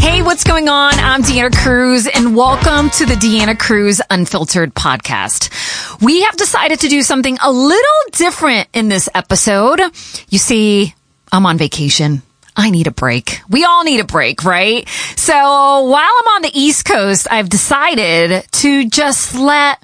Hey, 0.00 0.22
what's 0.22 0.44
going 0.44 0.68
on? 0.68 0.94
I'm 0.94 1.22
Deanna 1.22 1.54
Cruz 1.54 2.06
and 2.06 2.34
welcome 2.34 2.90
to 2.90 3.06
the 3.06 3.14
Deanna 3.14 3.58
Cruz 3.58 4.00
Unfiltered 4.10 4.74
podcast. 4.74 6.02
We 6.02 6.22
have 6.22 6.36
decided 6.36 6.80
to 6.80 6.88
do 6.88 7.02
something 7.02 7.38
a 7.42 7.52
little 7.52 8.02
different 8.12 8.68
in 8.72 8.88
this 8.88 9.08
episode. 9.14 9.80
You 10.28 10.38
see, 10.38 10.94
I'm 11.30 11.46
on 11.46 11.58
vacation. 11.58 12.22
I 12.56 12.70
need 12.70 12.88
a 12.88 12.90
break. 12.90 13.40
We 13.48 13.64
all 13.64 13.84
need 13.84 14.00
a 14.00 14.04
break, 14.04 14.44
right? 14.44 14.88
So 15.16 15.34
while 15.34 16.10
I'm 16.20 16.28
on 16.34 16.42
the 16.42 16.50
East 16.52 16.84
Coast, 16.84 17.28
I've 17.30 17.48
decided 17.48 18.44
to 18.50 18.88
just 18.88 19.36
let 19.36 19.80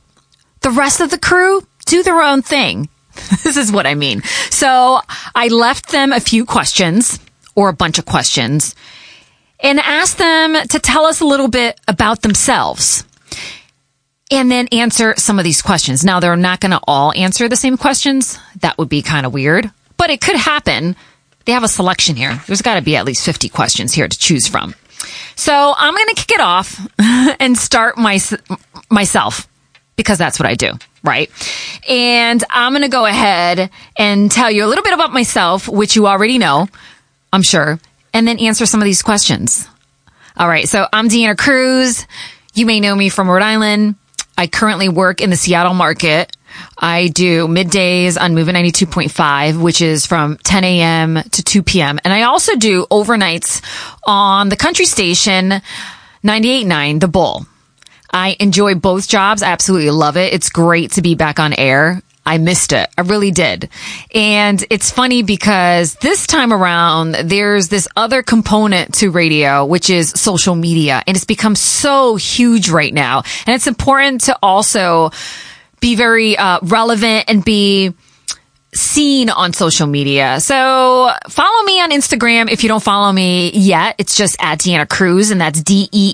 the 0.62 0.70
rest 0.70 1.00
of 1.00 1.10
the 1.10 1.18
crew 1.18 1.62
do 1.86 2.02
their 2.02 2.20
own 2.20 2.42
thing. 2.42 2.88
this 3.42 3.56
is 3.56 3.72
what 3.72 3.86
I 3.86 3.94
mean. 3.94 4.22
So 4.50 5.00
I 5.34 5.48
left 5.48 5.90
them 5.90 6.12
a 6.12 6.20
few 6.20 6.44
questions 6.44 7.18
or 7.54 7.68
a 7.68 7.72
bunch 7.74 7.98
of 7.98 8.06
questions 8.06 8.74
and 9.60 9.80
asked 9.80 10.18
them 10.18 10.54
to 10.68 10.78
tell 10.78 11.06
us 11.06 11.20
a 11.20 11.24
little 11.24 11.48
bit 11.48 11.80
about 11.88 12.22
themselves 12.22 13.04
and 14.30 14.50
then 14.50 14.68
answer 14.72 15.14
some 15.16 15.38
of 15.38 15.44
these 15.44 15.62
questions. 15.62 16.04
Now, 16.04 16.20
they're 16.20 16.36
not 16.36 16.60
going 16.60 16.72
to 16.72 16.80
all 16.86 17.12
answer 17.14 17.48
the 17.48 17.56
same 17.56 17.76
questions. 17.76 18.38
That 18.60 18.78
would 18.78 18.88
be 18.88 19.02
kind 19.02 19.26
of 19.26 19.32
weird, 19.32 19.70
but 19.96 20.10
it 20.10 20.20
could 20.20 20.36
happen. 20.36 20.96
They 21.44 21.52
have 21.52 21.62
a 21.62 21.68
selection 21.68 22.16
here. 22.16 22.40
There's 22.46 22.62
got 22.62 22.76
to 22.76 22.82
be 22.82 22.96
at 22.96 23.04
least 23.04 23.24
50 23.24 23.48
questions 23.48 23.92
here 23.92 24.08
to 24.08 24.18
choose 24.18 24.48
from. 24.48 24.74
So 25.36 25.74
I'm 25.76 25.94
going 25.94 26.08
to 26.08 26.14
kick 26.14 26.32
it 26.32 26.40
off 26.40 26.86
and 27.40 27.56
start 27.56 27.98
my, 27.98 28.18
myself 28.90 29.48
because 29.96 30.18
that's 30.18 30.38
what 30.38 30.48
I 30.48 30.54
do, 30.54 30.72
right? 31.04 31.30
And 31.88 32.42
I'm 32.50 32.72
going 32.72 32.82
to 32.82 32.88
go 32.88 33.06
ahead 33.06 33.70
and 33.96 34.30
tell 34.30 34.50
you 34.50 34.64
a 34.64 34.68
little 34.68 34.82
bit 34.82 34.94
about 34.94 35.12
myself, 35.12 35.68
which 35.68 35.94
you 35.94 36.06
already 36.06 36.38
know, 36.38 36.66
I'm 37.32 37.42
sure, 37.42 37.78
and 38.12 38.26
then 38.26 38.38
answer 38.40 38.66
some 38.66 38.80
of 38.80 38.84
these 38.84 39.02
questions. 39.02 39.68
All 40.36 40.48
right. 40.48 40.68
So 40.68 40.86
I'm 40.92 41.08
Deanna 41.08 41.38
Cruz. 41.38 42.06
You 42.54 42.66
may 42.66 42.80
know 42.80 42.96
me 42.96 43.08
from 43.08 43.30
Rhode 43.30 43.42
Island. 43.42 43.96
I 44.36 44.48
currently 44.48 44.88
work 44.88 45.20
in 45.20 45.30
the 45.30 45.36
Seattle 45.36 45.74
market. 45.74 46.36
I 46.78 47.08
do 47.08 47.46
middays 47.46 48.20
on 48.20 48.34
Moving 48.34 48.54
92.5, 48.54 49.60
which 49.60 49.80
is 49.80 50.06
from 50.06 50.36
10 50.38 50.64
a.m. 50.64 51.22
to 51.22 51.42
2 51.42 51.62
p.m. 51.62 51.98
And 52.04 52.12
I 52.12 52.22
also 52.22 52.56
do 52.56 52.86
overnights 52.86 53.62
on 54.04 54.48
the 54.48 54.56
country 54.56 54.86
station 54.86 55.60
98.9, 56.24 57.00
The 57.00 57.08
Bull. 57.08 57.46
I 58.14 58.36
enjoy 58.38 58.76
both 58.76 59.08
jobs. 59.08 59.42
I 59.42 59.48
absolutely 59.48 59.90
love 59.90 60.16
it. 60.16 60.32
It's 60.32 60.48
great 60.48 60.92
to 60.92 61.02
be 61.02 61.16
back 61.16 61.40
on 61.40 61.52
air. 61.52 62.00
I 62.24 62.38
missed 62.38 62.72
it. 62.72 62.88
I 62.96 63.02
really 63.02 63.32
did. 63.32 63.68
And 64.14 64.64
it's 64.70 64.90
funny 64.90 65.22
because 65.22 65.96
this 65.96 66.26
time 66.26 66.52
around, 66.52 67.16
there's 67.16 67.68
this 67.68 67.86
other 67.96 68.22
component 68.22 68.94
to 68.94 69.10
radio, 69.10 69.66
which 69.66 69.90
is 69.90 70.10
social 70.10 70.54
media. 70.54 71.02
And 71.06 71.16
it's 71.16 71.26
become 71.26 71.54
so 71.54 72.16
huge 72.16 72.70
right 72.70 72.94
now. 72.94 73.24
And 73.46 73.54
it's 73.54 73.66
important 73.66 74.22
to 74.22 74.38
also 74.42 75.10
be 75.80 75.96
very 75.96 76.38
uh, 76.38 76.60
relevant 76.62 77.24
and 77.28 77.44
be 77.44 77.92
seen 78.74 79.30
on 79.30 79.52
social 79.52 79.86
media. 79.86 80.40
So 80.40 81.10
follow 81.28 81.62
me 81.62 81.80
on 81.80 81.90
Instagram 81.90 82.50
if 82.50 82.62
you 82.62 82.68
don't 82.68 82.82
follow 82.82 83.12
me 83.12 83.50
yet. 83.52 83.94
It's 83.98 84.16
just 84.16 84.36
at 84.40 84.58
Deanna 84.58 84.88
Cruz 84.88 85.30
and 85.30 85.40
that's 85.40 85.62
D-E-A-N-N-A-C-R-U-Z. 85.62 86.10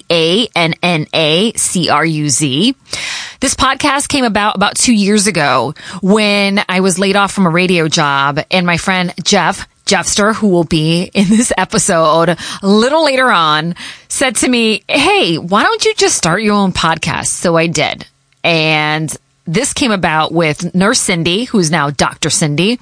This 3.40 3.54
podcast 3.54 4.08
came 4.08 4.24
about 4.24 4.56
about 4.56 4.76
two 4.76 4.94
years 4.94 5.26
ago 5.26 5.74
when 6.02 6.62
I 6.68 6.80
was 6.80 6.98
laid 6.98 7.16
off 7.16 7.32
from 7.32 7.46
a 7.46 7.50
radio 7.50 7.88
job 7.88 8.38
and 8.50 8.66
my 8.66 8.76
friend 8.76 9.14
Jeff 9.24 9.66
Jeffster, 9.86 10.34
who 10.34 10.48
will 10.48 10.64
be 10.64 11.10
in 11.14 11.28
this 11.28 11.52
episode 11.58 12.28
a 12.28 12.36
little 12.62 13.04
later 13.04 13.30
on, 13.30 13.74
said 14.08 14.36
to 14.36 14.48
me, 14.48 14.84
Hey, 14.88 15.36
why 15.36 15.62
don't 15.62 15.84
you 15.84 15.94
just 15.94 16.16
start 16.16 16.42
your 16.42 16.54
own 16.54 16.72
podcast? 16.72 17.26
So 17.26 17.56
I 17.56 17.66
did. 17.66 18.06
And 18.44 19.14
this 19.50 19.72
came 19.74 19.90
about 19.90 20.32
with 20.32 20.74
Nurse 20.74 21.00
Cindy, 21.00 21.44
who's 21.44 21.70
now 21.70 21.90
Dr. 21.90 22.30
Cindy, 22.30 22.76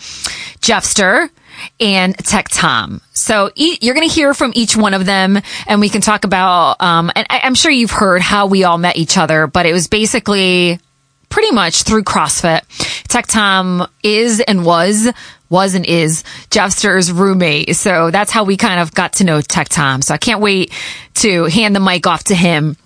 Jeffster, 0.60 1.30
and 1.80 2.16
Tech 2.18 2.48
Tom. 2.50 3.00
So 3.14 3.50
e- 3.54 3.78
you're 3.80 3.94
going 3.94 4.08
to 4.08 4.14
hear 4.14 4.34
from 4.34 4.52
each 4.54 4.76
one 4.76 4.94
of 4.94 5.06
them 5.06 5.40
and 5.66 5.80
we 5.80 5.88
can 5.88 6.00
talk 6.02 6.24
about, 6.24 6.80
um, 6.80 7.10
and 7.16 7.26
I- 7.30 7.40
I'm 7.42 7.54
sure 7.54 7.70
you've 7.70 7.90
heard 7.90 8.20
how 8.20 8.46
we 8.46 8.64
all 8.64 8.78
met 8.78 8.96
each 8.96 9.16
other, 9.18 9.46
but 9.46 9.66
it 9.66 9.72
was 9.72 9.88
basically 9.88 10.78
pretty 11.30 11.50
much 11.52 11.82
through 11.82 12.04
CrossFit. 12.04 12.60
Tech 13.08 13.26
Tom 13.26 13.86
is 14.02 14.40
and 14.40 14.64
was, 14.64 15.10
was 15.50 15.74
and 15.74 15.86
is 15.86 16.22
Jeffster's 16.50 17.10
roommate. 17.10 17.74
So 17.76 18.10
that's 18.10 18.30
how 18.30 18.44
we 18.44 18.56
kind 18.56 18.80
of 18.80 18.94
got 18.94 19.14
to 19.14 19.24
know 19.24 19.40
Tech 19.40 19.68
Tom. 19.68 20.02
So 20.02 20.14
I 20.14 20.18
can't 20.18 20.40
wait 20.40 20.72
to 21.14 21.44
hand 21.44 21.74
the 21.74 21.80
mic 21.80 22.06
off 22.06 22.24
to 22.24 22.34
him 22.34 22.76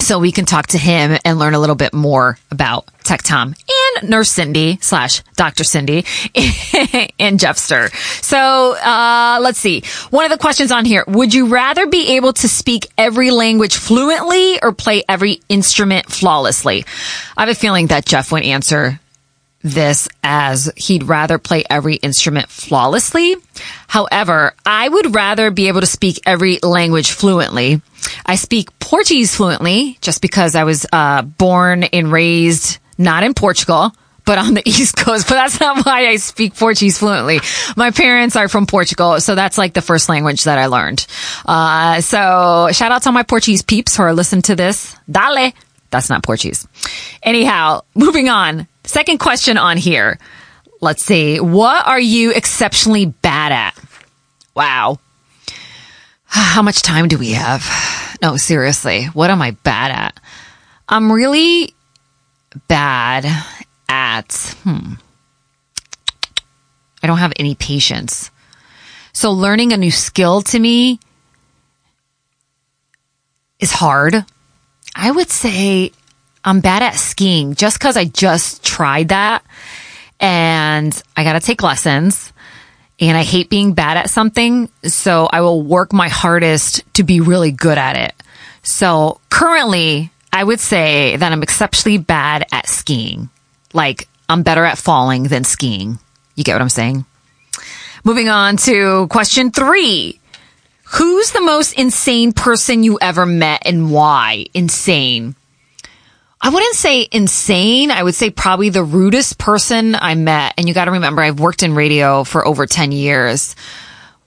so 0.00 0.18
we 0.18 0.32
can 0.32 0.44
talk 0.44 0.68
to 0.68 0.78
him 0.78 1.18
and 1.24 1.38
learn 1.38 1.54
a 1.54 1.58
little 1.58 1.76
bit 1.76 1.92
more 1.92 2.38
about 2.50 2.86
Tech 3.04 3.22
Tom 3.22 3.54
and 4.00 4.10
Nurse 4.10 4.30
Cindy 4.30 4.78
slash 4.80 5.22
Dr. 5.36 5.64
Cindy 5.64 5.98
and 7.18 7.38
Jeffster. 7.40 7.92
So, 8.22 8.74
uh, 8.74 9.38
let's 9.40 9.58
see. 9.58 9.82
One 10.10 10.24
of 10.24 10.30
the 10.30 10.38
questions 10.38 10.72
on 10.72 10.84
here. 10.84 11.04
Would 11.06 11.34
you 11.34 11.48
rather 11.48 11.86
be 11.86 12.16
able 12.16 12.32
to 12.34 12.48
speak 12.48 12.86
every 12.96 13.30
language 13.30 13.76
fluently 13.76 14.62
or 14.62 14.72
play 14.72 15.04
every 15.08 15.40
instrument 15.48 16.10
flawlessly? 16.10 16.84
I 17.36 17.42
have 17.42 17.48
a 17.48 17.54
feeling 17.54 17.88
that 17.88 18.04
Jeff 18.04 18.30
would 18.30 18.44
answer 18.44 19.00
this 19.62 20.08
as 20.22 20.70
he'd 20.76 21.04
rather 21.04 21.38
play 21.38 21.64
every 21.68 21.96
instrument 21.96 22.48
flawlessly. 22.48 23.36
However, 23.88 24.54
I 24.64 24.88
would 24.88 25.14
rather 25.14 25.50
be 25.50 25.68
able 25.68 25.80
to 25.80 25.86
speak 25.86 26.20
every 26.24 26.58
language 26.62 27.12
fluently. 27.12 27.82
I 28.24 28.36
speak 28.36 28.76
Portuguese 28.78 29.34
fluently 29.34 29.98
just 30.00 30.22
because 30.22 30.54
I 30.54 30.64
was 30.64 30.86
uh, 30.92 31.22
born 31.22 31.84
and 31.84 32.12
raised 32.12 32.78
not 32.96 33.24
in 33.24 33.34
Portugal, 33.34 33.92
but 34.24 34.38
on 34.38 34.54
the 34.54 34.62
East 34.68 34.96
Coast. 34.96 35.28
But 35.28 35.34
that's 35.34 35.58
not 35.58 35.84
why 35.84 36.06
I 36.06 36.16
speak 36.16 36.54
Portuguese 36.54 36.98
fluently. 36.98 37.40
My 37.76 37.90
parents 37.90 38.36
are 38.36 38.48
from 38.48 38.66
Portugal, 38.66 39.20
so 39.20 39.34
that's 39.34 39.58
like 39.58 39.74
the 39.74 39.82
first 39.82 40.08
language 40.08 40.44
that 40.44 40.58
I 40.58 40.66
learned. 40.66 41.04
Uh, 41.44 42.00
so 42.00 42.68
shout 42.72 42.92
out 42.92 43.02
to 43.02 43.12
my 43.12 43.24
Portuguese 43.24 43.62
peeps 43.62 43.96
who 43.96 44.04
are 44.04 44.14
listening 44.14 44.42
to 44.42 44.54
this. 44.56 44.94
Dale. 45.10 45.52
That's 45.90 46.10
not 46.10 46.22
Portuguese. 46.22 46.68
Anyhow, 47.22 47.80
moving 47.94 48.28
on. 48.28 48.67
Second 48.88 49.18
question 49.18 49.58
on 49.58 49.76
here. 49.76 50.18
Let's 50.80 51.04
see. 51.04 51.40
What 51.40 51.86
are 51.86 52.00
you 52.00 52.32
exceptionally 52.32 53.04
bad 53.04 53.52
at? 53.52 53.78
Wow. 54.56 54.98
How 56.24 56.62
much 56.62 56.80
time 56.80 57.06
do 57.06 57.18
we 57.18 57.32
have? 57.32 57.62
No, 58.20 58.36
seriously. 58.36 59.04
What 59.04 59.30
am 59.30 59.40
I 59.40 59.52
bad 59.52 59.92
at? 59.92 60.18
I'm 60.88 61.12
really 61.12 61.72
bad 62.66 63.24
at, 63.88 64.56
hmm. 64.64 64.94
I 67.00 67.06
don't 67.06 67.18
have 67.18 67.32
any 67.36 67.54
patience. 67.54 68.32
So 69.12 69.30
learning 69.30 69.72
a 69.72 69.76
new 69.76 69.92
skill 69.92 70.42
to 70.42 70.58
me 70.58 70.98
is 73.60 73.70
hard. 73.70 74.24
I 74.96 75.12
would 75.12 75.30
say 75.30 75.92
I'm 76.48 76.60
bad 76.60 76.82
at 76.82 76.94
skiing 76.94 77.54
just 77.54 77.78
because 77.78 77.98
I 77.98 78.06
just 78.06 78.64
tried 78.64 79.08
that 79.10 79.44
and 80.18 81.02
I 81.14 81.22
got 81.22 81.34
to 81.34 81.40
take 81.40 81.62
lessons 81.62 82.32
and 82.98 83.18
I 83.18 83.22
hate 83.22 83.50
being 83.50 83.74
bad 83.74 83.98
at 83.98 84.08
something. 84.08 84.70
So 84.82 85.28
I 85.30 85.42
will 85.42 85.60
work 85.60 85.92
my 85.92 86.08
hardest 86.08 86.90
to 86.94 87.02
be 87.02 87.20
really 87.20 87.50
good 87.50 87.76
at 87.76 87.96
it. 87.96 88.14
So 88.62 89.20
currently 89.28 90.10
I 90.32 90.42
would 90.42 90.58
say 90.58 91.16
that 91.16 91.32
I'm 91.32 91.42
exceptionally 91.42 91.98
bad 91.98 92.46
at 92.50 92.66
skiing. 92.66 93.28
Like 93.74 94.08
I'm 94.26 94.42
better 94.42 94.64
at 94.64 94.78
falling 94.78 95.24
than 95.24 95.44
skiing. 95.44 95.98
You 96.34 96.44
get 96.44 96.54
what 96.54 96.62
I'm 96.62 96.70
saying? 96.70 97.04
Moving 98.04 98.30
on 98.30 98.56
to 98.58 99.06
question 99.08 99.50
three. 99.50 100.18
Who's 100.92 101.32
the 101.32 101.42
most 101.42 101.74
insane 101.74 102.32
person 102.32 102.84
you 102.84 102.98
ever 103.02 103.26
met 103.26 103.64
and 103.66 103.92
why? 103.92 104.46
Insane. 104.54 105.34
I 106.40 106.50
wouldn't 106.50 106.74
say 106.74 107.08
insane. 107.10 107.90
I 107.90 108.02
would 108.02 108.14
say 108.14 108.30
probably 108.30 108.70
the 108.70 108.84
rudest 108.84 109.38
person 109.38 109.94
I 109.94 110.14
met. 110.14 110.54
And 110.56 110.68
you 110.68 110.74
got 110.74 110.84
to 110.84 110.92
remember, 110.92 111.22
I've 111.22 111.40
worked 111.40 111.62
in 111.62 111.74
radio 111.74 112.24
for 112.24 112.46
over 112.46 112.66
10 112.66 112.92
years. 112.92 113.56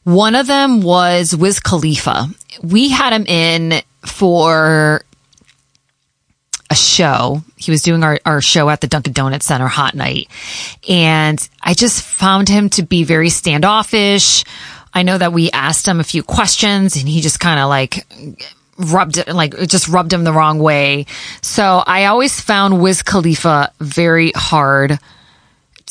One 0.03 0.35
of 0.35 0.47
them 0.47 0.81
was 0.81 1.35
Wiz 1.35 1.59
Khalifa. 1.59 2.27
We 2.61 2.89
had 2.89 3.13
him 3.13 3.25
in 3.27 3.81
for 4.05 5.03
a 6.69 6.75
show. 6.75 7.43
He 7.57 7.71
was 7.71 7.83
doing 7.83 8.03
our, 8.03 8.19
our 8.25 8.41
show 8.41 8.69
at 8.69 8.81
the 8.81 8.87
Dunkin' 8.87 9.13
Donuts 9.13 9.45
Center 9.45 9.67
Hot 9.67 9.93
Night. 9.93 10.27
And 10.89 11.47
I 11.61 11.73
just 11.73 12.01
found 12.01 12.49
him 12.49 12.69
to 12.71 12.83
be 12.83 13.03
very 13.03 13.29
standoffish. 13.29 14.43
I 14.93 15.03
know 15.03 15.17
that 15.17 15.33
we 15.33 15.51
asked 15.51 15.87
him 15.87 15.99
a 15.99 16.03
few 16.03 16.23
questions 16.23 16.97
and 16.97 17.07
he 17.07 17.21
just 17.21 17.39
kind 17.39 17.59
of 17.59 17.69
like 17.69 18.05
rubbed 18.81 19.27
like 19.27 19.53
it 19.53 19.69
just 19.69 19.87
rubbed 19.87 20.13
him 20.13 20.23
the 20.23 20.33
wrong 20.33 20.59
way. 20.59 21.05
So 21.41 21.83
I 21.85 22.05
always 22.05 22.39
found 22.39 22.81
Wiz 22.81 23.03
Khalifa 23.03 23.71
very 23.79 24.31
hard 24.35 24.99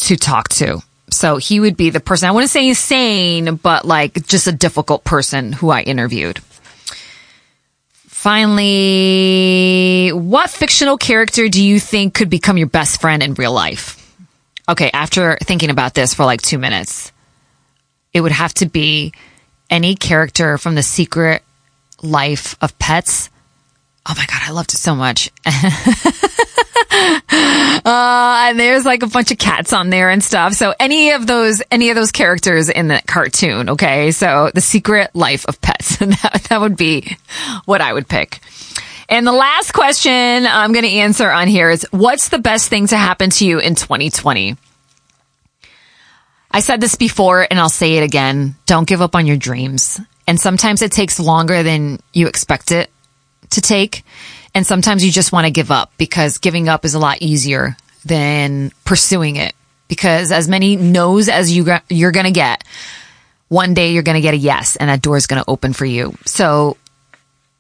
to 0.01 0.17
talk 0.17 0.49
to 0.49 0.83
So 1.11 1.37
he 1.37 1.61
would 1.61 1.77
be 1.77 1.91
the 1.91 2.01
person, 2.01 2.29
I 2.29 2.33
wouldn't 2.33 2.51
say 2.51 2.69
insane, 2.69 3.57
but 3.57 3.85
like 3.85 4.27
just 4.27 4.47
a 4.47 4.53
difficult 4.53 5.05
person 5.05 5.53
who 5.53 5.69
I 5.71 5.83
interviewed. 5.83 6.41
Finally, 8.07 10.11
what 10.11 10.51
fictional 10.51 10.97
character 10.99 11.49
do 11.49 11.65
you 11.65 11.81
think 11.81 12.15
could 12.15 12.31
become 12.31 12.59
your 12.59 12.67
best 12.67 13.01
friend 13.01 13.23
in 13.23 13.35
real 13.35 13.53
life? 13.53 13.97
Okay, 14.69 14.91
after 14.93 15.39
thinking 15.43 15.71
about 15.71 15.95
this 15.95 16.13
for 16.15 16.27
like 16.27 16.43
two 16.43 16.59
minutes, 16.59 17.13
it 18.13 18.21
would 18.21 18.33
have 18.33 18.53
to 18.55 18.67
be 18.67 19.13
any 19.71 19.95
character 19.97 20.59
from 20.59 20.75
the 20.75 20.83
secret 20.83 21.43
life 22.03 22.57
of 22.61 22.79
pets. 22.79 23.31
Oh 24.09 24.15
my 24.17 24.27
God, 24.27 24.41
I 24.43 24.53
loved 24.53 24.73
it 24.73 24.79
so 24.79 24.95
much. 24.95 25.31
Uh, 27.83 28.49
and 28.49 28.61
there's 28.61 28.85
like 28.85 29.03
a 29.03 29.07
bunch 29.07 29.31
of 29.31 29.39
cats 29.39 29.73
on 29.73 29.91
there 29.91 30.11
and 30.11 30.23
stuff. 30.23 30.53
So 30.53 30.75
any 30.79 31.13
of 31.13 31.27
those, 31.27 31.63
any 31.71 31.91
of 31.91 31.97
those 31.97 32.13
characters 32.13 32.69
in 32.69 32.89
the 32.89 33.01
cartoon. 33.07 33.71
Okay. 33.71 34.11
So 34.11 34.51
the 34.55 34.61
secret 34.61 35.11
life 35.15 35.47
of 35.47 35.61
pets. 35.61 35.97
that, 35.99 36.47
that 36.51 36.61
would 36.61 36.77
be 36.77 37.17
what 37.65 37.81
I 37.81 37.93
would 37.93 38.09
pick. 38.09 38.41
And 39.09 39.27
the 39.27 39.33
last 39.33 39.73
question 39.73 40.47
I'm 40.47 40.73
going 40.73 40.85
to 40.85 40.91
answer 40.91 41.31
on 41.31 41.49
here 41.49 41.71
is 41.71 41.87
what's 41.91 42.29
the 42.29 42.39
best 42.39 42.69
thing 42.69 42.87
to 42.89 42.97
happen 42.97 43.31
to 43.31 43.47
you 43.47 43.59
in 43.59 43.75
2020? 43.75 44.57
I 46.53 46.61
said 46.61 46.81
this 46.81 46.97
before 46.97 47.47
and 47.49 47.59
I'll 47.59 47.69
say 47.69 47.97
it 47.97 48.03
again. 48.03 48.57
Don't 48.67 48.87
give 48.87 49.01
up 49.01 49.15
on 49.17 49.27
your 49.27 49.37
dreams. 49.37 50.01
And 50.31 50.41
sometimes 50.41 50.81
it 50.81 50.93
takes 50.93 51.19
longer 51.19 51.65
than 51.65 51.99
you 52.13 52.29
expect 52.29 52.71
it 52.71 52.89
to 53.51 53.61
take. 53.61 54.05
And 54.55 54.65
sometimes 54.65 55.05
you 55.05 55.11
just 55.11 55.33
want 55.33 55.47
to 55.47 55.51
give 55.51 55.73
up 55.73 55.91
because 55.99 56.39
giving 56.39 56.69
up 56.69 56.85
is 56.85 56.95
a 56.95 57.01
lot 57.01 57.21
easier 57.21 57.77
than 58.05 58.71
pursuing 58.85 59.35
it. 59.35 59.57
Because 59.89 60.31
as 60.31 60.47
many 60.47 60.77
no's 60.77 61.29
as 61.29 61.51
you 61.51 61.67
you're 61.89 62.13
going 62.13 62.27
to 62.27 62.31
get, 62.31 62.63
one 63.49 63.75
day 63.75 63.91
you're 63.91 64.05
going 64.05 64.15
to 64.15 64.21
get 64.21 64.35
a 64.35 64.37
yes 64.37 64.77
and 64.77 64.89
that 64.89 65.03
door 65.03 65.17
is 65.17 65.27
going 65.27 65.43
to 65.43 65.51
open 65.51 65.73
for 65.73 65.85
you. 65.85 66.17
So 66.27 66.77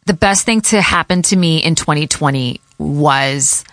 the 0.06 0.14
best 0.14 0.46
thing 0.46 0.60
to 0.60 0.80
happen 0.80 1.22
to 1.22 1.36
me 1.36 1.58
in 1.58 1.74
2020 1.74 2.60
was 2.78 3.64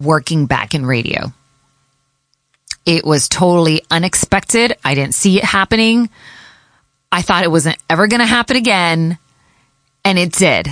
working 0.00 0.46
back 0.46 0.74
in 0.74 0.84
radio. 0.84 1.32
It 2.84 3.04
was 3.04 3.28
totally 3.28 3.82
unexpected. 3.92 4.76
I 4.84 4.96
didn't 4.96 5.14
see 5.14 5.38
it 5.38 5.44
happening. 5.44 6.10
I 7.12 7.22
thought 7.22 7.44
it 7.44 7.50
wasn't 7.50 7.78
ever 7.88 8.06
going 8.06 8.20
to 8.20 8.26
happen 8.26 8.56
again. 8.56 9.18
And 10.04 10.18
it 10.18 10.32
did. 10.32 10.68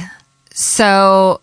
So 0.53 1.41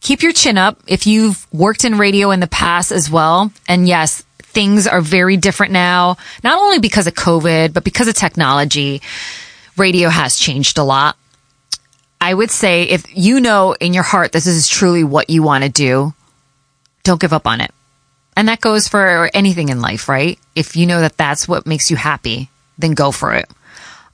keep 0.00 0.22
your 0.22 0.32
chin 0.32 0.58
up 0.58 0.80
if 0.86 1.06
you've 1.06 1.46
worked 1.52 1.84
in 1.84 1.98
radio 1.98 2.30
in 2.30 2.40
the 2.40 2.46
past 2.46 2.92
as 2.92 3.10
well. 3.10 3.52
And 3.68 3.86
yes, 3.86 4.22
things 4.40 4.86
are 4.86 5.00
very 5.00 5.36
different 5.36 5.72
now, 5.72 6.16
not 6.42 6.58
only 6.58 6.78
because 6.78 7.06
of 7.06 7.14
COVID, 7.14 7.72
but 7.72 7.84
because 7.84 8.08
of 8.08 8.14
technology. 8.14 9.02
Radio 9.76 10.08
has 10.08 10.38
changed 10.38 10.78
a 10.78 10.82
lot. 10.82 11.16
I 12.20 12.32
would 12.32 12.50
say 12.50 12.84
if 12.84 13.04
you 13.14 13.40
know 13.40 13.74
in 13.74 13.92
your 13.92 14.02
heart 14.02 14.32
this 14.32 14.46
is 14.46 14.68
truly 14.68 15.04
what 15.04 15.28
you 15.28 15.42
want 15.42 15.64
to 15.64 15.70
do, 15.70 16.14
don't 17.04 17.20
give 17.20 17.34
up 17.34 17.46
on 17.46 17.60
it. 17.60 17.70
And 18.36 18.48
that 18.48 18.60
goes 18.60 18.88
for 18.88 19.30
anything 19.34 19.68
in 19.68 19.80
life, 19.80 20.08
right? 20.08 20.38
If 20.54 20.76
you 20.76 20.86
know 20.86 21.00
that 21.00 21.16
that's 21.16 21.46
what 21.46 21.66
makes 21.66 21.90
you 21.90 21.96
happy, 21.96 22.50
then 22.78 22.92
go 22.92 23.10
for 23.10 23.34
it. 23.34 23.50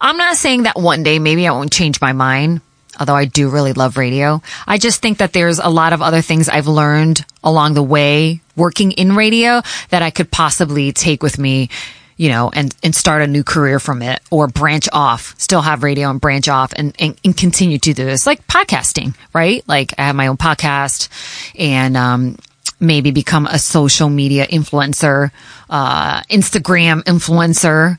I'm 0.03 0.17
not 0.17 0.37
saying 0.37 0.65
that 0.65 0.77
one 0.77 1.05
day 1.05 1.21
maybe 1.21 1.47
I 1.47 1.53
won't 1.53 1.73
change 1.73 2.01
my 2.01 2.13
mind, 2.13 2.61
although 2.99 3.15
I 3.15 3.25
do 3.25 3.49
really 3.49 3.73
love 3.73 3.97
radio. 3.97 4.43
I 4.67 4.79
just 4.79 5.01
think 5.01 5.19
that 5.19 5.33
there's 5.33 5.61
a 5.61 5.69
lot 5.69 5.93
of 5.93 6.03
other 6.03 6.21
things 6.23 6.49
I've 6.49 6.67
learned 6.67 7.25
along 7.45 7.75
the 7.75 7.85
way 7.85 8.41
working 8.57 8.91
in 8.91 9.15
radio 9.15 9.63
that 9.91 10.03
I 10.03 10.11
could 10.11 10.29
possibly 10.29 10.91
take 10.91 11.23
with 11.23 11.39
me, 11.39 11.71
you 12.17 12.31
know, 12.31 12.51
and, 12.53 12.75
and 12.83 12.93
start 12.93 13.23
a 13.23 13.29
new 13.29 13.45
career 13.45 13.79
from 13.79 14.03
it 14.03 14.21
or 14.29 14.49
branch 14.49 14.89
off, 14.93 15.37
still 15.39 15.63
have 15.63 15.85
radio 15.85 16.11
and 16.11 16.21
branch 16.21 16.49
off 16.49 16.73
and, 16.75 16.97
and, 16.99 17.17
and 17.25 17.37
continue 17.37 17.79
to 17.79 17.95
do 17.95 18.05
this 18.05 18.27
like 18.27 18.45
podcasting, 18.49 19.15
right? 19.33 19.63
Like 19.69 19.95
I 19.99 20.07
have 20.07 20.17
my 20.17 20.27
own 20.27 20.37
podcast 20.37 21.11
and, 21.57 21.97
um, 21.97 22.37
maybe 22.81 23.13
become 23.13 23.47
a 23.47 23.61
social 23.61 24.09
media 24.09 24.45
influencer, 24.45 25.31
uh, 25.71 26.21
Instagram 26.23 27.05
influencer, 27.05 27.97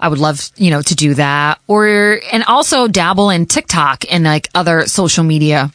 I 0.00 0.08
would 0.08 0.18
love, 0.18 0.50
you 0.56 0.70
know, 0.70 0.82
to 0.82 0.94
do 0.94 1.14
that 1.14 1.60
or, 1.66 2.20
and 2.32 2.44
also 2.44 2.88
dabble 2.88 3.30
in 3.30 3.46
TikTok 3.46 4.04
and 4.12 4.24
like 4.24 4.48
other 4.54 4.86
social 4.86 5.24
media, 5.24 5.70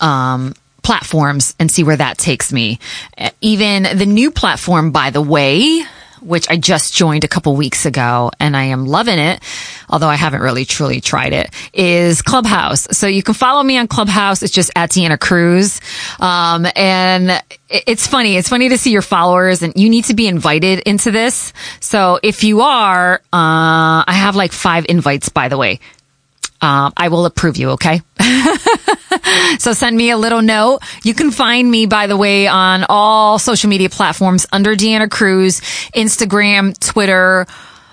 um, 0.00 0.54
platforms 0.82 1.54
and 1.58 1.70
see 1.70 1.82
where 1.82 1.96
that 1.96 2.18
takes 2.18 2.52
me. 2.52 2.78
Even 3.40 3.84
the 3.96 4.06
new 4.06 4.30
platform, 4.30 4.90
by 4.92 5.10
the 5.10 5.22
way, 5.22 5.82
which 6.24 6.48
I 6.50 6.56
just 6.56 6.94
joined 6.94 7.24
a 7.24 7.28
couple 7.28 7.54
weeks 7.56 7.86
ago 7.86 8.30
and 8.40 8.56
I 8.56 8.64
am 8.64 8.86
loving 8.86 9.18
it, 9.18 9.42
although 9.88 10.08
I 10.08 10.16
haven't 10.16 10.40
really 10.40 10.64
truly 10.64 11.00
tried 11.00 11.32
it, 11.32 11.50
is 11.72 12.22
Clubhouse. 12.22 12.88
So 12.96 13.06
you 13.06 13.22
can 13.22 13.34
follow 13.34 13.62
me 13.62 13.78
on 13.78 13.88
Clubhouse. 13.88 14.42
It's 14.42 14.52
just 14.52 14.70
at 14.74 14.90
Deanna 14.90 15.18
Cruz. 15.20 15.80
Um, 16.20 16.66
and 16.74 17.42
it's 17.68 18.06
funny. 18.06 18.36
It's 18.36 18.48
funny 18.48 18.68
to 18.70 18.78
see 18.78 18.90
your 18.90 19.02
followers 19.02 19.62
and 19.62 19.72
you 19.76 19.88
need 19.88 20.04
to 20.06 20.14
be 20.14 20.26
invited 20.26 20.80
into 20.80 21.10
this. 21.10 21.52
So 21.80 22.18
if 22.22 22.44
you 22.44 22.62
are, 22.62 23.14
uh, 23.16 23.20
I 23.32 24.12
have 24.12 24.36
like 24.36 24.52
five 24.52 24.86
invites, 24.88 25.28
by 25.28 25.48
the 25.48 25.58
way. 25.58 25.80
Um, 26.64 26.94
I 26.96 27.08
will 27.08 27.26
approve 27.26 27.58
you, 27.58 27.72
okay? 27.72 28.00
so 29.58 29.74
send 29.74 29.94
me 29.94 30.08
a 30.08 30.16
little 30.16 30.40
note. 30.40 30.80
You 31.02 31.12
can 31.12 31.30
find 31.30 31.70
me, 31.70 31.84
by 31.84 32.06
the 32.06 32.16
way, 32.16 32.46
on 32.46 32.86
all 32.88 33.38
social 33.38 33.68
media 33.68 33.90
platforms 33.90 34.46
under 34.50 34.74
Deanna 34.74 35.10
Cruz, 35.10 35.60
Instagram, 35.94 36.74
Twitter. 36.80 37.44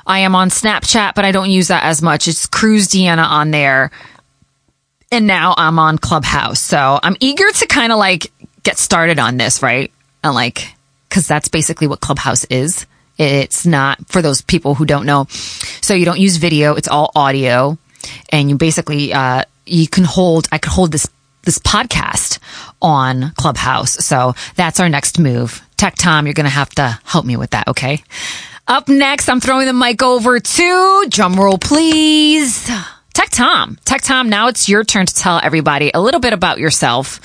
I 0.08 0.20
am 0.20 0.36
on 0.36 0.52
Snapchat, 0.52 1.16
but 1.16 1.26
I 1.26 1.34
don't 1.34 1.50
use 1.50 1.68
that 1.68 1.84
as 1.84 2.02
much. 2.02 2.30
It's 2.30 2.46
Cruz 2.46 2.88
Deanna 2.88 3.26
on 3.26 3.52
there. 3.52 3.92
And 5.12 5.28
now 5.28 5.54
I'm 5.58 5.78
on 5.78 5.98
Clubhouse. 5.98 6.62
So 6.62 6.98
I'm 7.04 7.18
eager 7.20 7.52
to 7.52 7.68
kind 7.68 7.92
of 7.92 8.00
like 8.00 8.32
get 8.64 8.78
started 8.78 9.20
on 9.20 9.36
this, 9.36 9.62
right? 9.62 9.92
And 10.24 10.34
like, 10.34 10.74
cause 11.10 11.28
that's 11.28 11.50
basically 11.50 11.88
what 11.88 12.00
Clubhouse 12.00 12.46
is. 12.46 12.86
It's 13.18 13.66
not 13.66 14.00
for 14.08 14.22
those 14.22 14.42
people 14.42 14.76
who 14.76 14.86
don't 14.86 15.06
know. 15.06 15.28
So 15.82 15.94
you 15.94 16.06
don't 16.06 16.20
use 16.20 16.38
video. 16.38 16.76
It's 16.76 16.88
all 16.88 17.12
audio 17.16 17.78
and 18.30 18.50
you 18.50 18.58
basically 18.58 19.14
uh, 19.14 19.44
you 19.66 19.88
can 19.88 20.04
hold 20.04 20.48
I 20.52 20.58
could 20.58 20.72
hold 20.72 20.92
this 20.92 21.08
this 21.44 21.60
podcast 21.60 22.40
on 22.82 23.32
Clubhouse. 23.38 23.94
So 24.06 24.36
that's 24.56 24.80
our 24.80 24.90
next 24.90 25.20
move. 25.20 25.62
Tech 25.78 25.96
Tom, 25.96 26.28
you're 26.28 26.34
going 26.34 26.46
to 26.46 26.50
have 26.52 26.70
to 26.72 27.00
help 27.04 27.26
me 27.26 27.38
with 27.38 27.52
that, 27.52 27.68
okay? 27.70 28.04
Up 28.68 28.88
next, 28.88 29.28
I'm 29.28 29.40
throwing 29.40 29.66
the 29.66 29.74
mic 29.74 30.04
over 30.04 30.40
to 30.40 31.04
drumroll, 31.10 31.60
please. 31.60 32.70
Tech 33.14 33.30
Tom. 33.32 33.78
Tech 33.84 34.02
Tom, 34.02 34.30
now 34.30 34.48
it's 34.48 34.70
your 34.70 34.84
turn 34.84 35.06
to 35.06 35.14
tell 35.14 35.40
everybody 35.44 35.92
a 35.94 36.00
little 36.00 36.22
bit 36.22 36.34
about 36.34 36.60
yourself. 36.60 37.20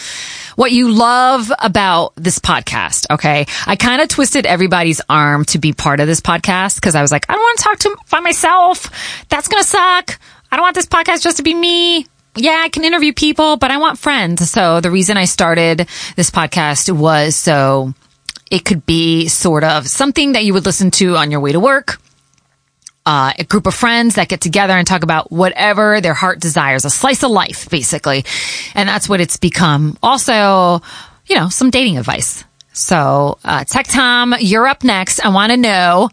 What 0.57 0.73
you 0.73 0.91
love 0.91 1.53
about 1.59 2.15
this 2.17 2.39
podcast, 2.39 3.07
okay? 3.11 3.47
I 3.67 3.77
kind 3.77 4.01
of 4.01 4.09
twisted 4.09 4.47
everybody's 4.47 5.03
arm 5.09 5.45
to 5.47 5.59
be 5.59 5.75
part 5.75 6.01
of 6.01 6.07
this 6.07 6.21
podcast 6.21 6.77
because 6.77 6.95
I 6.95 7.03
was 7.03 7.13
like, 7.13 7.27
I 7.29 7.35
don't 7.35 7.43
want 7.43 7.59
to 7.59 7.65
talk 7.65 7.79
to 7.81 7.97
by 8.11 8.21
myself. 8.21 8.91
That's 9.29 9.49
going 9.49 9.63
to 9.63 9.69
suck. 9.69 10.19
I 10.51 10.57
don't 10.57 10.63
want 10.63 10.75
this 10.75 10.87
podcast 10.87 11.23
just 11.23 11.39
to 11.39 11.43
be 11.43 11.55
me. 11.55 12.07
Yeah, 12.37 12.61
I 12.63 12.69
can 12.69 12.85
interview 12.85 13.13
people, 13.13 13.57
but 13.57 13.71
I 13.71 13.79
want 13.79 13.99
friends. 13.99 14.51
So 14.51 14.81
the 14.81 14.91
reason 14.91 15.17
I 15.17 15.25
started 15.25 15.89
this 16.17 16.31
podcast 16.31 16.95
was 16.95 17.35
so 17.35 17.95
it 18.51 18.65
could 18.65 18.87
be 18.87 19.29
sort 19.29 19.65
of 19.65 19.89
something 19.89 20.33
that 20.33 20.45
you 20.45 20.53
would 20.55 20.67
listen 20.67 20.91
to 20.93 21.17
on 21.17 21.31
your 21.31 21.41
way 21.41 21.53
to 21.53 21.61
work. 21.61 21.99
Uh, 23.05 23.33
a 23.39 23.45
group 23.45 23.67
of 23.67 23.75
friends 23.75 24.17
that 24.17 24.29
get 24.29 24.41
together 24.41 24.73
and 24.73 24.87
talk 24.87 25.05
about 25.05 25.31
whatever 25.31 26.01
their 26.01 26.15
heart 26.15 26.41
desires, 26.41 26.85
a 26.85 26.91
slice 26.91 27.23
of 27.23 27.31
life, 27.31 27.71
basically. 27.71 28.25
And 28.75 28.89
that's 28.89 29.09
what 29.09 29.21
it's 29.21 29.37
become. 29.37 29.97
Also, 30.03 30.83
you 31.27 31.37
know, 31.37 31.49
some 31.49 31.71
dating 31.71 31.99
advice. 31.99 32.45
So, 32.73 33.39
uh, 33.45 33.65
Tech 33.65 33.87
Tom, 33.87 34.35
you're 34.41 34.67
up 34.67 34.85
next. 34.85 35.25
I 35.25 35.29
want 35.29 35.51
to 35.53 35.57
know, 35.57 36.11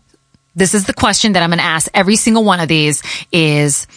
this 0.56 0.76
is 0.76 0.86
the 0.86 0.94
question 0.94 1.34
that 1.34 1.44
I'm 1.44 1.50
going 1.50 1.58
to 1.58 1.66
ask 1.66 1.90
every 1.94 2.16
single 2.16 2.44
one 2.44 2.60
of 2.60 2.68
these 2.68 3.02
is, 3.32 3.88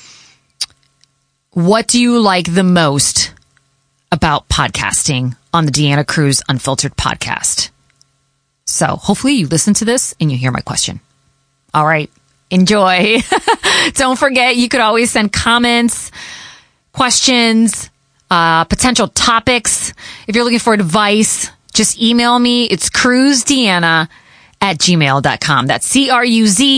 what 1.56 1.86
do 1.86 1.98
you 1.98 2.20
like 2.20 2.52
the 2.52 2.62
most 2.62 3.32
about 4.12 4.46
podcasting 4.46 5.34
on 5.54 5.64
the 5.64 5.72
Deanna 5.72 6.06
Cruz 6.06 6.42
Unfiltered 6.50 6.94
podcast? 6.96 7.70
So 8.66 8.88
hopefully 8.88 9.32
you 9.32 9.46
listen 9.46 9.72
to 9.72 9.86
this 9.86 10.14
and 10.20 10.30
you 10.30 10.36
hear 10.36 10.50
my 10.50 10.60
question. 10.60 11.00
All 11.72 11.86
right. 11.86 12.10
Enjoy. 12.50 13.20
Don't 13.94 14.18
forget, 14.18 14.56
you 14.56 14.68
could 14.68 14.82
always 14.82 15.10
send 15.10 15.32
comments, 15.32 16.10
questions, 16.92 17.88
uh, 18.30 18.64
potential 18.64 19.08
topics. 19.08 19.94
If 20.28 20.36
you're 20.36 20.44
looking 20.44 20.58
for 20.58 20.74
advice, 20.74 21.50
just 21.72 21.98
email 21.98 22.38
me. 22.38 22.66
It's 22.66 22.90
cruzdeanna 22.90 24.10
at 24.66 24.78
gmail.com. 24.78 25.66
That's 25.66 25.86
C-R-U-Z-D-E-A-N-N-A 25.86 26.74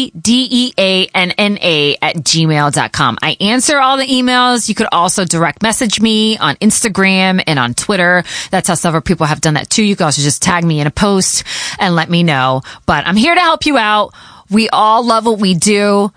at 2.03 2.17
gmail.com. 2.17 3.19
I 3.23 3.37
answer 3.41 3.79
all 3.79 3.97
the 3.97 4.07
emails. 4.07 4.69
You 4.69 4.75
could 4.75 4.89
also 4.93 5.25
direct 5.25 5.63
message 5.63 5.99
me 6.01 6.37
on 6.37 6.57
Instagram 6.57 7.43
and 7.47 7.59
on 7.59 7.73
Twitter. 7.73 8.25
That's 8.51 8.69
how 8.69 8.75
several 8.75 9.01
people 9.01 9.25
have 9.27 9.41
done 9.41 9.55
that 9.55 9.71
too. 9.71 9.83
You 9.83 9.97
can 9.97 10.05
also 10.05 10.21
just 10.21 10.43
tag 10.43 10.65
me 10.65 10.81
in 10.81 10.87
a 10.87 10.91
post 10.91 11.45
and 11.79 11.97
let 11.97 12.11
me 12.11 12.23
know. 12.23 12.61
But 12.85 13.07
I'm 13.07 13.17
here 13.17 13.35
to 13.35 13.41
help 13.41 13.65
you 13.65 13.79
out. 13.79 14.13
We 14.51 14.69
all 14.69 15.05
love 15.05 15.25
what 15.25 15.39
we 15.39 15.55
do. 15.55 16.13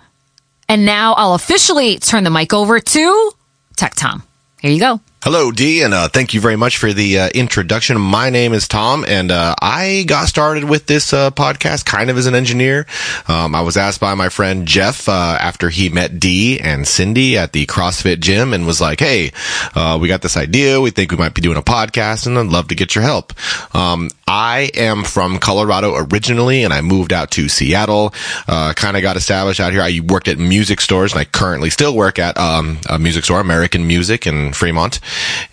And 0.68 0.84
now 0.84 1.14
I'll 1.14 1.34
officially 1.34 1.98
turn 1.98 2.24
the 2.24 2.30
mic 2.30 2.52
over 2.52 2.80
to 2.80 3.32
Tech 3.76 3.94
Tom. 3.94 4.22
Here 4.60 4.70
you 4.70 4.78
go. 4.78 5.00
Hello, 5.24 5.52
D, 5.52 5.82
and 5.82 5.94
uh, 5.94 6.08
thank 6.08 6.34
you 6.34 6.40
very 6.40 6.56
much 6.56 6.78
for 6.78 6.92
the 6.92 7.16
uh, 7.20 7.28
introduction. 7.32 7.96
My 7.96 8.28
name 8.28 8.52
is 8.52 8.66
Tom, 8.66 9.04
and 9.06 9.30
uh, 9.30 9.54
I 9.62 10.04
got 10.08 10.26
started 10.26 10.64
with 10.64 10.86
this 10.86 11.12
uh, 11.12 11.30
podcast 11.30 11.84
kind 11.84 12.10
of 12.10 12.18
as 12.18 12.26
an 12.26 12.34
engineer. 12.34 12.86
Um, 13.28 13.54
I 13.54 13.60
was 13.60 13.76
asked 13.76 14.00
by 14.00 14.14
my 14.16 14.30
friend 14.30 14.66
Jeff 14.66 15.08
uh, 15.08 15.38
after 15.40 15.68
he 15.68 15.90
met 15.90 16.18
D 16.18 16.58
and 16.58 16.88
Cindy 16.88 17.38
at 17.38 17.52
the 17.52 17.66
CrossFit 17.66 18.18
gym 18.18 18.52
and 18.52 18.66
was 18.66 18.80
like, 18.80 18.98
"Hey, 18.98 19.30
uh, 19.76 19.96
we 20.02 20.08
got 20.08 20.22
this 20.22 20.36
idea. 20.36 20.80
We 20.80 20.90
think 20.90 21.12
we 21.12 21.18
might 21.18 21.34
be 21.34 21.40
doing 21.40 21.56
a 21.56 21.62
podcast, 21.62 22.26
and 22.26 22.36
I'd 22.36 22.46
love 22.46 22.66
to 22.68 22.74
get 22.74 22.96
your 22.96 23.04
help." 23.04 23.32
Um, 23.76 24.10
I 24.26 24.72
am 24.74 25.04
from 25.04 25.38
Colorado 25.38 25.94
originally, 25.94 26.64
and 26.64 26.74
I 26.74 26.80
moved 26.80 27.12
out 27.12 27.30
to 27.32 27.48
Seattle. 27.48 28.12
kind 28.48 28.96
of 28.96 29.02
got 29.02 29.16
established 29.16 29.60
out 29.60 29.72
here. 29.72 29.82
I 29.82 30.00
worked 30.00 30.26
at 30.26 30.38
music 30.38 30.80
stores, 30.80 31.12
and 31.12 31.20
I 31.20 31.26
currently 31.26 31.70
still 31.70 31.94
work 31.94 32.18
at 32.18 32.36
um, 32.38 32.80
a 32.88 32.98
music 32.98 33.22
store, 33.22 33.38
American 33.38 33.86
Music 33.86 34.26
in 34.26 34.52
Fremont 34.52 34.98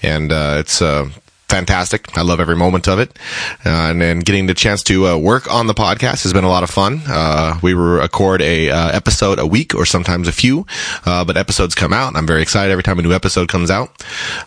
and 0.01 0.31
uh, 0.31 0.57
it's 0.59 0.81
uh, 0.81 1.09
fantastic. 1.49 2.15
I 2.15 2.21
love 2.21 2.39
every 2.39 2.55
moment 2.55 2.87
of 2.87 2.99
it. 2.99 3.17
Uh, 3.65 3.89
and 3.89 4.01
then 4.01 4.19
getting 4.19 4.45
the 4.45 4.53
chance 4.53 4.83
to 4.83 5.07
uh, 5.07 5.17
work 5.17 5.51
on 5.51 5.67
the 5.67 5.73
podcast 5.73 6.23
has 6.23 6.31
been 6.31 6.43
a 6.43 6.49
lot 6.49 6.63
of 6.63 6.69
fun. 6.69 7.01
Uh, 7.07 7.59
we 7.61 7.73
record 7.73 8.41
a 8.41 8.69
uh, 8.69 8.89
episode 8.91 9.39
a 9.39 9.47
week 9.47 9.73
or 9.73 9.85
sometimes 9.85 10.27
a 10.27 10.31
few, 10.31 10.67
uh, 11.05 11.25
but 11.25 11.35
episodes 11.35 11.73
come 11.73 11.91
out. 11.91 12.09
And 12.09 12.17
I'm 12.17 12.27
very 12.27 12.43
excited 12.43 12.71
every 12.71 12.83
time 12.83 12.99
a 12.99 13.01
new 13.01 13.13
episode 13.13 13.49
comes 13.49 13.71
out. 13.71 13.89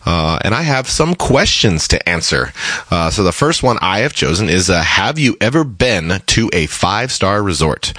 Uh, 0.07 0.39
and 0.45 0.55
I 0.55 0.63
have 0.63 0.89
some 0.89 1.15
questions 1.15 1.89
to 1.89 2.09
answer. 2.09 2.53
so 3.11 3.25
the 3.25 3.33
first 3.33 3.63
one 3.63 3.79
I 3.83 4.01
have 4.01 4.15
chosen 4.15 4.49
is, 4.49 4.69
have 4.69 5.19
you 5.19 5.37
ever 5.41 5.65
been 5.65 6.23
to 6.27 6.51
a 6.53 6.67
five 6.67 7.11
star 7.11 7.43
resort? 7.43 7.93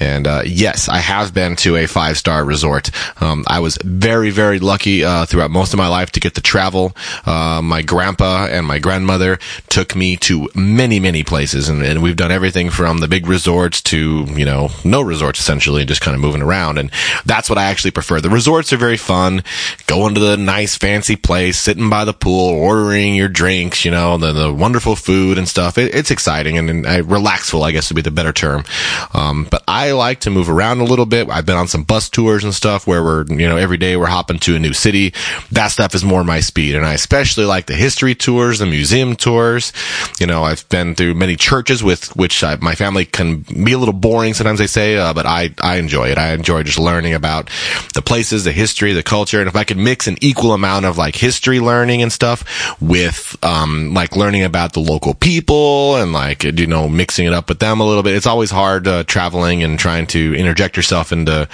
And 0.00 0.26
yes, 0.44 0.88
I 0.88 0.98
have 0.98 1.32
been 1.32 1.54
to 1.56 1.76
a 1.76 1.86
five 1.86 2.18
star 2.18 2.44
resort. 2.44 2.90
Um, 3.22 3.44
I 3.46 3.60
was 3.60 3.78
very, 3.84 4.30
very 4.30 4.58
lucky 4.58 5.02
throughout 5.26 5.52
most 5.52 5.72
of 5.72 5.78
my 5.78 5.88
life 5.88 6.10
to 6.12 6.20
get 6.20 6.34
to 6.34 6.40
travel. 6.40 6.96
my 7.24 7.82
grandpa 7.82 8.47
and 8.48 8.66
my 8.66 8.78
grandmother 8.78 9.38
took 9.68 9.94
me 9.94 10.16
to 10.16 10.48
many, 10.54 11.00
many 11.00 11.24
places. 11.24 11.68
And, 11.68 11.82
and, 11.82 12.02
we've 12.02 12.16
done 12.16 12.30
everything 12.30 12.70
from 12.70 12.98
the 12.98 13.08
big 13.08 13.26
resorts 13.26 13.80
to, 13.82 14.24
you 14.28 14.44
know, 14.44 14.70
no 14.84 15.02
resorts 15.02 15.40
essentially, 15.40 15.84
just 15.84 16.00
kind 16.00 16.14
of 16.14 16.20
moving 16.20 16.42
around. 16.42 16.78
And 16.78 16.90
that's 17.24 17.50
what 17.50 17.58
I 17.58 17.64
actually 17.64 17.90
prefer. 17.90 18.20
The 18.20 18.30
resorts 18.30 18.72
are 18.72 18.76
very 18.76 18.96
fun. 18.96 19.42
Going 19.86 20.14
to 20.14 20.20
the 20.20 20.36
nice 20.36 20.76
fancy 20.76 21.16
place, 21.16 21.58
sitting 21.58 21.90
by 21.90 22.04
the 22.04 22.12
pool, 22.12 22.50
ordering 22.50 23.14
your 23.14 23.28
drinks, 23.28 23.84
you 23.84 23.90
know, 23.90 24.16
the, 24.16 24.32
the 24.32 24.52
wonderful 24.52 24.96
food 24.96 25.38
and 25.38 25.48
stuff. 25.48 25.76
It, 25.76 25.94
it's 25.94 26.10
exciting 26.10 26.56
and, 26.56 26.70
and 26.70 26.86
uh, 26.86 27.02
relaxful, 27.04 27.64
I 27.64 27.72
guess 27.72 27.90
would 27.90 27.96
be 27.96 28.02
the 28.02 28.10
better 28.10 28.32
term. 28.32 28.64
Um, 29.12 29.46
but 29.50 29.64
I 29.66 29.92
like 29.92 30.20
to 30.20 30.30
move 30.30 30.48
around 30.48 30.80
a 30.80 30.84
little 30.84 31.06
bit. 31.06 31.28
I've 31.28 31.46
been 31.46 31.56
on 31.56 31.68
some 31.68 31.82
bus 31.82 32.08
tours 32.08 32.44
and 32.44 32.54
stuff 32.54 32.86
where 32.86 33.02
we're, 33.02 33.24
you 33.26 33.48
know, 33.48 33.56
every 33.56 33.76
day 33.76 33.96
we're 33.96 34.06
hopping 34.06 34.38
to 34.40 34.56
a 34.56 34.58
new 34.58 34.72
city. 34.72 35.12
That 35.50 35.68
stuff 35.68 35.94
is 35.94 36.04
more 36.04 36.24
my 36.24 36.40
speed. 36.40 36.74
And 36.74 36.86
I 36.86 36.94
especially 36.94 37.44
like 37.44 37.66
the 37.66 37.74
history 37.74 38.14
tour 38.14 38.37
tours, 38.38 38.60
the 38.60 38.66
museum 38.66 39.16
tours. 39.16 39.72
You 40.20 40.26
know, 40.26 40.44
I've 40.44 40.68
been 40.68 40.94
through 40.94 41.14
many 41.14 41.34
churches 41.34 41.82
with 41.82 42.14
which 42.16 42.44
I, 42.44 42.56
my 42.56 42.76
family 42.76 43.04
can 43.04 43.40
be 43.40 43.72
a 43.72 43.78
little 43.78 43.92
boring 43.92 44.32
sometimes 44.34 44.60
they 44.60 44.68
say, 44.68 44.96
uh, 44.96 45.12
but 45.12 45.26
I, 45.26 45.50
I 45.60 45.76
enjoy 45.76 46.08
it. 46.08 46.18
I 46.18 46.32
enjoy 46.32 46.62
just 46.62 46.78
learning 46.78 47.14
about 47.14 47.50
the 47.94 48.02
places, 48.02 48.44
the 48.44 48.52
history, 48.52 48.92
the 48.92 49.02
culture. 49.02 49.40
And 49.40 49.48
if 49.48 49.56
I 49.56 49.64
could 49.64 49.76
mix 49.76 50.06
an 50.06 50.16
equal 50.20 50.52
amount 50.52 50.86
of 50.86 50.96
like 50.96 51.16
history 51.16 51.58
learning 51.58 52.00
and 52.02 52.12
stuff 52.12 52.44
with, 52.80 53.36
um, 53.42 53.92
like 53.92 54.14
learning 54.14 54.44
about 54.44 54.72
the 54.72 54.80
local 54.80 55.14
people 55.14 55.96
and 55.96 56.12
like, 56.12 56.44
you 56.44 56.66
know, 56.66 56.88
mixing 56.88 57.26
it 57.26 57.34
up 57.34 57.48
with 57.48 57.58
them 57.58 57.80
a 57.80 57.84
little 57.84 58.04
bit. 58.04 58.14
It's 58.14 58.26
always 58.26 58.52
hard, 58.52 58.86
uh, 58.86 59.02
traveling 59.04 59.64
and 59.64 59.78
trying 59.78 60.06
to 60.08 60.34
interject 60.36 60.76
yourself 60.76 61.10
into, 61.10 61.48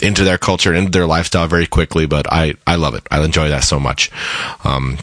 into 0.00 0.22
their 0.22 0.38
culture 0.38 0.70
and 0.70 0.78
into 0.78 0.90
their 0.90 1.06
lifestyle 1.06 1.48
very 1.48 1.66
quickly. 1.66 2.06
But 2.06 2.32
I, 2.32 2.54
I 2.66 2.76
love 2.76 2.94
it. 2.94 3.06
I 3.10 3.22
enjoy 3.24 3.48
that 3.48 3.64
so 3.64 3.80
much. 3.80 4.12
Um, 4.64 4.98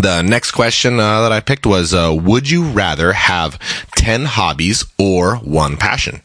the 0.00 0.22
next 0.22 0.50
question 0.52 0.98
uh, 0.98 1.22
that 1.22 1.32
I 1.32 1.40
picked 1.40 1.66
was, 1.66 1.94
uh, 1.94 2.14
would 2.14 2.50
you 2.50 2.64
rather 2.64 3.12
have 3.12 3.58
10 3.96 4.24
hobbies 4.24 4.84
or 4.98 5.36
one 5.36 5.76
passion? 5.76 6.20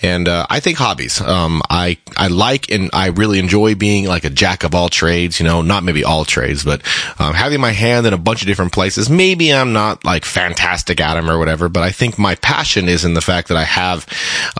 And, 0.00 0.28
uh, 0.28 0.46
I 0.48 0.60
think 0.60 0.78
hobbies. 0.78 1.20
Um, 1.20 1.60
I, 1.68 1.98
I 2.16 2.28
like 2.28 2.70
and 2.70 2.88
I 2.92 3.08
really 3.08 3.38
enjoy 3.38 3.74
being 3.74 4.06
like 4.06 4.24
a 4.24 4.30
jack 4.30 4.62
of 4.62 4.74
all 4.74 4.88
trades, 4.88 5.40
you 5.40 5.44
know, 5.44 5.60
not 5.62 5.82
maybe 5.82 6.04
all 6.04 6.24
trades, 6.24 6.64
but, 6.64 6.82
um, 7.18 7.34
having 7.34 7.60
my 7.60 7.72
hand 7.72 8.06
in 8.06 8.12
a 8.12 8.18
bunch 8.18 8.42
of 8.42 8.46
different 8.46 8.72
places. 8.72 9.10
Maybe 9.10 9.52
I'm 9.52 9.72
not 9.72 10.04
like 10.04 10.24
fantastic 10.24 11.00
at 11.00 11.14
them 11.14 11.28
or 11.28 11.38
whatever, 11.38 11.68
but 11.68 11.82
I 11.82 11.90
think 11.90 12.18
my 12.18 12.36
passion 12.36 12.88
is 12.88 13.04
in 13.04 13.14
the 13.14 13.20
fact 13.20 13.48
that 13.48 13.56
I 13.56 13.64
have, 13.64 14.06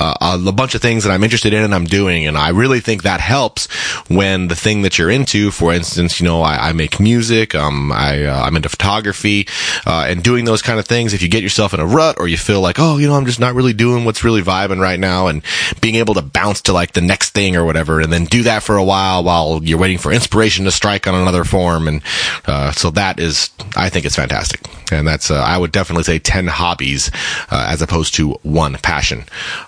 uh, 0.01 0.39
a 0.45 0.53
bunch 0.53 0.75
of 0.75 0.83
things 0.83 1.05
that 1.05 1.13
I'm 1.13 1.23
interested 1.23 1.53
in 1.53 1.63
and 1.63 1.75
I'm 1.75 1.85
doing. 1.85 2.27
And 2.27 2.37
I 2.37 2.49
really 2.49 2.81
think 2.81 3.05
that 3.05 3.21
helps 3.21 3.67
when 4.09 4.49
the 4.49 4.57
thing 4.57 4.83
that 4.83 4.99
you're 4.99 5.11
into, 5.11 5.51
for 5.53 5.73
instance, 5.73 6.21
you 6.21 6.25
know, 6.27 6.43
I, 6.43 6.71
I 6.71 6.73
make 6.73 6.99
music, 6.99 7.55
um, 7.55 7.93
I, 7.93 8.25
uh, 8.25 8.40
I'm 8.43 8.57
into 8.57 8.69
photography, 8.69 9.47
uh, 9.87 10.07
and 10.09 10.23
doing 10.23 10.45
those 10.45 10.63
kind 10.63 10.79
of 10.79 10.87
things. 10.87 11.15
If 11.15 11.23
you 11.23 11.29
get 11.29 11.43
yourself 11.43 11.75
in 11.75 11.81
a 11.81 11.87
rut 11.87 12.17
or 12.19 12.29
you 12.29 12.37
feel 12.37 12.61
like, 12.61 12.77
oh, 12.79 12.99
you 12.99 13.07
know, 13.09 13.15
I'm 13.15 13.27
just 13.27 13.41
not 13.41 13.55
really 13.55 13.73
doing 13.73 14.05
what's 14.05 14.25
really 14.25 14.43
vibing 14.43 14.81
right 14.81 14.99
now 14.99 15.27
and 15.27 15.43
being 15.81 15.97
able 15.97 16.15
to 16.15 16.23
bounce 16.23 16.63
to 16.63 16.73
like 16.73 16.93
the 16.93 17.01
next 17.01 17.31
thing 17.31 17.57
or 17.57 17.65
whatever 17.65 18.01
and 18.01 18.13
then 18.13 18.25
do 18.25 18.43
that 18.45 18.63
for 18.63 18.77
a 18.77 18.85
while 18.85 19.23
while 19.25 19.61
you're 19.63 19.79
waiting 19.79 19.99
for 19.99 20.13
inspiration 20.13 20.65
to 20.65 20.71
strike 20.71 21.07
on 21.07 21.15
another 21.15 21.45
form. 21.45 21.89
And, 21.89 22.03
uh, 22.47 22.73
so 22.73 22.91
that 22.91 23.19
is, 23.19 23.51
I 23.77 23.89
think 23.89 24.07
it's 24.07 24.17
fantastic. 24.17 24.61
And 24.93 25.07
that's, 25.07 25.31
uh, 25.31 25.41
I 25.41 25.57
would 25.57 25.73
definitely 25.73 26.05
say 26.05 26.19
10 26.19 26.47
hobbies, 26.49 27.11
uh, 27.51 27.69
as 27.69 27.83
opposed 27.83 28.15
to 28.15 28.33
one 28.43 28.75
passion. 28.75 29.25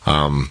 Um, 0.06 0.50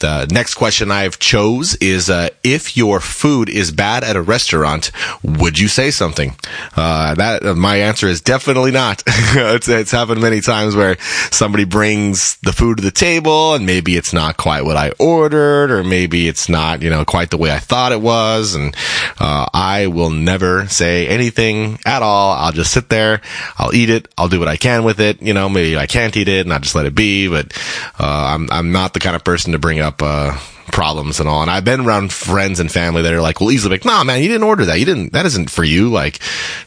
the 0.00 0.26
next 0.30 0.54
question 0.54 0.90
I've 0.90 1.18
chose 1.18 1.76
is 1.76 2.10
uh, 2.10 2.30
if 2.42 2.76
your 2.76 3.00
food 3.00 3.48
is 3.48 3.70
bad 3.70 4.04
at 4.04 4.16
a 4.16 4.22
restaurant, 4.22 4.90
would 5.22 5.58
you 5.58 5.68
say 5.68 5.90
something? 5.90 6.34
Uh, 6.76 7.14
that 7.14 7.44
uh, 7.44 7.54
my 7.54 7.76
answer 7.76 8.08
is 8.08 8.20
definitely 8.20 8.70
not. 8.70 9.02
it's, 9.06 9.68
it's 9.68 9.90
happened 9.90 10.20
many 10.20 10.40
times 10.40 10.74
where 10.74 10.98
somebody 11.30 11.64
brings 11.64 12.36
the 12.38 12.52
food 12.52 12.78
to 12.78 12.82
the 12.82 12.90
table 12.90 13.54
and 13.54 13.66
maybe 13.66 13.96
it's 13.96 14.12
not 14.12 14.36
quite 14.36 14.64
what 14.64 14.76
I 14.76 14.92
ordered, 14.98 15.70
or 15.70 15.84
maybe 15.84 16.28
it's 16.28 16.48
not 16.48 16.82
you 16.82 16.90
know 16.90 17.04
quite 17.04 17.30
the 17.30 17.36
way 17.36 17.50
I 17.52 17.58
thought 17.58 17.92
it 17.92 18.00
was, 18.00 18.54
and 18.54 18.74
uh, 19.18 19.46
I 19.52 19.86
will 19.86 20.10
never 20.10 20.66
say 20.68 21.06
anything 21.08 21.78
at 21.84 22.02
all. 22.02 22.32
I'll 22.32 22.52
just 22.52 22.72
sit 22.72 22.88
there, 22.88 23.20
I'll 23.58 23.74
eat 23.74 23.90
it, 23.90 24.08
I'll 24.16 24.28
do 24.28 24.38
what 24.38 24.48
I 24.48 24.56
can 24.56 24.84
with 24.84 25.00
it. 25.00 25.22
You 25.22 25.34
know, 25.34 25.48
maybe 25.48 25.76
I 25.76 25.86
can't 25.86 26.16
eat 26.16 26.28
it 26.28 26.46
and 26.46 26.52
I 26.52 26.58
just 26.58 26.74
let 26.74 26.86
it 26.86 26.94
be, 26.94 27.28
but 27.28 27.52
uh, 27.98 28.34
I'm 28.34 28.50
I'm 28.50 28.72
not 28.72 28.94
the 28.94 29.00
kind 29.00 29.16
of 29.16 29.24
person 29.24 29.52
to 29.52 29.58
bring 29.58 29.80
up 29.80 29.89
up 29.90 30.02
uh, 30.02 30.38
problems 30.70 31.18
and 31.20 31.28
all. 31.28 31.42
And 31.42 31.50
I've 31.50 31.64
been 31.64 31.80
around 31.80 32.12
friends 32.12 32.60
and 32.60 32.70
family 32.70 33.02
that 33.02 33.12
are 33.12 33.20
like, 33.20 33.40
well, 33.40 33.50
easily 33.50 33.74
like, 33.74 33.84
nah, 33.84 34.04
man, 34.04 34.22
you 34.22 34.28
didn't 34.28 34.44
order 34.46 34.64
that. 34.66 34.78
You 34.78 34.84
didn't, 34.84 35.12
that 35.12 35.26
isn't 35.26 35.50
for 35.50 35.64
you. 35.64 35.88
Like, 35.88 36.22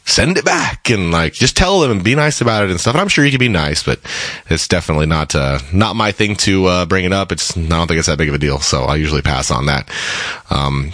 send 0.05 0.37
it 0.37 0.45
back 0.45 0.89
and 0.89 1.11
like, 1.11 1.33
just 1.33 1.55
tell 1.55 1.79
them 1.79 1.91
and 1.91 2.03
be 2.03 2.15
nice 2.15 2.41
about 2.41 2.63
it 2.63 2.69
and 2.69 2.79
stuff. 2.79 2.95
And 2.95 3.01
I'm 3.01 3.07
sure 3.07 3.25
you 3.25 3.31
can 3.31 3.39
be 3.39 3.49
nice, 3.49 3.81
but 3.83 3.99
it's 4.49 4.67
definitely 4.67 5.05
not, 5.05 5.35
uh, 5.35 5.59
not 5.71 5.95
my 5.95 6.11
thing 6.11 6.35
to, 6.37 6.65
uh, 6.65 6.85
bring 6.85 7.05
it 7.05 7.13
up. 7.13 7.31
It's, 7.31 7.55
I 7.57 7.61
don't 7.61 7.87
think 7.87 7.97
it's 7.99 8.07
that 8.07 8.17
big 8.17 8.29
of 8.29 8.35
a 8.35 8.39
deal. 8.39 8.59
So 8.59 8.83
I 8.83 8.95
usually 8.95 9.21
pass 9.21 9.49
on 9.49 9.67
that. 9.67 9.89
Um, 10.49 10.93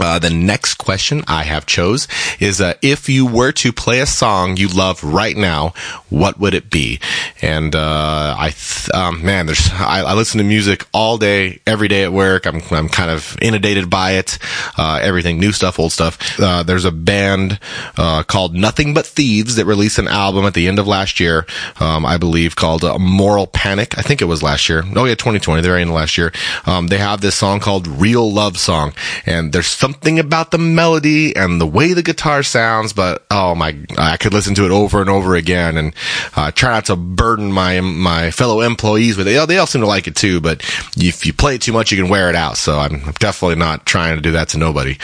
uh, 0.00 0.18
the 0.18 0.30
next 0.30 0.74
question 0.74 1.24
I 1.26 1.44
have 1.44 1.66
chose 1.66 2.08
is 2.38 2.60
uh, 2.60 2.74
if 2.82 3.08
you 3.08 3.26
were 3.26 3.52
to 3.52 3.72
play 3.72 4.00
a 4.00 4.06
song 4.06 4.56
you 4.56 4.68
love 4.68 5.02
right 5.02 5.36
now, 5.36 5.72
what 6.10 6.38
would 6.38 6.54
it 6.54 6.70
be? 6.70 7.00
And 7.42 7.74
uh, 7.74 8.36
I, 8.38 8.50
th- 8.50 8.90
um, 8.94 9.24
man, 9.24 9.46
there's 9.46 9.70
I, 9.72 10.02
I, 10.02 10.14
listen 10.14 10.38
to 10.38 10.44
music 10.44 10.86
all 10.92 11.18
day, 11.18 11.60
every 11.66 11.88
day 11.88 12.04
at 12.04 12.12
work. 12.12 12.46
I'm 12.46 12.60
I'm 12.70 12.88
kind 12.88 13.10
of 13.10 13.36
inundated 13.40 13.90
by 13.90 14.12
it. 14.12 14.38
Uh, 14.78 15.00
everything, 15.02 15.38
new 15.38 15.52
stuff, 15.52 15.78
old 15.78 15.92
stuff. 15.92 16.38
Uh, 16.38 16.62
there's 16.62 16.84
a 16.84 16.92
band 16.92 17.58
uh, 17.96 18.22
called 18.22 18.54
Nothing 18.54 18.94
But 18.94 19.06
Thieves 19.06 19.56
that 19.56 19.64
released 19.64 19.98
an 19.98 20.08
album 20.08 20.44
at 20.44 20.54
the 20.54 20.68
end 20.68 20.78
of 20.78 20.86
last 20.86 21.20
year, 21.20 21.46
um, 21.80 22.04
I 22.04 22.16
believe, 22.18 22.56
called 22.56 22.84
Moral 23.00 23.46
Panic. 23.46 23.98
I 23.98 24.02
think 24.02 24.20
it 24.20 24.26
was 24.26 24.42
last 24.42 24.68
year. 24.68 24.82
Oh 24.94 25.04
yeah, 25.04 25.14
2020. 25.14 25.62
They're 25.62 25.78
in 25.78 25.92
last 25.92 26.18
year. 26.18 26.32
Um, 26.66 26.88
they 26.88 26.98
have 26.98 27.20
this 27.20 27.34
song 27.34 27.60
called 27.60 27.86
Real 27.86 28.30
Love 28.30 28.58
Song, 28.58 28.92
and 29.24 29.52
there's 29.52 29.66
so 29.66 29.85
something 29.86 30.18
about 30.18 30.50
the 30.50 30.58
melody 30.58 31.36
and 31.36 31.60
the 31.60 31.66
way 31.66 31.92
the 31.92 32.02
guitar 32.02 32.42
sounds, 32.42 32.92
but 32.92 33.24
oh 33.30 33.54
my, 33.54 33.78
I 33.96 34.16
could 34.16 34.32
listen 34.32 34.52
to 34.56 34.64
it 34.64 34.72
over 34.72 35.00
and 35.00 35.08
over 35.08 35.36
again 35.36 35.76
and 35.76 35.94
uh, 36.34 36.50
try 36.50 36.72
not 36.72 36.86
to 36.86 36.96
burden 36.96 37.52
my 37.52 37.80
my 37.80 38.32
fellow 38.32 38.62
employees 38.62 39.16
with 39.16 39.28
it. 39.28 39.46
They 39.46 39.58
all 39.58 39.66
seem 39.68 39.82
to 39.82 39.86
like 39.86 40.08
it 40.08 40.16
too, 40.16 40.40
but 40.40 40.62
if 40.96 41.24
you 41.24 41.32
play 41.32 41.54
it 41.54 41.62
too 41.62 41.72
much, 41.72 41.92
you 41.92 41.98
can 41.98 42.10
wear 42.10 42.28
it 42.28 42.34
out. 42.34 42.56
So 42.56 42.80
I'm 42.80 43.12
definitely 43.20 43.54
not 43.54 43.86
trying 43.86 44.16
to 44.16 44.20
do 44.20 44.32
that 44.32 44.48
to 44.48 44.58
nobody. 44.58 44.98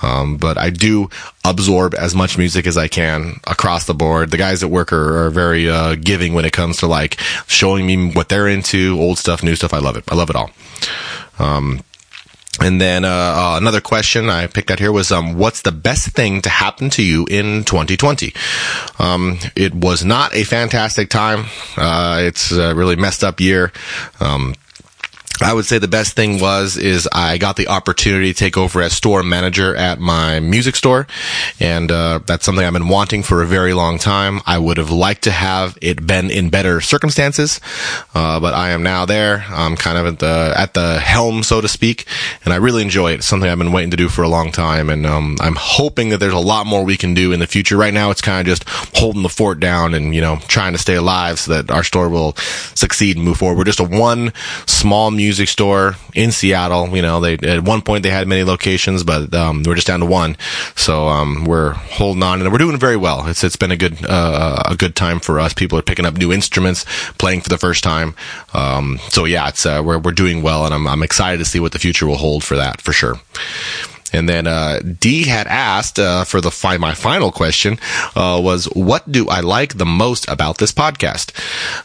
Um, 0.00 0.38
but 0.38 0.56
I 0.56 0.70
do 0.70 1.10
absorb 1.44 1.94
as 1.94 2.14
much 2.14 2.38
music 2.38 2.66
as 2.66 2.78
I 2.78 2.88
can 2.88 3.34
across 3.46 3.84
the 3.84 3.94
board. 3.94 4.30
The 4.30 4.38
guys 4.38 4.62
at 4.62 4.70
work 4.70 4.94
are, 4.94 5.26
are 5.26 5.30
very 5.30 5.68
uh, 5.68 5.96
giving 5.96 6.32
when 6.32 6.46
it 6.46 6.54
comes 6.54 6.78
to 6.78 6.86
like 6.86 7.20
showing 7.48 7.86
me 7.86 8.12
what 8.12 8.30
they're 8.30 8.48
into, 8.48 8.96
old 8.98 9.18
stuff, 9.18 9.42
new 9.42 9.56
stuff. 9.56 9.74
I 9.74 9.78
love 9.78 9.98
it. 9.98 10.04
I 10.10 10.14
love 10.14 10.30
it 10.30 10.36
all. 10.36 10.50
Um, 11.38 11.82
and 12.60 12.80
then 12.80 13.04
uh, 13.04 13.08
uh, 13.08 13.54
another 13.56 13.80
question 13.80 14.28
I 14.28 14.46
picked 14.46 14.70
out 14.70 14.78
here 14.78 14.92
was, 14.92 15.10
um, 15.10 15.38
"What's 15.38 15.62
the 15.62 15.72
best 15.72 16.10
thing 16.10 16.42
to 16.42 16.50
happen 16.50 16.90
to 16.90 17.02
you 17.02 17.26
in 17.30 17.64
2020?" 17.64 18.34
Um, 18.98 19.38
it 19.56 19.74
was 19.74 20.04
not 20.04 20.34
a 20.34 20.44
fantastic 20.44 21.08
time. 21.08 21.46
Uh, 21.76 22.20
it's 22.22 22.52
a 22.52 22.74
really 22.74 22.96
messed 22.96 23.24
up 23.24 23.40
year. 23.40 23.72
Um, 24.20 24.54
I 25.44 25.52
would 25.52 25.64
say 25.64 25.78
the 25.78 25.88
best 25.88 26.14
thing 26.14 26.40
was 26.40 26.76
is 26.76 27.08
I 27.12 27.38
got 27.38 27.56
the 27.56 27.68
opportunity 27.68 28.32
to 28.32 28.38
take 28.38 28.56
over 28.56 28.80
as 28.80 28.92
store 28.92 29.22
manager 29.22 29.74
at 29.74 29.98
my 29.98 30.38
music 30.40 30.76
store, 30.76 31.06
and 31.58 31.90
uh, 31.90 32.20
that's 32.26 32.44
something 32.44 32.64
I've 32.64 32.72
been 32.72 32.88
wanting 32.88 33.24
for 33.24 33.42
a 33.42 33.46
very 33.46 33.74
long 33.74 33.98
time. 33.98 34.40
I 34.46 34.58
would 34.58 34.76
have 34.76 34.90
liked 34.90 35.22
to 35.24 35.32
have 35.32 35.76
it 35.80 36.06
been 36.06 36.30
in 36.30 36.48
better 36.48 36.80
circumstances, 36.80 37.60
uh, 38.14 38.38
but 38.38 38.54
I 38.54 38.70
am 38.70 38.82
now 38.82 39.04
there. 39.04 39.44
I'm 39.48 39.76
kind 39.76 39.98
of 39.98 40.06
at 40.06 40.18
the 40.20 40.54
at 40.56 40.74
the 40.74 41.00
helm, 41.00 41.42
so 41.42 41.60
to 41.60 41.68
speak, 41.68 42.06
and 42.44 42.54
I 42.54 42.58
really 42.58 42.82
enjoy 42.82 43.12
it. 43.12 43.14
It's 43.16 43.26
something 43.26 43.50
I've 43.50 43.58
been 43.58 43.72
waiting 43.72 43.90
to 43.90 43.96
do 43.96 44.08
for 44.08 44.22
a 44.22 44.28
long 44.28 44.52
time, 44.52 44.90
and 44.90 45.04
um, 45.04 45.38
I'm 45.40 45.56
hoping 45.56 46.10
that 46.10 46.18
there's 46.18 46.32
a 46.32 46.38
lot 46.38 46.66
more 46.66 46.84
we 46.84 46.96
can 46.96 47.14
do 47.14 47.32
in 47.32 47.40
the 47.40 47.48
future. 47.48 47.76
Right 47.76 47.94
now, 47.94 48.10
it's 48.10 48.20
kind 48.22 48.40
of 48.40 48.46
just 48.46 48.64
holding 48.96 49.22
the 49.22 49.28
fort 49.28 49.58
down 49.58 49.94
and 49.94 50.14
you 50.14 50.20
know 50.20 50.36
trying 50.46 50.72
to 50.72 50.78
stay 50.78 50.94
alive 50.94 51.40
so 51.40 51.54
that 51.54 51.70
our 51.70 51.82
store 51.82 52.08
will 52.08 52.34
succeed 52.74 53.16
and 53.16 53.24
move 53.24 53.38
forward. 53.38 53.58
We're 53.58 53.64
just 53.64 53.80
a 53.80 53.84
one 53.84 54.32
small 54.66 55.10
music 55.10 55.31
music 55.32 55.48
store 55.48 55.96
in 56.14 56.30
Seattle. 56.30 56.94
You 56.94 57.00
know, 57.00 57.18
they 57.18 57.38
at 57.38 57.64
one 57.64 57.80
point 57.80 58.02
they 58.02 58.10
had 58.10 58.28
many 58.28 58.44
locations, 58.44 59.02
but 59.02 59.32
um, 59.32 59.62
we're 59.66 59.76
just 59.76 59.86
down 59.86 60.00
to 60.00 60.06
one. 60.06 60.36
So 60.76 61.08
um, 61.08 61.46
we're 61.46 61.72
holding 61.72 62.22
on, 62.22 62.42
and 62.42 62.52
we're 62.52 62.58
doing 62.58 62.76
very 62.76 62.98
well. 62.98 63.26
It's 63.28 63.42
it's 63.42 63.56
been 63.56 63.70
a 63.70 63.76
good 63.78 64.04
uh, 64.04 64.62
a 64.66 64.76
good 64.76 64.94
time 64.94 65.20
for 65.20 65.40
us. 65.40 65.54
People 65.54 65.78
are 65.78 65.82
picking 65.82 66.04
up 66.04 66.18
new 66.18 66.34
instruments, 66.34 66.84
playing 67.16 67.40
for 67.40 67.48
the 67.48 67.56
first 67.56 67.82
time. 67.82 68.14
Um, 68.52 68.98
so 69.08 69.24
yeah, 69.24 69.48
it's 69.48 69.64
uh, 69.64 69.80
we're 69.82 69.98
we're 69.98 70.12
doing 70.12 70.42
well, 70.42 70.66
and 70.66 70.74
I'm 70.74 70.86
I'm 70.86 71.02
excited 71.02 71.38
to 71.38 71.46
see 71.46 71.60
what 71.60 71.72
the 71.72 71.78
future 71.78 72.06
will 72.06 72.16
hold 72.16 72.44
for 72.44 72.56
that 72.56 72.82
for 72.82 72.92
sure. 72.92 73.14
And 74.12 74.28
then 74.28 74.46
uh, 74.46 74.80
D 74.80 75.24
had 75.24 75.46
asked 75.46 75.98
uh, 75.98 76.24
for 76.24 76.40
the 76.40 76.50
fi- 76.50 76.76
my 76.76 76.94
final 76.94 77.32
question 77.32 77.78
uh, 78.14 78.40
was, 78.42 78.66
"What 78.74 79.10
do 79.10 79.28
I 79.28 79.40
like 79.40 79.78
the 79.78 79.86
most 79.86 80.28
about 80.28 80.58
this 80.58 80.72
podcast?" 80.72 81.32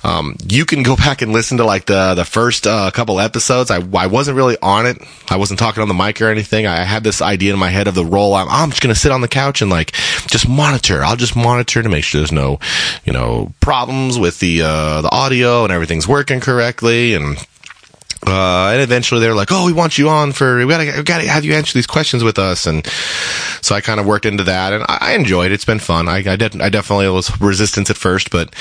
Um, 0.03 0.35
you 0.47 0.65
can 0.65 0.83
go 0.83 0.95
back 1.07 1.21
and 1.21 1.31
listen 1.33 1.57
to 1.57 1.63
like 1.63 1.85
the 1.85 2.13
the 2.15 2.25
first 2.25 2.67
uh, 2.67 2.91
couple 2.91 3.19
episodes. 3.19 3.71
I 3.71 3.77
I 3.95 4.07
wasn't 4.07 4.37
really 4.37 4.57
on 4.61 4.85
it. 4.85 4.97
I 5.29 5.37
wasn't 5.37 5.59
talking 5.59 5.81
on 5.81 5.87
the 5.87 5.93
mic 5.93 6.21
or 6.21 6.29
anything. 6.29 6.67
I 6.67 6.83
had 6.83 7.03
this 7.03 7.21
idea 7.21 7.53
in 7.53 7.59
my 7.59 7.69
head 7.69 7.87
of 7.87 7.95
the 7.95 8.05
role. 8.05 8.33
I'm, 8.33 8.49
I'm 8.49 8.69
just 8.69 8.81
gonna 8.81 8.95
sit 8.95 9.11
on 9.11 9.21
the 9.21 9.27
couch 9.27 9.61
and 9.61 9.71
like 9.71 9.91
just 10.27 10.47
monitor. 10.47 11.03
I'll 11.03 11.15
just 11.15 11.35
monitor 11.35 11.81
to 11.81 11.89
make 11.89 12.03
sure 12.03 12.19
there's 12.19 12.31
no 12.31 12.59
you 13.05 13.13
know 13.13 13.53
problems 13.59 14.19
with 14.19 14.39
the 14.39 14.61
uh, 14.63 15.01
the 15.01 15.09
audio 15.11 15.63
and 15.63 15.71
everything's 15.71 16.07
working 16.07 16.39
correctly 16.39 17.13
and 17.13 17.37
uh, 18.27 18.71
and 18.73 18.81
eventually 18.81 19.21
they're 19.21 19.35
like, 19.35 19.51
"Oh, 19.51 19.65
we 19.65 19.73
want 19.73 19.97
you 19.97 20.09
on 20.09 20.33
for 20.33 20.57
we 20.57 20.67
gotta 20.67 20.93
we 20.97 21.03
gotta 21.03 21.27
have 21.27 21.45
you 21.45 21.53
answer 21.53 21.73
these 21.73 21.87
questions 21.87 22.23
with 22.23 22.37
us." 22.37 22.65
And 22.65 22.85
so 23.61 23.73
I 23.73 23.81
kind 23.81 23.99
of 23.99 24.05
worked 24.05 24.25
into 24.25 24.43
that, 24.43 24.73
and 24.73 24.83
I, 24.83 24.97
I 25.01 25.13
enjoyed 25.13 25.51
it. 25.51 25.55
It's 25.55 25.65
been 25.65 25.79
fun. 25.79 26.07
I 26.07 26.17
I, 26.17 26.35
did, 26.35 26.61
I 26.61 26.69
definitely 26.69 27.07
was 27.09 27.39
resistance 27.39 27.89
at 27.89 27.97
first, 27.97 28.29
but 28.29 28.53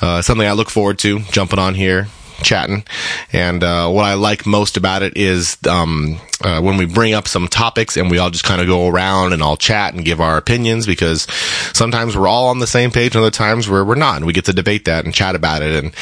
uh, 0.00 0.22
something 0.22 0.46
I 0.46 0.52
look 0.52 0.70
forward 0.70 0.98
to 1.00 1.20
jumping 1.30 1.58
on 1.58 1.74
here, 1.74 2.08
chatting. 2.42 2.84
And 3.32 3.62
uh, 3.62 3.88
what 3.88 4.04
I 4.04 4.14
like 4.14 4.46
most 4.46 4.76
about 4.76 5.02
it 5.02 5.16
is 5.16 5.56
um, 5.68 6.20
uh, 6.44 6.60
when 6.60 6.76
we 6.76 6.86
bring 6.86 7.14
up 7.14 7.28
some 7.28 7.48
topics 7.48 7.96
and 7.96 8.10
we 8.10 8.18
all 8.18 8.30
just 8.30 8.44
kind 8.44 8.60
of 8.60 8.66
go 8.66 8.88
around 8.88 9.32
and 9.32 9.42
all 9.42 9.56
chat 9.56 9.94
and 9.94 10.04
give 10.04 10.20
our 10.20 10.36
opinions 10.36 10.86
because 10.86 11.26
sometimes 11.72 12.16
we're 12.16 12.28
all 12.28 12.48
on 12.48 12.58
the 12.58 12.66
same 12.66 12.90
page 12.90 13.14
and 13.14 13.22
other 13.22 13.30
times 13.30 13.68
where 13.68 13.84
we're 13.84 13.94
not 13.94 14.16
and 14.16 14.26
we 14.26 14.32
get 14.32 14.44
to 14.46 14.52
debate 14.52 14.84
that 14.86 15.04
and 15.04 15.14
chat 15.14 15.34
about 15.34 15.62
it 15.62 15.84
and 15.84 15.94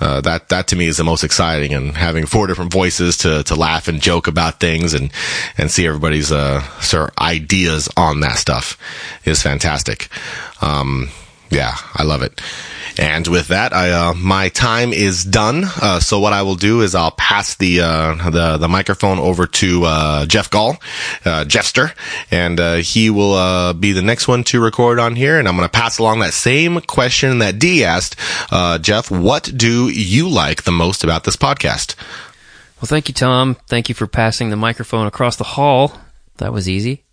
uh, 0.00 0.20
that 0.20 0.48
that 0.48 0.68
to 0.68 0.76
me 0.76 0.86
is 0.86 0.96
the 0.96 1.04
most 1.04 1.24
exciting 1.24 1.74
and 1.74 1.96
having 1.96 2.26
four 2.26 2.46
different 2.46 2.72
voices 2.72 3.16
to 3.16 3.42
to 3.42 3.54
laugh 3.54 3.88
and 3.88 4.00
joke 4.00 4.26
about 4.26 4.60
things 4.60 4.94
and 4.94 5.10
and 5.56 5.70
see 5.70 5.86
everybody's 5.86 6.30
uh 6.30 6.60
sort 6.80 7.10
of 7.10 7.18
ideas 7.18 7.88
on 7.96 8.20
that 8.20 8.36
stuff 8.36 8.78
is 9.24 9.42
fantastic 9.42 10.08
um 10.60 11.08
yeah 11.50 11.74
i 11.94 12.02
love 12.02 12.22
it 12.22 12.40
and 12.98 13.28
with 13.28 13.48
that, 13.48 13.72
I, 13.72 13.92
uh, 13.92 14.14
my 14.14 14.48
time 14.48 14.92
is 14.92 15.24
done. 15.24 15.62
Uh, 15.64 16.00
so 16.00 16.18
what 16.18 16.32
I 16.32 16.42
will 16.42 16.56
do 16.56 16.80
is 16.80 16.96
I'll 16.96 17.12
pass 17.12 17.54
the 17.54 17.80
uh, 17.80 18.30
the, 18.30 18.56
the 18.56 18.68
microphone 18.68 19.20
over 19.20 19.46
to 19.46 19.84
uh, 19.84 20.26
Jeff 20.26 20.50
Gall, 20.50 20.72
uh, 21.24 21.44
Jeffster, 21.44 21.94
and 22.32 22.58
uh, 22.58 22.74
he 22.74 23.08
will 23.08 23.72
be 23.74 23.92
the 23.92 24.02
next 24.02 24.26
one 24.26 24.42
to 24.44 24.60
record 24.60 24.98
on 24.98 25.14
here. 25.14 25.38
And 25.38 25.46
I'm 25.46 25.56
going 25.56 25.68
to 25.68 25.72
pass 25.72 26.00
along 26.00 26.18
that 26.20 26.34
same 26.34 26.80
question 26.80 27.38
that 27.38 27.60
D 27.60 27.84
asked. 27.84 28.16
Jeff, 28.82 29.12
what 29.12 29.48
do 29.56 29.88
you 29.88 30.28
like 30.28 30.64
the 30.64 30.72
most 30.72 31.04
about 31.04 31.22
this 31.22 31.36
podcast? 31.36 31.94
Well, 32.80 32.86
thank 32.86 33.08
you, 33.08 33.14
Tom. 33.14 33.56
Thank 33.68 33.88
you 33.88 33.94
for 33.94 34.08
passing 34.08 34.50
the 34.50 34.56
microphone 34.56 35.06
across 35.06 35.36
the 35.36 35.44
hall. 35.44 35.92
That 36.38 36.52
was 36.52 36.68
easy. 36.68 37.04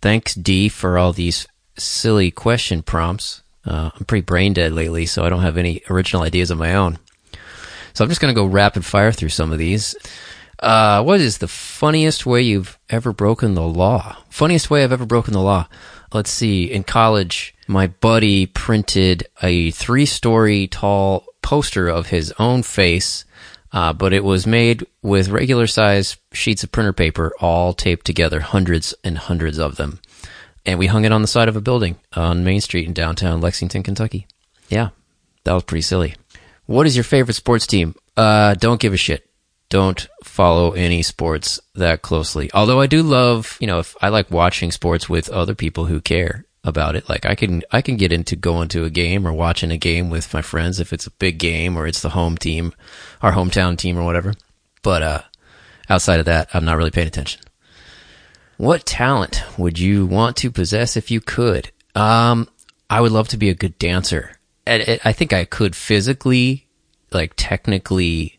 Thanks, 0.00 0.34
D, 0.34 0.70
for 0.70 0.96
all 0.96 1.12
these 1.12 1.46
silly 1.76 2.30
question 2.30 2.82
prompts. 2.82 3.42
Uh, 3.64 3.90
I'm 3.94 4.04
pretty 4.06 4.24
brain 4.24 4.52
dead 4.52 4.72
lately, 4.72 5.06
so 5.06 5.24
I 5.24 5.28
don't 5.28 5.42
have 5.42 5.56
any 5.56 5.82
original 5.88 6.22
ideas 6.22 6.50
of 6.50 6.58
my 6.58 6.74
own. 6.74 6.98
So 7.94 8.04
I'm 8.04 8.08
just 8.08 8.20
going 8.20 8.34
to 8.34 8.40
go 8.40 8.46
rapid 8.46 8.84
fire 8.84 9.12
through 9.12 9.28
some 9.28 9.52
of 9.52 9.58
these. 9.58 9.94
Uh, 10.58 11.02
what 11.02 11.20
is 11.20 11.38
the 11.38 11.48
funniest 11.48 12.24
way 12.24 12.40
you've 12.40 12.78
ever 12.88 13.12
broken 13.12 13.54
the 13.54 13.62
law? 13.62 14.16
Funniest 14.30 14.70
way 14.70 14.82
I've 14.82 14.92
ever 14.92 15.06
broken 15.06 15.32
the 15.32 15.40
law. 15.40 15.66
Let's 16.12 16.30
see. 16.30 16.70
In 16.70 16.84
college, 16.84 17.54
my 17.66 17.88
buddy 17.88 18.46
printed 18.46 19.26
a 19.42 19.70
three 19.72 20.06
story 20.06 20.68
tall 20.68 21.24
poster 21.42 21.88
of 21.88 22.08
his 22.08 22.32
own 22.38 22.62
face, 22.62 23.24
uh, 23.72 23.92
but 23.92 24.12
it 24.12 24.22
was 24.22 24.46
made 24.46 24.86
with 25.02 25.30
regular 25.30 25.66
size 25.66 26.16
sheets 26.32 26.62
of 26.62 26.70
printer 26.70 26.92
paper, 26.92 27.32
all 27.40 27.72
taped 27.72 28.06
together, 28.06 28.40
hundreds 28.40 28.94
and 29.02 29.18
hundreds 29.18 29.58
of 29.58 29.76
them 29.76 30.00
and 30.64 30.78
we 30.78 30.86
hung 30.86 31.04
it 31.04 31.12
on 31.12 31.22
the 31.22 31.28
side 31.28 31.48
of 31.48 31.56
a 31.56 31.60
building 31.60 31.96
on 32.14 32.44
Main 32.44 32.60
Street 32.60 32.86
in 32.86 32.92
downtown 32.92 33.40
Lexington, 33.40 33.82
Kentucky. 33.82 34.26
Yeah, 34.68 34.90
that 35.44 35.52
was 35.52 35.64
pretty 35.64 35.82
silly. 35.82 36.14
What 36.66 36.86
is 36.86 36.96
your 36.96 37.04
favorite 37.04 37.34
sports 37.34 37.66
team? 37.66 37.94
Uh, 38.16 38.54
don't 38.54 38.80
give 38.80 38.92
a 38.92 38.96
shit. 38.96 39.28
Don't 39.68 40.06
follow 40.22 40.72
any 40.72 41.02
sports 41.02 41.58
that 41.74 42.02
closely. 42.02 42.50
Although 42.52 42.80
I 42.80 42.86
do 42.86 43.02
love, 43.02 43.56
you 43.60 43.66
know, 43.66 43.78
if 43.78 43.96
I 44.02 44.10
like 44.10 44.30
watching 44.30 44.70
sports 44.70 45.08
with 45.08 45.28
other 45.30 45.54
people 45.54 45.86
who 45.86 46.00
care 46.00 46.44
about 46.64 46.94
it. 46.94 47.08
Like 47.08 47.26
I 47.26 47.34
can, 47.34 47.62
I 47.70 47.82
can 47.82 47.96
get 47.96 48.12
into 48.12 48.36
going 48.36 48.68
to 48.68 48.84
a 48.84 48.90
game 48.90 49.26
or 49.26 49.32
watching 49.32 49.70
a 49.70 49.76
game 49.76 50.10
with 50.10 50.32
my 50.32 50.42
friends 50.42 50.78
if 50.78 50.92
it's 50.92 51.06
a 51.06 51.10
big 51.12 51.38
game 51.38 51.76
or 51.76 51.86
it's 51.86 52.02
the 52.02 52.10
home 52.10 52.36
team, 52.36 52.72
our 53.20 53.32
hometown 53.32 53.76
team 53.76 53.98
or 53.98 54.04
whatever. 54.04 54.34
But, 54.82 55.02
uh, 55.02 55.22
outside 55.88 56.20
of 56.20 56.26
that, 56.26 56.50
I'm 56.54 56.64
not 56.64 56.76
really 56.76 56.90
paying 56.90 57.08
attention. 57.08 57.40
What 58.62 58.86
talent 58.86 59.42
would 59.58 59.80
you 59.80 60.06
want 60.06 60.36
to 60.36 60.50
possess 60.52 60.96
if 60.96 61.10
you 61.10 61.20
could? 61.20 61.72
Um, 61.96 62.48
I 62.88 63.00
would 63.00 63.10
love 63.10 63.26
to 63.30 63.36
be 63.36 63.50
a 63.50 63.56
good 63.56 63.76
dancer. 63.76 64.38
I 64.64 65.12
think 65.12 65.32
I 65.32 65.44
could 65.44 65.74
physically, 65.74 66.68
like 67.10 67.32
technically, 67.36 68.38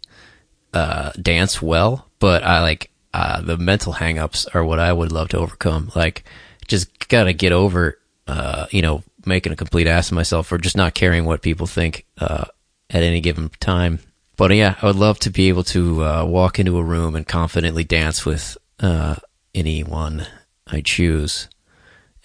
uh, 0.73 1.11
dance 1.21 1.61
well, 1.61 2.07
but 2.19 2.41
I 2.41 2.61
like, 2.61 2.89
uh, 3.13 3.41
the 3.41 3.57
mental 3.57 3.95
hangups 3.95 4.47
are 4.55 4.63
what 4.63 4.79
I 4.79 4.93
would 4.93 5.11
love 5.11 5.27
to 5.29 5.39
overcome. 5.39 5.91
Like, 5.93 6.23
just 6.69 7.09
gotta 7.09 7.33
get 7.33 7.51
over, 7.51 7.99
uh, 8.25 8.67
you 8.71 8.81
know, 8.81 9.03
making 9.25 9.51
a 9.51 9.57
complete 9.57 9.87
ass 9.87 10.07
of 10.09 10.15
myself 10.15 10.49
or 10.53 10.57
just 10.57 10.77
not 10.77 10.93
caring 10.93 11.25
what 11.25 11.41
people 11.41 11.67
think, 11.67 12.05
uh, 12.17 12.45
at 12.89 13.03
any 13.03 13.19
given 13.19 13.49
time. 13.59 13.99
But 14.37 14.55
yeah, 14.55 14.75
I 14.81 14.85
would 14.85 14.95
love 14.95 15.19
to 15.19 15.29
be 15.29 15.49
able 15.49 15.65
to, 15.65 16.01
uh, 16.01 16.23
walk 16.25 16.59
into 16.59 16.77
a 16.77 16.83
room 16.83 17.13
and 17.13 17.27
confidently 17.27 17.83
dance 17.83 18.25
with, 18.25 18.57
uh, 18.79 19.15
anyone 19.53 20.27
I 20.67 20.81
choose 20.81 21.47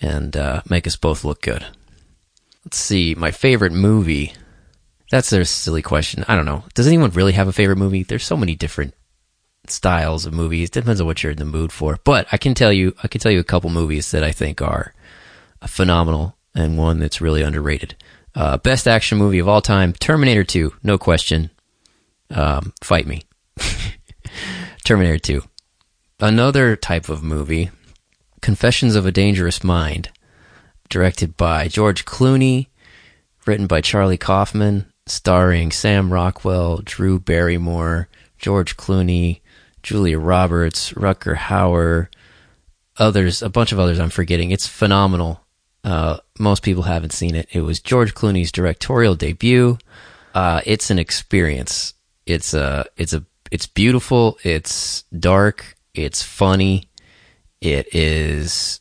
and 0.00 0.36
uh, 0.36 0.62
make 0.68 0.86
us 0.86 0.96
both 0.96 1.24
look 1.24 1.42
good. 1.42 1.66
Let's 2.64 2.78
see, 2.78 3.14
my 3.14 3.30
favorite 3.30 3.72
movie. 3.72 4.34
That's 5.10 5.32
a 5.32 5.44
silly 5.44 5.82
question. 5.82 6.24
I 6.28 6.36
don't 6.36 6.44
know. 6.44 6.64
Does 6.74 6.86
anyone 6.86 7.10
really 7.10 7.32
have 7.32 7.48
a 7.48 7.52
favorite 7.52 7.78
movie? 7.78 8.02
There's 8.02 8.24
so 8.24 8.36
many 8.36 8.54
different 8.54 8.94
styles 9.66 10.26
of 10.26 10.34
movies. 10.34 10.70
Depends 10.70 11.00
on 11.00 11.06
what 11.06 11.22
you're 11.22 11.32
in 11.32 11.38
the 11.38 11.44
mood 11.44 11.72
for. 11.72 11.98
But 12.04 12.26
I 12.30 12.36
can 12.36 12.54
tell 12.54 12.72
you, 12.72 12.94
I 13.02 13.08
can 13.08 13.20
tell 13.20 13.32
you 13.32 13.40
a 13.40 13.44
couple 13.44 13.70
movies 13.70 14.10
that 14.10 14.22
I 14.22 14.32
think 14.32 14.60
are 14.60 14.94
phenomenal 15.66 16.36
and 16.54 16.78
one 16.78 16.98
that's 16.98 17.20
really 17.20 17.42
underrated. 17.42 17.96
Uh, 18.34 18.58
best 18.58 18.86
action 18.86 19.18
movie 19.18 19.38
of 19.38 19.48
all 19.48 19.62
time: 19.62 19.92
Terminator 19.94 20.44
2, 20.44 20.74
no 20.82 20.98
question. 20.98 21.50
Um, 22.30 22.74
fight 22.82 23.06
me. 23.06 23.22
Terminator 24.84 25.18
2 25.18 25.42
another 26.20 26.74
type 26.76 27.08
of 27.08 27.22
movie 27.22 27.70
Confessions 28.40 28.94
of 28.94 29.04
a 29.04 29.12
Dangerous 29.12 29.64
Mind, 29.64 30.10
directed 30.88 31.36
by 31.36 31.66
George 31.68 32.04
Clooney, 32.04 32.68
written 33.46 33.66
by 33.66 33.80
Charlie 33.80 34.16
Kaufman, 34.16 34.86
starring 35.06 35.72
Sam 35.72 36.12
Rockwell, 36.12 36.78
Drew 36.84 37.18
Barrymore, 37.18 38.08
George 38.38 38.76
Clooney, 38.76 39.40
Julia 39.82 40.18
Roberts, 40.18 40.92
Rutger 40.92 41.36
Hauer, 41.36 42.08
others, 42.96 43.42
a 43.42 43.48
bunch 43.48 43.72
of 43.72 43.80
others 43.80 43.98
I'm 43.98 44.10
forgetting. 44.10 44.50
It's 44.50 44.66
phenomenal. 44.66 45.40
Uh, 45.82 46.18
most 46.38 46.62
people 46.62 46.84
haven't 46.84 47.12
seen 47.12 47.34
it. 47.34 47.48
It 47.52 47.62
was 47.62 47.80
George 47.80 48.14
Clooney's 48.14 48.52
directorial 48.52 49.14
debut. 49.14 49.78
Uh, 50.34 50.60
it's 50.64 50.90
an 50.90 50.98
experience. 50.98 51.94
It's 52.26 52.54
a, 52.54 52.86
it's 52.96 53.12
a, 53.12 53.24
it's 53.50 53.66
beautiful. 53.66 54.38
It's 54.44 55.02
dark. 55.18 55.74
It's 56.04 56.22
funny. 56.22 56.88
It 57.60 57.94
is 57.94 58.80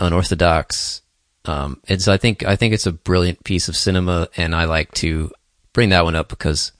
unorthodox. 0.00 1.02
Um, 1.44 1.80
it's, 1.86 2.08
I 2.08 2.16
think, 2.16 2.44
I 2.44 2.56
think 2.56 2.74
it's 2.74 2.86
a 2.86 2.92
brilliant 2.92 3.44
piece 3.44 3.68
of 3.68 3.76
cinema 3.76 4.28
and 4.36 4.54
I 4.54 4.64
like 4.64 4.92
to 4.94 5.30
bring 5.72 5.90
that 5.90 6.04
one 6.04 6.16
up 6.16 6.28
because 6.28 6.72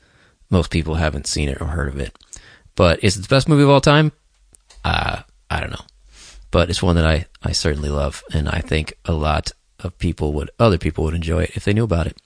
most 0.50 0.70
people 0.70 0.94
haven't 0.94 1.26
seen 1.26 1.48
it 1.48 1.60
or 1.60 1.66
heard 1.66 1.88
of 1.88 2.00
it. 2.00 2.16
But 2.74 3.02
is 3.02 3.16
it 3.16 3.22
the 3.22 3.28
best 3.28 3.48
movie 3.48 3.62
of 3.62 3.70
all 3.70 3.80
time? 3.80 4.12
Uh, 4.84 5.22
I 5.50 5.60
don't 5.60 5.70
know. 5.70 5.84
But 6.50 6.70
it's 6.70 6.82
one 6.82 6.96
that 6.96 7.06
I, 7.06 7.26
I 7.42 7.52
certainly 7.52 7.88
love, 7.90 8.22
and 8.32 8.48
I 8.48 8.60
think 8.60 8.94
a 9.04 9.12
lot 9.12 9.52
of 9.80 9.98
people 9.98 10.32
would, 10.34 10.50
other 10.58 10.78
people 10.78 11.04
would 11.04 11.14
enjoy 11.14 11.44
it 11.44 11.56
if 11.56 11.64
they 11.64 11.72
knew 11.72 11.84
about 11.84 12.06
it. 12.06 12.16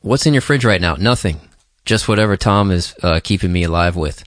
What's 0.00 0.26
in 0.26 0.34
your 0.34 0.40
fridge 0.40 0.64
right 0.64 0.80
now? 0.80 0.94
Nothing. 0.94 1.40
Just 1.84 2.08
whatever 2.08 2.36
Tom 2.36 2.70
is 2.70 2.94
uh, 3.02 3.20
keeping 3.22 3.52
me 3.52 3.64
alive 3.64 3.96
with, 3.96 4.24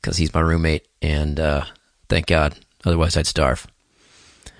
because 0.00 0.16
he's 0.16 0.34
my 0.34 0.40
roommate, 0.40 0.86
and 1.02 1.38
uh, 1.38 1.64
thank 2.08 2.26
God. 2.26 2.56
Otherwise, 2.84 3.16
I'd 3.16 3.26
starve. 3.26 3.66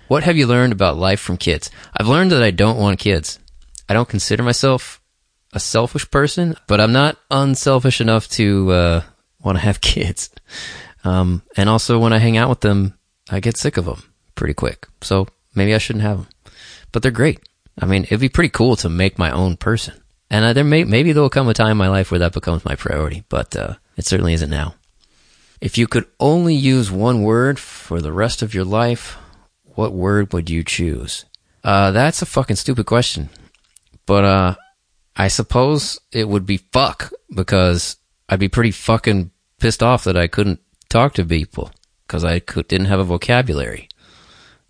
What 0.09 0.25
have 0.25 0.37
you 0.37 0.47
learned 0.47 0.73
about 0.73 0.97
life 0.97 1.21
from 1.21 1.37
kids? 1.37 1.71
I've 1.97 2.09
learned 2.09 2.31
that 2.33 2.43
I 2.43 2.51
don't 2.51 2.79
want 2.79 2.99
kids. 2.99 3.39
I 3.89 3.95
don't 3.95 4.09
consider 4.09 4.43
myself 4.43 5.01
a 5.53 5.61
selfish 5.61 6.11
person, 6.11 6.57
but 6.67 6.81
I'm 6.81 6.93
not 6.93 7.19
unselfish 7.31 8.01
enough 8.01 8.29
to 8.31 8.71
uh, 8.71 9.03
want 9.43 9.59
to 9.59 9.65
have 9.65 9.81
kids. 9.95 10.31
Um, 11.05 11.43
and 11.57 11.69
also, 11.69 11.99
when 11.99 12.13
I 12.13 12.19
hang 12.19 12.37
out 12.37 12.49
with 12.49 12.61
them, 12.61 12.99
I 13.31 13.41
get 13.41 13.57
sick 13.57 13.77
of 13.77 13.85
them 13.85 14.03
pretty 14.35 14.55
quick. 14.55 14.87
So 15.01 15.27
maybe 15.55 15.75
I 15.75 15.79
shouldn't 15.79 16.05
have 16.05 16.19
them. 16.19 16.29
But 16.93 17.03
they're 17.03 17.11
great. 17.11 17.41
I 17.81 17.87
mean, 17.87 18.05
it'd 18.05 18.21
be 18.21 18.29
pretty 18.29 18.51
cool 18.51 18.77
to 18.77 18.89
make 18.89 19.19
my 19.19 19.31
own 19.31 19.57
person. 19.57 20.01
And 20.31 20.45
uh, 20.45 20.53
there 20.53 20.65
may 20.65 20.85
maybe 20.85 21.13
there'll 21.13 21.31
come 21.31 21.49
a 21.49 21.55
time 21.55 21.73
in 21.73 21.77
my 21.77 21.89
life 21.89 22.11
where 22.11 22.21
that 22.21 22.33
becomes 22.33 22.65
my 22.65 22.75
priority, 22.75 23.25
but 23.29 23.55
uh, 23.55 23.75
it 23.97 24.07
certainly 24.07 24.33
isn't 24.33 24.51
now. 24.51 24.75
If 25.61 25.79
you 25.79 25.87
could 25.87 26.07
only 26.21 26.55
use 26.55 26.91
one 26.91 27.23
word 27.23 27.59
for 27.59 28.01
the 28.01 28.13
rest 28.13 28.43
of 28.43 28.55
your 28.55 28.65
life, 28.65 29.17
what 29.65 29.93
word 29.93 30.33
would 30.33 30.51
you 30.51 30.63
choose? 30.63 31.25
Uh, 31.65 31.91
that's 31.91 32.23
a 32.23 32.27
fucking 32.27 32.57
stupid 32.57 32.87
question. 32.87 33.29
But 34.05 34.25
uh, 34.25 34.55
I 35.17 35.29
suppose 35.29 35.99
it 36.13 36.29
would 36.29 36.47
be 36.47 36.59
fuck 36.59 37.13
because 37.35 37.97
I'd 38.29 38.41
be 38.41 38.49
pretty 38.49 38.71
fucking 38.71 39.31
pissed 39.59 39.83
off 39.83 40.05
that 40.05 40.17
I 40.17 40.27
couldn't 40.27 40.61
talk 40.89 41.15
to 41.15 41.25
people 41.25 41.71
because 42.07 42.25
I 42.25 42.39
could, 42.39 42.69
didn't 42.69 42.87
have 42.87 43.01
a 43.01 43.05
vocabulary. 43.05 43.89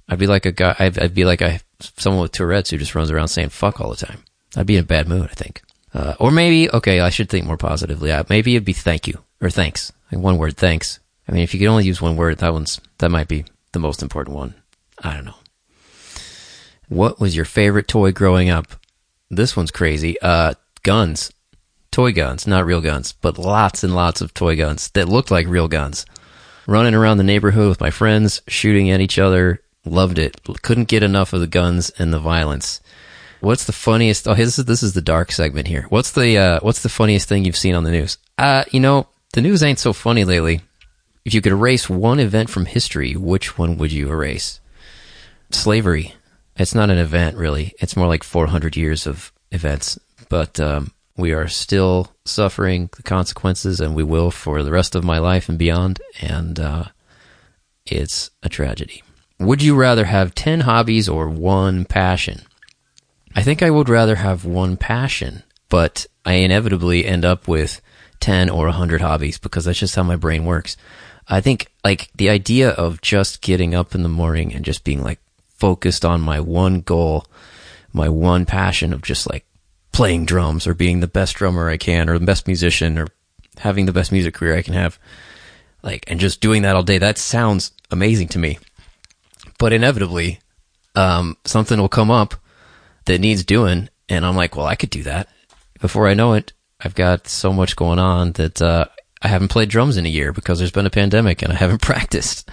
I'd 0.09 0.18
be 0.18 0.27
like 0.27 0.46
a 0.46 0.53
guy. 0.53 0.75
I'd, 0.79 0.99
I'd, 0.99 1.14
be 1.14 1.25
like 1.25 1.40
a 1.40 1.61
someone 1.81 2.22
with 2.22 2.33
Tourette's 2.33 2.70
who 2.70 2.79
just 2.79 2.94
runs 2.94 3.11
around 3.11 3.29
saying 3.29 3.49
"fuck" 3.49 3.81
all 3.81 3.90
the 3.90 3.96
time. 4.07 4.22
I'd 4.57 4.66
be 4.66 4.77
in 4.77 4.85
a 4.85 4.87
bad 4.87 5.09
mood. 5.09 5.29
I 5.31 5.35
think. 5.35 5.62
Uh, 5.92 6.14
or 6.20 6.31
maybe 6.31 6.70
okay, 6.70 7.01
I 7.01 7.11
should 7.11 7.29
think 7.29 7.44
more 7.44 7.57
positively. 7.57 8.12
Uh, 8.12 8.22
maybe 8.29 8.55
it'd 8.55 8.64
be 8.64 8.72
"thank 8.72 9.09
you" 9.09 9.25
or 9.40 9.51
"thanks." 9.51 9.92
Like 10.11 10.21
one 10.21 10.38
word, 10.38 10.57
"thanks." 10.57 11.01
I 11.29 11.33
mean, 11.33 11.42
if 11.42 11.53
you 11.53 11.61
could 11.61 11.69
only 11.69 11.85
use 11.85 12.01
one 12.01 12.16
word, 12.16 12.38
that 12.38 12.53
one's 12.53 12.81
that 12.99 13.11
might 13.11 13.29
be 13.29 13.45
the 13.73 13.79
most 13.79 14.03
important 14.03 14.37
one. 14.37 14.55
I 15.03 15.14
don't 15.14 15.25
know. 15.25 15.35
What 16.88 17.21
was 17.21 17.35
your 17.35 17.45
favorite 17.45 17.88
toy 17.88 18.12
growing 18.12 18.49
up? 18.49 18.69
This 19.31 19.57
one's 19.57 19.73
crazy. 19.73 20.21
Uh, 20.21 20.55
guns, 20.85 21.33
toy 21.90 22.12
guns, 22.12 22.47
not 22.47 22.64
real 22.64 22.81
guns, 22.81 23.12
but 23.12 23.38
lots 23.38 23.83
and 23.83 23.95
lots 23.95 24.21
of 24.21 24.33
toy 24.33 24.57
guns 24.57 24.88
that 24.90 25.09
looked 25.09 25.33
like 25.33 25.49
real 25.49 25.66
guns 25.66 26.07
running 26.66 26.95
around 26.95 27.16
the 27.16 27.25
neighborhood 27.25 27.69
with 27.69 27.81
my 27.81 27.90
friends, 27.90 28.42
shooting 28.49 28.90
at 28.90 29.01
each 29.01 29.19
other. 29.19 29.62
Loved 29.85 30.19
it. 30.19 30.40
Couldn't 30.62 30.88
get 30.88 31.03
enough 31.03 31.33
of 31.33 31.40
the 31.40 31.47
guns 31.47 31.90
and 31.90 32.12
the 32.12 32.19
violence. 32.19 32.81
What's 33.40 33.64
the 33.64 33.73
funniest? 33.73 34.27
Oh, 34.27 34.35
this 34.35 34.59
is 34.59 34.64
this 34.64 34.83
is 34.83 34.95
the 34.95 35.01
dark 35.03 35.31
segment 35.31 35.69
here. 35.69 35.87
What's 35.88 36.11
the 36.12 36.37
uh, 36.37 36.61
what's 36.61 36.83
the 36.83 36.88
funniest 36.88 37.29
thing 37.29 37.45
you've 37.45 37.57
seen 37.57 37.75
on 37.75 37.85
the 37.85 37.92
news? 37.92 38.19
Uh, 38.37 38.64
you 38.73 38.81
know, 38.81 39.07
the 39.37 39.42
news 39.42 39.62
ain't 39.62 39.79
so 39.79 39.92
funny 39.92 40.25
lately. 40.25 40.62
If 41.27 41.35
you 41.35 41.42
could 41.42 41.53
erase 41.53 41.90
one 41.90 42.20
event 42.20 42.49
from 42.49 42.64
history, 42.64 43.16
which 43.16 43.59
one 43.59 43.77
would 43.77 43.92
you 43.92 44.09
erase? 44.09 44.61
Slavery. 45.51 46.14
It's 46.57 46.75
not 46.75 46.88
an 46.88 46.96
event, 46.96 47.37
really. 47.37 47.75
It's 47.79 47.99
more 47.99 48.07
like 48.07 48.25
400 48.25 48.79
years 48.79 49.07
of 49.07 49.35
events. 49.53 49.99
But 50.31 50.59
um, 50.59 50.92
we 51.18 51.33
are 51.33 51.49
still 51.49 52.14
suffering 52.25 52.88
the 52.96 53.03
consequences, 53.03 53.79
and 53.79 53.94
we 53.94 54.03
will 54.03 54.31
for 54.31 54.62
the 54.62 54.72
rest 54.72 54.94
of 54.94 55.05
my 55.05 55.18
life 55.18 55.51
and 55.51 55.59
beyond. 55.59 56.01
And 56.22 56.59
uh, 56.59 56.85
it's 57.85 58.31
a 58.42 58.49
tragedy. 58.49 59.03
Would 59.38 59.62
you 59.62 59.77
rather 59.77 60.07
have 60.07 60.35
10 60.35 60.61
hobbies 60.61 61.11
or 61.11 61.29
one 61.29 61.85
passion? 61.85 62.40
I 63.35 63.42
think 63.42 63.62
I 63.62 63.68
would 63.68 63.90
rather 63.90 64.14
have 64.14 64.46
one 64.46 64.79
passion, 64.79 65.42
but 65.68 66.07
I 66.25 66.37
inevitably 66.37 67.05
end 67.05 67.27
up 67.27 67.46
with 67.46 67.83
10 68.27 68.51
or 68.51 68.65
100 68.65 69.03
hobbies 69.03 69.39
because 69.39 69.67
that's 69.67 69.79
just 69.79 69.95
how 69.95 70.03
my 70.03 70.17
brain 70.17 70.45
works. 70.45 70.77
I 71.29 71.41
think 71.41 71.69
like 71.85 72.11
the 72.17 72.29
idea 72.29 72.71
of 72.71 73.01
just 73.01 73.41
getting 73.41 73.73
up 73.73 73.95
in 73.95 74.03
the 74.03 74.09
morning 74.09 74.53
and 74.53 74.65
just 74.65 74.83
being 74.83 75.01
like 75.01 75.21
focused 75.55 76.05
on 76.05 76.21
my 76.23 76.41
one 76.41 76.81
goal, 76.81 77.25
my 77.93 78.09
one 78.09 78.45
passion 78.45 78.93
of 78.93 79.03
just 79.03 79.31
like 79.31 79.47
playing 79.93 80.25
drums 80.25 80.67
or 80.67 80.75
being 80.75 80.99
the 80.99 81.07
best 81.07 81.37
drummer 81.37 81.71
I 81.71 81.77
can 81.77 82.09
or 82.09 82.19
the 82.19 82.27
best 82.27 82.49
musician 82.49 82.99
or 82.99 83.07
having 83.59 83.87
the 83.87 83.93
best 83.93 84.11
music 84.11 84.35
career 84.35 84.57
I 84.57 84.62
can 84.62 84.75
have. 84.75 84.99
Like, 85.85 86.03
and 86.09 86.19
just 86.19 86.41
doing 86.41 86.62
that 86.62 86.75
all 86.75 86.83
day, 86.83 86.99
that 86.99 87.19
sounds 87.19 87.71
amazing 87.93 88.27
to 88.31 88.41
me. 88.41 88.59
But 89.57 89.73
inevitably, 89.73 90.41
um, 90.97 91.37
something 91.45 91.79
will 91.79 91.89
come 91.89 92.11
up 92.11 92.35
that 93.05 93.21
needs 93.21 93.45
doing. 93.45 93.89
And 94.09 94.27
I'm 94.27 94.35
like, 94.35 94.57
well, 94.57 94.67
I 94.67 94.75
could 94.75 94.91
do 94.91 95.05
that. 95.05 95.29
Before 95.81 96.09
I 96.09 96.15
know 96.15 96.33
it, 96.33 96.53
I've 96.81 96.95
got 96.95 97.29
so 97.29 97.53
much 97.53 97.77
going 97.77 97.99
on 97.99 98.33
that, 98.33 98.61
uh, 98.61 98.87
I 99.23 99.29
haven't 99.29 99.49
played 99.49 99.71
drums 99.71 99.97
in 99.97 100.07
a 100.07 100.11
year 100.11 100.33
because 100.33 100.59
there's 100.59 100.71
been 100.71 100.87
a 100.87 100.91
pandemic 100.91 101.43
and 101.43 101.53
I 101.53 101.57
haven't 101.57 101.83
practiced. 101.83 102.49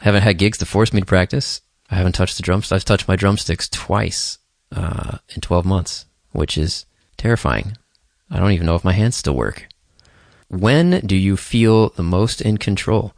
I 0.00 0.04
haven't 0.04 0.22
had 0.22 0.38
gigs 0.38 0.58
to 0.58 0.66
force 0.66 0.92
me 0.92 1.00
to 1.00 1.06
practice. 1.06 1.60
I 1.90 1.96
haven't 1.96 2.12
touched 2.12 2.36
the 2.36 2.42
drums. 2.42 2.72
I've 2.72 2.84
touched 2.84 3.08
my 3.08 3.16
drumsticks 3.16 3.68
twice, 3.68 4.38
uh, 4.72 5.18
in 5.34 5.40
12 5.40 5.64
months 5.66 6.06
which 6.32 6.56
is 6.56 6.86
terrifying. 7.16 7.76
I 8.30 8.38
don't 8.38 8.52
even 8.52 8.66
know 8.66 8.74
if 8.74 8.84
my 8.84 8.92
hands 8.92 9.16
still 9.16 9.34
work. 9.34 9.66
When 10.48 11.00
do 11.00 11.16
you 11.16 11.36
feel 11.36 11.90
the 11.90 12.02
most 12.02 12.40
in 12.40 12.58
control? 12.58 13.14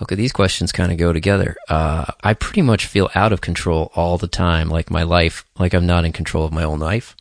Okay, 0.00 0.14
these 0.14 0.32
questions 0.32 0.72
kind 0.72 0.90
of 0.90 0.98
go 0.98 1.12
together. 1.12 1.56
Uh, 1.68 2.06
I 2.22 2.34
pretty 2.34 2.62
much 2.62 2.86
feel 2.86 3.10
out 3.14 3.32
of 3.32 3.40
control 3.40 3.92
all 3.94 4.18
the 4.18 4.26
time, 4.26 4.68
like 4.68 4.90
my 4.90 5.02
life, 5.02 5.44
like 5.58 5.74
I'm 5.74 5.86
not 5.86 6.04
in 6.04 6.12
control 6.12 6.44
of 6.44 6.52
my 6.52 6.64
own 6.64 6.78
life. 6.78 7.14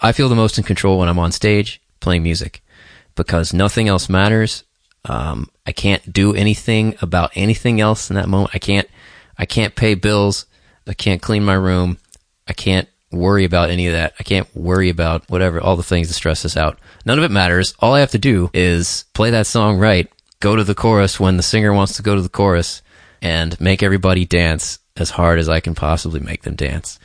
I 0.00 0.12
feel 0.12 0.28
the 0.28 0.34
most 0.34 0.56
in 0.56 0.64
control 0.64 0.98
when 0.98 1.08
I'm 1.08 1.18
on 1.18 1.32
stage 1.32 1.80
playing 2.02 2.22
music 2.22 2.62
because 3.14 3.54
nothing 3.54 3.88
else 3.88 4.08
matters. 4.08 4.64
Um, 5.04 5.48
I 5.66 5.72
can't 5.72 6.12
do 6.12 6.34
anything 6.34 6.96
about 7.00 7.32
anything 7.34 7.80
else 7.80 8.10
in 8.10 8.16
that 8.16 8.28
moment. 8.28 8.50
I 8.54 8.58
can't, 8.58 8.88
I 9.38 9.46
can't 9.46 9.74
pay 9.74 9.94
bills. 9.94 10.46
I 10.86 10.94
can't 10.94 11.22
clean 11.22 11.44
my 11.44 11.54
room. 11.54 11.98
I 12.46 12.52
can't 12.52 12.88
worry 13.10 13.44
about 13.44 13.70
any 13.70 13.86
of 13.86 13.92
that. 13.92 14.14
I 14.18 14.22
can't 14.22 14.48
worry 14.54 14.88
about 14.88 15.28
whatever, 15.30 15.60
all 15.60 15.76
the 15.76 15.82
things 15.82 16.08
that 16.08 16.14
stress 16.14 16.44
us 16.44 16.56
out. 16.56 16.78
None 17.04 17.18
of 17.18 17.24
it 17.24 17.30
matters. 17.30 17.74
All 17.78 17.94
I 17.94 18.00
have 18.00 18.10
to 18.12 18.18
do 18.18 18.50
is 18.54 19.04
play 19.14 19.30
that 19.30 19.46
song 19.46 19.78
right, 19.78 20.10
go 20.40 20.56
to 20.56 20.64
the 20.64 20.74
chorus 20.74 21.20
when 21.20 21.36
the 21.36 21.42
singer 21.42 21.72
wants 21.72 21.96
to 21.96 22.02
go 22.02 22.14
to 22.14 22.22
the 22.22 22.28
chorus, 22.28 22.82
and 23.20 23.60
make 23.60 23.82
everybody 23.82 24.24
dance 24.24 24.78
as 24.96 25.10
hard 25.10 25.38
as 25.38 25.48
I 25.48 25.60
can 25.60 25.74
possibly 25.74 26.20
make 26.20 26.42
them 26.42 26.56
dance. 26.56 26.98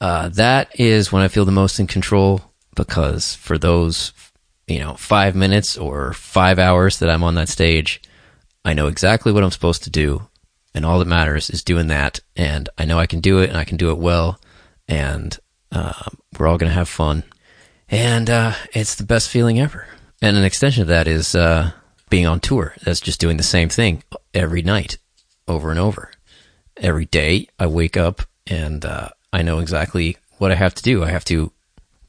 Uh, 0.00 0.28
that 0.30 0.78
is 0.78 1.12
when 1.12 1.22
I 1.22 1.28
feel 1.28 1.44
the 1.44 1.52
most 1.52 1.78
in 1.78 1.86
control 1.86 2.42
because 2.74 3.34
for 3.34 3.58
those, 3.58 4.12
you 4.66 4.78
know, 4.78 4.94
five 4.94 5.34
minutes 5.34 5.76
or 5.76 6.12
five 6.12 6.58
hours 6.58 6.98
that 6.98 7.10
I'm 7.10 7.22
on 7.22 7.34
that 7.36 7.48
stage, 7.48 8.02
I 8.64 8.74
know 8.74 8.86
exactly 8.86 9.32
what 9.32 9.42
I'm 9.44 9.50
supposed 9.50 9.84
to 9.84 9.90
do. 9.90 10.28
And 10.74 10.84
all 10.84 10.98
that 10.98 11.06
matters 11.06 11.50
is 11.50 11.62
doing 11.62 11.86
that. 11.88 12.20
And 12.34 12.68
I 12.76 12.84
know 12.84 12.98
I 12.98 13.06
can 13.06 13.20
do 13.20 13.38
it 13.38 13.48
and 13.48 13.58
I 13.58 13.64
can 13.64 13.76
do 13.76 13.90
it 13.90 13.98
well 13.98 14.40
and 14.88 15.38
uh, 15.70 15.92
we're 16.38 16.46
all 16.46 16.58
going 16.58 16.70
to 16.70 16.74
have 16.74 16.88
fun. 16.88 17.24
And 17.88 18.30
uh, 18.30 18.54
it's 18.72 18.94
the 18.94 19.04
best 19.04 19.28
feeling 19.28 19.60
ever. 19.60 19.86
And 20.22 20.36
an 20.36 20.44
extension 20.44 20.82
of 20.82 20.88
that 20.88 21.06
is 21.06 21.34
uh, 21.34 21.72
being 22.08 22.26
on 22.26 22.40
tour. 22.40 22.74
That's 22.82 23.00
just 23.00 23.20
doing 23.20 23.36
the 23.36 23.42
same 23.42 23.68
thing 23.68 24.02
every 24.32 24.62
night, 24.62 24.98
over 25.46 25.70
and 25.70 25.78
over. 25.78 26.10
Every 26.76 27.06
day, 27.06 27.48
I 27.58 27.66
wake 27.66 27.96
up 27.96 28.22
and 28.46 28.84
uh, 28.84 29.10
I 29.32 29.42
know 29.42 29.58
exactly 29.58 30.16
what 30.38 30.50
I 30.50 30.54
have 30.54 30.74
to 30.74 30.82
do. 30.82 31.04
I 31.04 31.10
have 31.10 31.24
to 31.26 31.52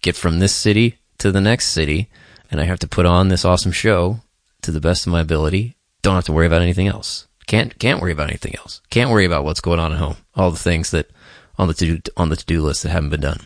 get 0.06 0.16
from 0.16 0.38
this 0.38 0.54
city 0.54 1.00
to 1.18 1.32
the 1.32 1.42
next 1.42 1.68
city, 1.70 2.10
and 2.52 2.62
I 2.62 2.66
have 2.66 2.80
to 2.80 2.88
put 2.88 3.08
on 3.08 3.28
this 3.28 3.44
awesome 3.44 3.72
show 3.72 4.22
to 4.62 4.72
the 4.72 4.80
best 4.80 5.08
of 5.08 5.12
my 5.12 5.22
ability. 5.22 5.76
Don't 6.04 6.16
have 6.16 6.26
to 6.26 6.32
worry 6.32 6.46
about 6.46 6.62
anything 6.62 6.88
else 6.88 7.28
Can't 7.48 7.78
can't 7.80 8.00
worry 8.00 8.12
about 8.12 8.30
anything 8.30 8.56
else. 8.58 8.82
Can't 8.90 9.10
worry 9.10 9.26
about 9.26 9.44
what's 9.44 9.62
going 9.62 9.80
on 9.80 9.92
at 9.92 9.98
home. 9.98 10.18
All 10.36 10.52
the 10.52 10.58
things 10.58 10.92
that 10.92 11.10
on 11.58 11.68
the 11.68 11.74
to 11.74 12.02
on 12.16 12.30
the 12.30 12.36
to 12.36 12.46
do 12.46 12.62
list 12.62 12.84
that 12.84 12.90
haven't 12.90 13.10
been 13.10 13.22
done. 13.22 13.42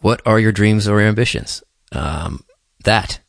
What 0.00 0.20
are 0.26 0.40
your 0.40 0.52
dreams 0.52 0.88
or 0.88 1.00
your 1.00 1.08
ambitions? 1.08 1.62
Um, 1.92 2.44
that 2.84 3.20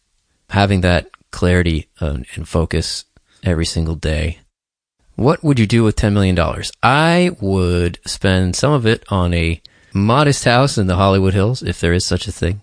having 0.49 0.81
that 0.81 1.09
clarity 1.31 1.87
and, 1.99 2.25
and 2.35 2.47
focus 2.47 3.05
every 3.43 3.65
single 3.65 3.95
day. 3.95 4.39
What 5.15 5.43
would 5.43 5.59
you 5.59 5.67
do 5.67 5.83
with 5.83 5.95
$10 5.95 6.13
million? 6.13 6.37
I 6.81 7.35
would 7.39 7.99
spend 8.05 8.55
some 8.55 8.73
of 8.73 8.87
it 8.87 9.03
on 9.09 9.33
a 9.33 9.61
modest 9.93 10.45
house 10.45 10.77
in 10.77 10.87
the 10.87 10.95
Hollywood 10.95 11.33
Hills, 11.33 11.61
if 11.61 11.79
there 11.79 11.93
is 11.93 12.05
such 12.05 12.27
a 12.27 12.31
thing. 12.31 12.61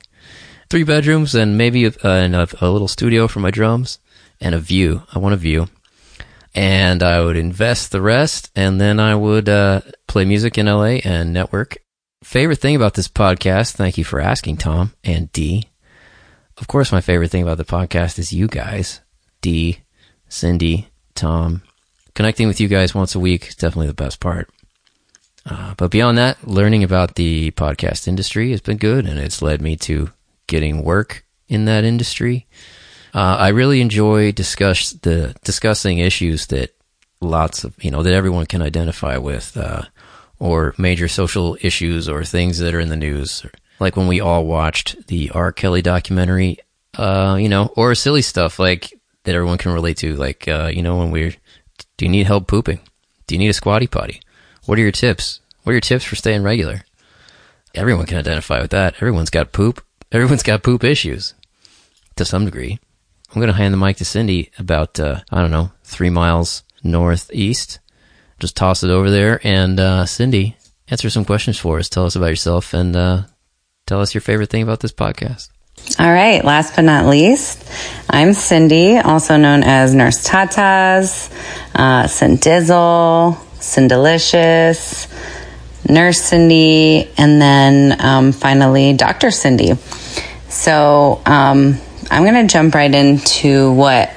Three 0.68 0.84
bedrooms 0.84 1.34
and 1.34 1.58
maybe 1.58 1.84
a, 1.86 1.92
a, 2.02 2.46
a 2.60 2.70
little 2.70 2.88
studio 2.88 3.28
for 3.28 3.40
my 3.40 3.50
drums 3.50 3.98
and 4.40 4.54
a 4.54 4.58
view. 4.58 5.02
I 5.12 5.18
want 5.18 5.34
a 5.34 5.38
view. 5.38 5.68
And 6.54 7.02
I 7.02 7.20
would 7.20 7.36
invest 7.36 7.92
the 7.92 8.00
rest 8.00 8.50
and 8.56 8.80
then 8.80 8.98
I 8.98 9.14
would 9.14 9.48
uh, 9.48 9.82
play 10.06 10.24
music 10.24 10.58
in 10.58 10.66
LA 10.66 10.98
and 11.04 11.32
network. 11.32 11.78
Favorite 12.22 12.58
thing 12.58 12.76
about 12.76 12.94
this 12.94 13.08
podcast, 13.08 13.72
thank 13.72 13.96
you 13.96 14.04
for 14.04 14.20
asking, 14.20 14.58
Tom 14.58 14.92
and 15.02 15.32
D. 15.32 15.68
Of 16.58 16.68
course, 16.68 16.92
my 16.92 17.00
favorite 17.00 17.30
thing 17.30 17.42
about 17.42 17.56
the 17.56 17.64
podcast 17.64 18.18
is 18.18 18.32
you 18.32 18.46
guys, 18.46 19.00
D, 19.40 19.78
Cindy, 20.28 20.88
Tom. 21.14 21.62
Connecting 22.14 22.46
with 22.46 22.60
you 22.60 22.68
guys 22.68 22.94
once 22.94 23.14
a 23.14 23.20
week 23.20 23.48
is 23.48 23.54
definitely 23.54 23.86
the 23.86 23.94
best 23.94 24.20
part. 24.20 24.50
Uh, 25.46 25.74
but 25.76 25.90
beyond 25.90 26.18
that, 26.18 26.46
learning 26.46 26.84
about 26.84 27.14
the 27.14 27.50
podcast 27.52 28.06
industry 28.06 28.50
has 28.50 28.60
been 28.60 28.76
good, 28.76 29.06
and 29.06 29.18
it's 29.18 29.42
led 29.42 29.62
me 29.62 29.76
to 29.76 30.10
getting 30.46 30.84
work 30.84 31.24
in 31.48 31.64
that 31.64 31.84
industry. 31.84 32.46
Uh, 33.14 33.36
I 33.38 33.48
really 33.48 33.80
enjoy 33.80 34.32
discuss 34.32 34.92
the 34.92 35.34
discussing 35.42 35.98
issues 35.98 36.46
that 36.48 36.74
lots 37.20 37.64
of 37.64 37.74
you 37.82 37.90
know 37.90 38.02
that 38.02 38.12
everyone 38.12 38.46
can 38.46 38.62
identify 38.62 39.16
with, 39.16 39.56
uh, 39.56 39.82
or 40.38 40.74
major 40.78 41.08
social 41.08 41.56
issues 41.60 42.08
or 42.08 42.24
things 42.24 42.58
that 42.58 42.74
are 42.74 42.80
in 42.80 42.88
the 42.88 42.96
news. 42.96 43.44
Like 43.78 43.96
when 43.96 44.08
we 44.08 44.20
all 44.20 44.44
watched 44.44 45.06
the 45.06 45.30
R. 45.30 45.52
Kelly 45.52 45.82
documentary, 45.82 46.58
uh, 46.96 47.36
you 47.40 47.48
know, 47.48 47.72
or 47.76 47.94
silly 47.94 48.22
stuff 48.22 48.58
like 48.58 48.92
that 49.24 49.34
everyone 49.34 49.58
can 49.58 49.72
relate 49.72 49.98
to. 49.98 50.16
Like, 50.16 50.48
uh, 50.48 50.70
you 50.72 50.82
know, 50.82 50.98
when 50.98 51.10
we're, 51.10 51.34
do 51.96 52.04
you 52.04 52.10
need 52.10 52.26
help 52.26 52.46
pooping? 52.46 52.80
Do 53.26 53.34
you 53.34 53.38
need 53.38 53.48
a 53.48 53.54
squatty 53.54 53.86
potty? 53.86 54.20
What 54.66 54.78
are 54.78 54.82
your 54.82 54.92
tips? 54.92 55.40
What 55.62 55.70
are 55.70 55.74
your 55.74 55.80
tips 55.80 56.04
for 56.04 56.16
staying 56.16 56.42
regular? 56.42 56.84
Everyone 57.74 58.06
can 58.06 58.18
identify 58.18 58.60
with 58.60 58.70
that. 58.70 58.94
Everyone's 58.96 59.30
got 59.30 59.52
poop. 59.52 59.84
Everyone's 60.12 60.42
got 60.42 60.62
poop 60.62 60.82
issues 60.84 61.34
to 62.16 62.24
some 62.24 62.44
degree. 62.44 62.78
I'm 63.30 63.40
going 63.40 63.52
to 63.52 63.56
hand 63.56 63.72
the 63.72 63.78
mic 63.78 63.96
to 63.98 64.04
Cindy 64.04 64.50
about, 64.58 64.98
uh, 64.98 65.20
I 65.30 65.40
don't 65.40 65.52
know, 65.52 65.70
three 65.84 66.10
miles 66.10 66.64
northeast. 66.82 67.78
Just 68.40 68.56
toss 68.56 68.82
it 68.82 68.90
over 68.90 69.10
there. 69.10 69.40
And, 69.44 69.78
uh, 69.78 70.04
Cindy, 70.06 70.56
answer 70.88 71.10
some 71.10 71.24
questions 71.24 71.58
for 71.58 71.78
us. 71.78 71.88
Tell 71.88 72.06
us 72.06 72.16
about 72.16 72.26
yourself 72.26 72.74
and, 72.74 72.96
uh, 72.96 73.22
tell 73.86 74.00
us 74.00 74.14
your 74.14 74.20
favorite 74.20 74.50
thing 74.50 74.62
about 74.62 74.80
this 74.80 74.92
podcast. 74.92 75.48
All 75.98 76.12
right. 76.12 76.44
Last 76.44 76.74
but 76.74 76.82
not 76.82 77.06
least, 77.06 77.64
I'm 78.08 78.32
Cindy, 78.34 78.98
also 78.98 79.36
known 79.36 79.62
as 79.62 79.94
Nurse 79.94 80.26
Tatas, 80.26 81.30
uh, 81.74 82.04
Cindizzle, 82.04 83.38
Cindalicious, 83.60 85.06
Nurse 85.88 86.20
Cindy, 86.20 87.10
and 87.16 87.40
then 87.40 88.00
um, 88.00 88.32
finally 88.32 88.92
Dr. 88.94 89.30
Cindy. 89.30 89.74
So 90.48 91.22
um, 91.26 91.76
I'm 92.10 92.24
going 92.24 92.46
to 92.46 92.52
jump 92.52 92.74
right 92.74 92.92
into 92.92 93.72
what 93.72 94.10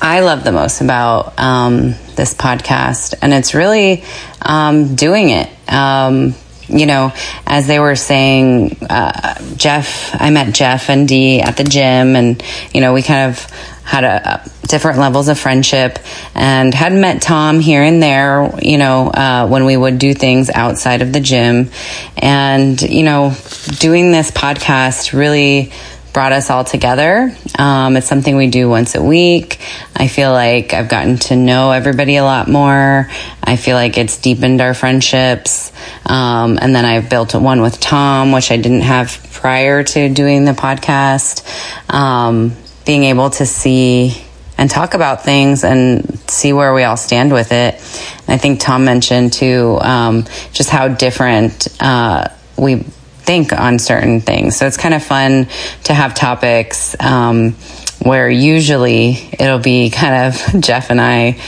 I 0.00 0.20
love 0.20 0.44
the 0.44 0.52
most 0.52 0.80
about 0.80 1.38
um, 1.38 1.94
this 2.16 2.34
podcast, 2.34 3.14
and 3.22 3.32
it's 3.32 3.54
really 3.54 4.04
um, 4.42 4.94
doing 4.94 5.30
it 5.30 5.48
um, 5.68 6.34
you 6.68 6.86
know, 6.86 7.12
as 7.46 7.66
they 7.66 7.80
were 7.80 7.96
saying, 7.96 8.76
uh, 8.88 9.42
Jeff, 9.56 10.14
I 10.14 10.30
met 10.30 10.54
Jeff 10.54 10.90
and 10.90 11.08
Dee 11.08 11.40
at 11.40 11.56
the 11.56 11.64
gym, 11.64 12.14
and 12.14 12.42
you 12.74 12.80
know, 12.80 12.92
we 12.92 13.02
kind 13.02 13.30
of 13.30 13.77
had 13.88 14.04
a, 14.04 14.44
different 14.66 14.98
levels 14.98 15.28
of 15.28 15.38
friendship, 15.38 15.98
and 16.34 16.74
had 16.74 16.92
met 16.92 17.22
Tom 17.22 17.58
here 17.58 17.82
and 17.82 18.02
there, 18.02 18.50
you 18.60 18.76
know, 18.76 19.08
uh, 19.08 19.48
when 19.48 19.64
we 19.64 19.78
would 19.78 19.98
do 19.98 20.12
things 20.12 20.50
outside 20.50 21.00
of 21.00 21.12
the 21.14 21.20
gym, 21.20 21.70
and 22.18 22.80
you 22.82 23.02
know, 23.02 23.34
doing 23.78 24.12
this 24.12 24.30
podcast 24.30 25.18
really 25.18 25.72
brought 26.12 26.32
us 26.32 26.50
all 26.50 26.64
together. 26.64 27.34
Um, 27.58 27.96
it's 27.96 28.06
something 28.06 28.36
we 28.36 28.48
do 28.48 28.68
once 28.68 28.94
a 28.94 29.02
week. 29.02 29.58
I 29.96 30.08
feel 30.08 30.32
like 30.32 30.74
I've 30.74 30.88
gotten 30.88 31.16
to 31.28 31.36
know 31.36 31.70
everybody 31.70 32.16
a 32.16 32.24
lot 32.24 32.48
more. 32.48 33.08
I 33.42 33.56
feel 33.56 33.76
like 33.76 33.96
it's 33.96 34.18
deepened 34.18 34.60
our 34.60 34.74
friendships. 34.74 35.72
Um, 36.04 36.58
and 36.60 36.74
then 36.74 36.84
I've 36.84 37.08
built 37.08 37.34
one 37.34 37.62
with 37.62 37.80
Tom, 37.80 38.32
which 38.32 38.50
I 38.50 38.56
didn't 38.56 38.82
have 38.82 39.28
prior 39.32 39.84
to 39.84 40.08
doing 40.08 40.44
the 40.44 40.52
podcast. 40.52 41.44
Um, 41.92 42.52
being 42.88 43.04
able 43.04 43.28
to 43.28 43.44
see 43.44 44.16
and 44.56 44.70
talk 44.70 44.94
about 44.94 45.22
things 45.22 45.62
and 45.62 46.18
see 46.20 46.54
where 46.54 46.72
we 46.72 46.84
all 46.84 46.96
stand 46.96 47.30
with 47.30 47.52
it. 47.52 47.74
And 47.74 48.30
I 48.30 48.38
think 48.38 48.60
Tom 48.60 48.86
mentioned 48.86 49.34
too, 49.34 49.76
um, 49.82 50.24
just 50.54 50.70
how 50.70 50.88
different, 50.88 51.68
uh, 51.80 52.28
we 52.56 52.76
think 52.76 53.52
on 53.52 53.78
certain 53.78 54.22
things. 54.22 54.56
So 54.56 54.66
it's 54.66 54.78
kind 54.78 54.94
of 54.94 55.04
fun 55.04 55.48
to 55.84 55.92
have 55.92 56.14
topics 56.14 56.96
um, 56.98 57.52
where 58.00 58.30
usually 58.30 59.18
it'll 59.38 59.58
be 59.58 59.90
kind 59.94 60.32
of 60.32 60.62
Jeff 60.62 60.88
and 60.88 60.98
I 60.98 61.38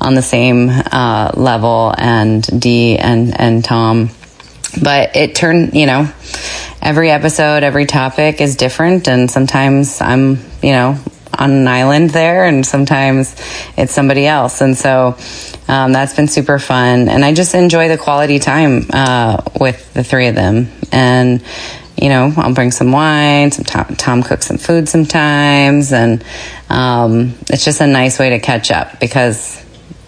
on 0.00 0.14
the 0.14 0.22
same 0.22 0.70
uh, 0.70 1.32
level 1.34 1.94
and 1.98 2.42
Dee 2.58 2.96
and, 2.96 3.38
and 3.38 3.62
Tom. 3.62 4.08
But 4.82 5.16
it 5.16 5.34
turned, 5.34 5.74
you 5.74 5.86
know, 5.86 6.12
every 6.82 7.10
episode, 7.10 7.62
every 7.62 7.86
topic 7.86 8.40
is 8.40 8.56
different. 8.56 9.08
And 9.08 9.30
sometimes 9.30 10.00
I'm, 10.00 10.38
you 10.62 10.72
know, 10.72 10.98
on 11.38 11.50
an 11.50 11.68
island 11.68 12.10
there, 12.10 12.44
and 12.44 12.64
sometimes 12.64 13.34
it's 13.76 13.92
somebody 13.92 14.26
else. 14.26 14.60
And 14.60 14.76
so 14.76 15.16
um, 15.68 15.92
that's 15.92 16.14
been 16.14 16.28
super 16.28 16.58
fun. 16.58 17.08
And 17.08 17.24
I 17.24 17.34
just 17.34 17.54
enjoy 17.54 17.88
the 17.88 17.98
quality 17.98 18.38
time 18.38 18.86
uh, 18.92 19.42
with 19.60 19.92
the 19.94 20.04
three 20.04 20.28
of 20.28 20.34
them. 20.34 20.68
And, 20.92 21.42
you 22.00 22.08
know, 22.08 22.32
I'll 22.36 22.54
bring 22.54 22.70
some 22.70 22.92
wine, 22.92 23.50
some 23.50 23.64
Tom, 23.64 23.96
Tom 23.96 24.22
cooks 24.22 24.46
some 24.46 24.58
food 24.58 24.88
sometimes. 24.88 25.92
And 25.92 26.24
um, 26.68 27.34
it's 27.48 27.64
just 27.64 27.80
a 27.80 27.86
nice 27.86 28.18
way 28.18 28.30
to 28.30 28.38
catch 28.38 28.70
up 28.70 29.00
because 29.00 29.62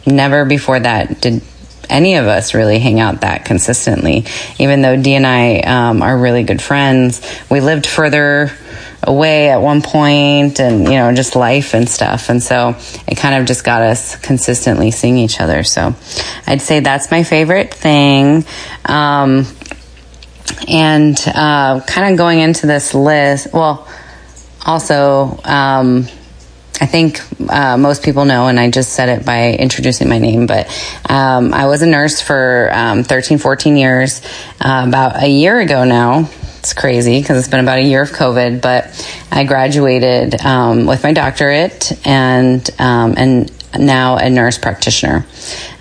never 0.06 0.44
before 0.44 0.80
that 0.80 1.20
did 1.20 1.42
any 1.90 2.16
of 2.16 2.26
us 2.26 2.54
really 2.54 2.78
hang 2.78 3.00
out 3.00 3.22
that 3.22 3.44
consistently. 3.44 4.24
Even 4.58 4.82
though 4.82 5.00
Dee 5.00 5.14
and 5.14 5.26
I 5.26 5.60
um, 5.60 6.02
are 6.02 6.16
really 6.16 6.42
good 6.42 6.62
friends, 6.62 7.20
we 7.50 7.60
lived 7.60 7.86
further 7.86 8.50
away 9.02 9.48
at 9.48 9.58
one 9.62 9.80
point 9.80 10.58
and 10.60 10.84
you 10.84 10.90
know 10.90 11.14
just 11.14 11.36
life 11.36 11.74
and 11.74 11.88
stuff. 11.88 12.28
And 12.30 12.42
so 12.42 12.76
it 13.06 13.16
kind 13.16 13.40
of 13.40 13.46
just 13.46 13.64
got 13.64 13.82
us 13.82 14.16
consistently 14.16 14.90
seeing 14.90 15.16
each 15.18 15.40
other. 15.40 15.62
So 15.62 15.94
i'd 16.46 16.60
say 16.60 16.80
that's 16.80 17.10
my 17.10 17.22
favorite 17.22 17.72
thing. 17.72 18.44
Um, 18.84 19.46
and 20.66 21.16
uh, 21.26 21.80
kind 21.86 22.12
of 22.12 22.18
going 22.18 22.40
into 22.40 22.66
this 22.66 22.94
list 22.94 23.52
well 23.52 23.88
also 24.66 25.40
um, 25.44 26.06
I 26.80 26.86
think 26.86 27.20
uh, 27.50 27.76
most 27.76 28.04
people 28.04 28.24
know, 28.24 28.46
and 28.46 28.58
I 28.58 28.70
just 28.70 28.92
said 28.92 29.08
it 29.08 29.26
by 29.26 29.52
introducing 29.52 30.08
my 30.08 30.18
name, 30.18 30.46
but 30.46 30.68
um, 31.08 31.52
I 31.52 31.66
was 31.66 31.82
a 31.82 31.86
nurse 31.86 32.20
for 32.20 32.70
um, 32.72 33.02
13, 33.02 33.38
14 33.38 33.76
years. 33.76 34.22
Uh, 34.60 34.84
about 34.86 35.20
a 35.22 35.28
year 35.28 35.58
ago 35.58 35.84
now, 35.84 36.30
it's 36.58 36.74
crazy 36.74 37.20
because 37.20 37.38
it's 37.38 37.48
been 37.48 37.60
about 37.60 37.78
a 37.78 37.82
year 37.82 38.02
of 38.02 38.10
COVID, 38.10 38.60
but 38.60 38.94
I 39.30 39.44
graduated 39.44 40.40
um, 40.40 40.86
with 40.86 41.02
my 41.02 41.12
doctorate 41.12 41.92
and 42.06 42.68
um, 42.78 43.14
and 43.16 43.50
now 43.76 44.16
a 44.16 44.30
nurse 44.30 44.58
practitioner, 44.58 45.26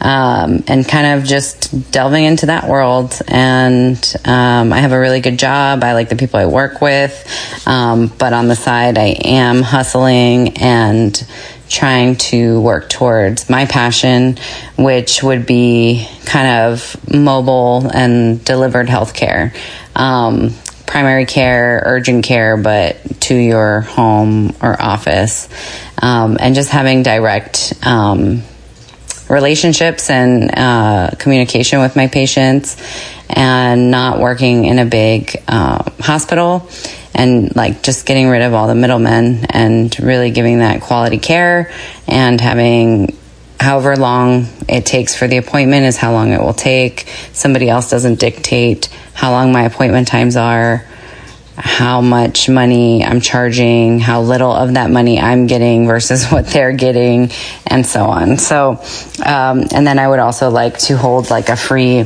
um, 0.01 0.63
and 0.67 0.87
kind 0.87 1.19
of 1.19 1.27
just 1.27 1.91
delving 1.91 2.25
into 2.25 2.47
that 2.47 2.67
world. 2.67 3.19
And 3.27 3.97
um, 4.25 4.73
I 4.73 4.79
have 4.79 4.91
a 4.91 4.99
really 4.99 5.21
good 5.21 5.37
job. 5.39 5.83
I 5.83 5.93
like 5.93 6.09
the 6.09 6.15
people 6.15 6.39
I 6.39 6.45
work 6.45 6.81
with, 6.81 7.67
um, 7.67 8.07
but 8.17 8.33
on 8.33 8.47
the 8.47 8.55
side, 8.55 8.97
I 8.97 9.15
am 9.23 9.61
hustling 9.61 10.57
and 10.57 11.27
trying 11.69 12.15
to 12.15 12.61
work 12.61 12.89
towards 12.89 13.49
my 13.49 13.65
passion, 13.65 14.37
which 14.77 15.21
would 15.21 15.45
be 15.45 16.07
kind 16.25 16.71
of 16.71 16.95
mobile 17.13 17.89
and 17.93 18.43
delivered 18.45 18.87
healthcare. 18.87 19.55
Um, 19.95 20.51
primary 20.87 21.25
care, 21.25 21.83
urgent 21.85 22.23
care, 22.23 22.57
but 22.57 23.21
to 23.21 23.35
your 23.35 23.81
home 23.81 24.55
or 24.61 24.81
office, 24.81 25.47
um, 26.01 26.37
and 26.39 26.55
just 26.55 26.71
having 26.71 27.03
direct 27.03 27.73
um, 27.85 28.41
relationships 29.29 30.09
and 30.09 30.49
uh, 30.57 31.11
communication 31.19 31.81
with 31.81 31.95
my 31.95 32.07
patients, 32.07 32.77
and 33.29 33.91
not 33.91 34.19
working 34.19 34.65
in 34.65 34.79
a 34.79 34.85
big 34.85 35.35
uh, 35.47 35.83
hospital. 35.99 36.67
And 37.13 37.55
like 37.55 37.81
just 37.81 38.05
getting 38.05 38.29
rid 38.29 38.43
of 38.43 38.53
all 38.53 38.67
the 38.67 38.75
middlemen 38.75 39.47
and 39.49 39.99
really 39.99 40.29
giving 40.29 40.59
that 40.59 40.81
quality 40.81 41.17
care 41.17 41.73
and 42.07 42.39
having 42.39 43.16
however 43.59 43.95
long 43.95 44.47
it 44.67 44.85
takes 44.85 45.15
for 45.15 45.27
the 45.27 45.37
appointment 45.37 45.85
is 45.85 45.97
how 45.97 46.13
long 46.13 46.31
it 46.31 46.41
will 46.41 46.53
take. 46.53 47.07
Somebody 47.33 47.69
else 47.69 47.89
doesn't 47.89 48.19
dictate 48.19 48.87
how 49.13 49.31
long 49.31 49.51
my 49.51 49.63
appointment 49.63 50.07
times 50.07 50.35
are, 50.35 50.85
how 51.55 52.01
much 52.01 52.49
money 52.49 53.03
I'm 53.03 53.19
charging, 53.19 53.99
how 53.99 54.21
little 54.21 54.51
of 54.51 54.75
that 54.75 54.91
money 54.91 55.19
I'm 55.19 55.47
getting 55.47 55.87
versus 55.87 56.25
what 56.31 56.47
they're 56.47 56.71
getting, 56.71 57.31
and 57.65 57.85
so 57.85 58.05
on. 58.05 58.37
So, 58.37 58.81
um, 59.25 59.65
and 59.73 59.87
then 59.87 59.97
I 59.97 60.07
would 60.07 60.19
also 60.19 60.49
like 60.49 60.77
to 60.79 60.97
hold 60.97 61.29
like 61.29 61.49
a 61.49 61.55
free 61.55 62.05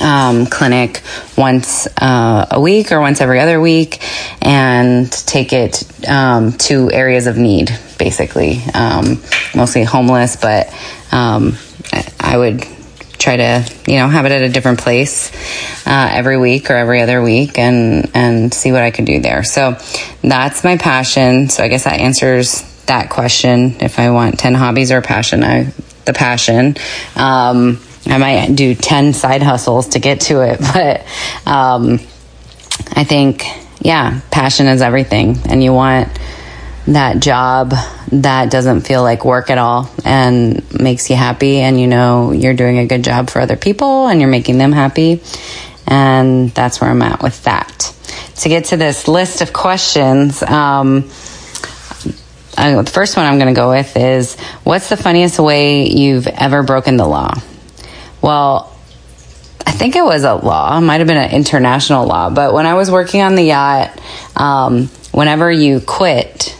um, 0.00 0.46
clinic 0.46 1.02
once 1.36 1.86
uh, 2.00 2.46
a 2.50 2.60
week 2.60 2.92
or 2.92 3.00
once 3.00 3.20
every 3.20 3.40
other 3.40 3.60
week 3.60 4.00
and 4.40 5.10
take 5.10 5.52
it 5.52 6.08
um, 6.08 6.52
to 6.52 6.90
areas 6.90 7.26
of 7.26 7.36
need, 7.36 7.70
basically. 7.98 8.62
Um, 8.74 9.22
mostly 9.54 9.84
homeless, 9.84 10.36
but 10.36 10.72
um, 11.12 11.56
I 12.20 12.36
would 12.36 12.64
try 13.18 13.36
to 13.36 13.68
you 13.88 13.96
know 13.96 14.06
have 14.06 14.26
it 14.26 14.32
at 14.32 14.42
a 14.42 14.48
different 14.48 14.78
place 14.78 15.32
uh, 15.86 16.08
every 16.12 16.38
week 16.38 16.70
or 16.70 16.74
every 16.74 17.02
other 17.02 17.20
week 17.20 17.58
and 17.58 18.10
and 18.14 18.54
see 18.54 18.72
what 18.72 18.82
I 18.82 18.90
could 18.90 19.06
do 19.06 19.20
there. 19.20 19.42
So 19.42 19.76
that's 20.22 20.64
my 20.64 20.76
passion. 20.76 21.48
So 21.48 21.64
I 21.64 21.68
guess 21.68 21.84
that 21.84 22.00
answers 22.00 22.62
that 22.86 23.10
question. 23.10 23.76
If 23.80 23.98
I 23.98 24.10
want 24.10 24.38
ten 24.38 24.54
hobbies 24.54 24.92
or 24.92 25.02
passion, 25.02 25.42
I 25.42 25.72
the 26.04 26.12
passion. 26.12 26.76
Um, 27.16 27.80
I 28.08 28.18
might 28.18 28.54
do 28.54 28.74
10 28.74 29.12
side 29.12 29.42
hustles 29.42 29.88
to 29.88 29.98
get 29.98 30.20
to 30.22 30.40
it, 30.40 30.60
but 30.74 31.06
um, 31.46 32.00
I 32.92 33.04
think, 33.04 33.44
yeah, 33.80 34.20
passion 34.30 34.66
is 34.66 34.82
everything. 34.82 35.38
And 35.48 35.62
you 35.62 35.72
want 35.72 36.08
that 36.86 37.20
job 37.20 37.74
that 38.12 38.50
doesn't 38.50 38.82
feel 38.82 39.02
like 39.02 39.24
work 39.24 39.50
at 39.50 39.58
all 39.58 39.90
and 40.04 40.62
makes 40.80 41.10
you 41.10 41.16
happy, 41.16 41.58
and 41.58 41.78
you 41.78 41.86
know 41.86 42.32
you're 42.32 42.54
doing 42.54 42.78
a 42.78 42.86
good 42.86 43.04
job 43.04 43.28
for 43.30 43.40
other 43.40 43.56
people 43.56 44.06
and 44.06 44.20
you're 44.20 44.30
making 44.30 44.58
them 44.58 44.72
happy. 44.72 45.22
And 45.86 46.50
that's 46.50 46.80
where 46.80 46.90
I'm 46.90 47.02
at 47.02 47.22
with 47.22 47.42
that. 47.44 47.94
To 48.36 48.48
get 48.48 48.66
to 48.66 48.76
this 48.76 49.08
list 49.08 49.42
of 49.42 49.52
questions, 49.52 50.42
um, 50.42 51.10
I, 52.56 52.72
the 52.82 52.90
first 52.92 53.16
one 53.16 53.26
I'm 53.26 53.38
going 53.38 53.54
to 53.54 53.58
go 53.58 53.70
with 53.70 53.96
is 53.96 54.38
What's 54.64 54.88
the 54.88 54.96
funniest 54.96 55.38
way 55.38 55.88
you've 55.88 56.26
ever 56.26 56.62
broken 56.62 56.96
the 56.96 57.06
law? 57.06 57.34
Well, 58.20 58.74
I 59.66 59.72
think 59.72 59.96
it 59.96 60.04
was 60.04 60.24
a 60.24 60.34
law, 60.34 60.76
it 60.76 60.80
might 60.80 60.98
have 60.98 61.06
been 61.06 61.16
an 61.16 61.30
international 61.30 62.06
law, 62.06 62.30
but 62.30 62.52
when 62.52 62.66
I 62.66 62.74
was 62.74 62.90
working 62.90 63.22
on 63.22 63.34
the 63.34 63.44
yacht, 63.44 64.00
um, 64.34 64.88
whenever 65.12 65.50
you 65.50 65.80
quit 65.80 66.56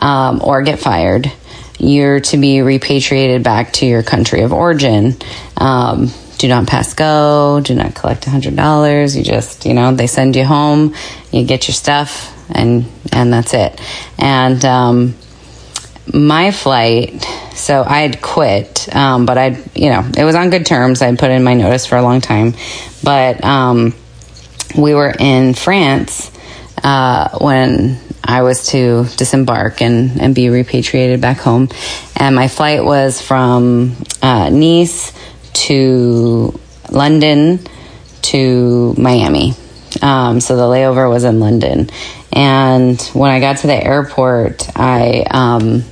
um, 0.00 0.40
or 0.42 0.62
get 0.62 0.78
fired, 0.78 1.30
you're 1.78 2.20
to 2.20 2.36
be 2.36 2.60
repatriated 2.62 3.42
back 3.42 3.72
to 3.74 3.86
your 3.86 4.02
country 4.02 4.42
of 4.42 4.52
origin. 4.52 5.16
Um, 5.56 6.10
do 6.38 6.48
not 6.48 6.66
pass 6.66 6.94
go, 6.94 7.60
do 7.62 7.74
not 7.74 7.94
collect 7.94 8.24
$100. 8.24 9.16
You 9.16 9.22
just, 9.22 9.66
you 9.66 9.74
know, 9.74 9.94
they 9.94 10.06
send 10.06 10.36
you 10.36 10.44
home, 10.44 10.94
you 11.30 11.44
get 11.44 11.68
your 11.68 11.74
stuff, 11.74 12.34
and, 12.50 12.86
and 13.12 13.32
that's 13.32 13.54
it. 13.54 13.80
And, 14.18 14.64
um, 14.64 15.14
my 16.12 16.50
flight, 16.50 17.22
so 17.54 17.84
I 17.86 18.00
had 18.00 18.20
quit, 18.20 18.94
um, 18.94 19.26
but 19.26 19.38
I'd, 19.38 19.76
you 19.76 19.90
know, 19.90 20.08
it 20.16 20.24
was 20.24 20.34
on 20.34 20.50
good 20.50 20.66
terms. 20.66 21.02
I'd 21.02 21.18
put 21.18 21.30
in 21.30 21.44
my 21.44 21.54
notice 21.54 21.86
for 21.86 21.96
a 21.96 22.02
long 22.02 22.20
time. 22.20 22.54
But 23.02 23.44
um, 23.44 23.94
we 24.76 24.94
were 24.94 25.14
in 25.18 25.54
France 25.54 26.30
uh, 26.82 27.38
when 27.38 27.98
I 28.22 28.42
was 28.42 28.68
to 28.68 29.04
disembark 29.16 29.82
and, 29.82 30.20
and 30.20 30.34
be 30.34 30.48
repatriated 30.50 31.20
back 31.20 31.38
home. 31.38 31.68
And 32.16 32.34
my 32.34 32.48
flight 32.48 32.84
was 32.84 33.20
from 33.20 33.96
uh, 34.22 34.50
Nice 34.50 35.12
to 35.52 36.58
London 36.90 37.60
to 38.22 38.94
Miami. 38.96 39.54
Um, 40.02 40.40
so 40.40 40.56
the 40.56 40.62
layover 40.62 41.08
was 41.08 41.24
in 41.24 41.40
London. 41.40 41.90
And 42.32 43.00
when 43.12 43.30
I 43.30 43.40
got 43.40 43.58
to 43.58 43.66
the 43.66 43.84
airport, 43.84 44.68
I 44.76 45.24
um, 45.30 45.82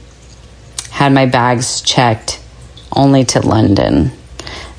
had 0.99 1.13
my 1.13 1.27
bags 1.27 1.81
checked 1.83 2.43
only 2.91 3.25
to 3.25 3.41
London 3.41 4.11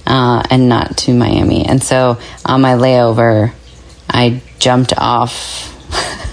uh, 0.05 0.43
and 0.49 0.67
not 0.67 0.97
to 0.97 1.13
Miami. 1.13 1.65
And 1.65 1.81
so 1.81 2.19
on 2.45 2.59
my 2.59 2.73
layover, 2.73 3.53
I 4.09 4.41
jumped 4.59 4.93
off. 4.97 5.75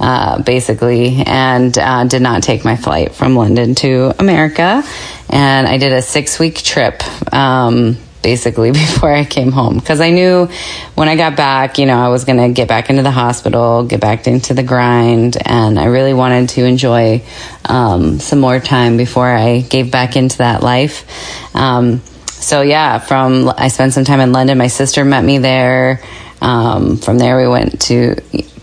Uh, 0.00 0.42
basically, 0.42 1.22
and 1.26 1.78
uh, 1.78 2.02
did 2.02 2.20
not 2.22 2.42
take 2.42 2.64
my 2.64 2.74
flight 2.74 3.14
from 3.14 3.36
London 3.36 3.76
to 3.76 4.12
America. 4.18 4.82
And 5.30 5.68
I 5.68 5.78
did 5.78 5.92
a 5.92 6.02
six 6.02 6.40
week 6.40 6.56
trip. 6.56 7.04
Um, 7.32 7.98
basically 8.22 8.70
before 8.72 9.12
I 9.12 9.24
came 9.24 9.52
home 9.52 9.78
because 9.78 10.00
I 10.00 10.10
knew 10.10 10.48
when 10.94 11.08
I 11.08 11.16
got 11.16 11.36
back, 11.36 11.78
you 11.78 11.86
know, 11.86 11.98
I 11.98 12.08
was 12.08 12.24
going 12.24 12.38
to 12.38 12.54
get 12.54 12.68
back 12.68 12.90
into 12.90 13.02
the 13.02 13.10
hospital, 13.10 13.84
get 13.84 14.00
back 14.00 14.26
into 14.26 14.54
the 14.54 14.62
grind, 14.62 15.36
and 15.44 15.78
I 15.78 15.86
really 15.86 16.14
wanted 16.14 16.50
to 16.50 16.64
enjoy 16.64 17.22
um, 17.64 18.18
some 18.18 18.40
more 18.40 18.60
time 18.60 18.96
before 18.96 19.30
I 19.30 19.60
gave 19.60 19.90
back 19.90 20.16
into 20.16 20.38
that 20.38 20.62
life. 20.62 21.54
Um, 21.54 22.00
so 22.26 22.62
yeah, 22.62 22.98
from 22.98 23.52
I 23.56 23.68
spent 23.68 23.92
some 23.92 24.04
time 24.04 24.20
in 24.20 24.32
London. 24.32 24.58
My 24.58 24.66
sister 24.66 25.04
met 25.04 25.24
me 25.24 25.38
there. 25.38 26.00
Um, 26.40 26.96
from 26.96 27.18
there, 27.18 27.36
we 27.36 27.46
went 27.46 27.80
to 27.82 28.16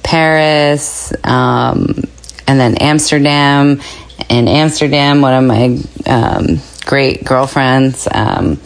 Paris 0.04 1.14
um, 1.24 2.04
and 2.46 2.60
then 2.60 2.76
Amsterdam. 2.78 3.82
In 4.30 4.48
Amsterdam, 4.50 5.22
one 5.22 5.34
of 5.34 5.44
my 5.46 5.80
um, 6.06 6.60
great 6.86 7.24
girlfriends 7.24 8.08
um, 8.12 8.60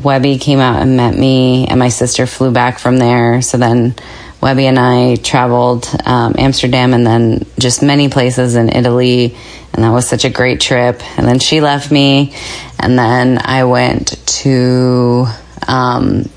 Webby 0.00 0.38
came 0.38 0.58
out 0.58 0.82
and 0.82 0.96
met 0.96 1.14
me, 1.14 1.66
and 1.66 1.78
my 1.78 1.88
sister 1.88 2.26
flew 2.26 2.50
back 2.50 2.78
from 2.78 2.96
there. 2.96 3.42
So 3.42 3.58
then 3.58 3.94
Webby 4.40 4.66
and 4.66 4.78
I 4.78 5.16
traveled 5.16 5.88
um, 6.04 6.34
Amsterdam 6.36 6.94
and 6.94 7.06
then 7.06 7.46
just 7.58 7.82
many 7.82 8.08
places 8.08 8.56
in 8.56 8.68
Italy. 8.68 9.36
And 9.72 9.84
that 9.84 9.90
was 9.90 10.08
such 10.08 10.24
a 10.24 10.30
great 10.30 10.60
trip. 10.60 11.00
And 11.16 11.26
then 11.26 11.38
she 11.38 11.60
left 11.60 11.90
me. 11.90 12.34
And 12.78 12.98
then 12.98 13.38
I 13.42 13.64
went 13.64 14.26
to 14.42 15.26
um, 15.68 16.28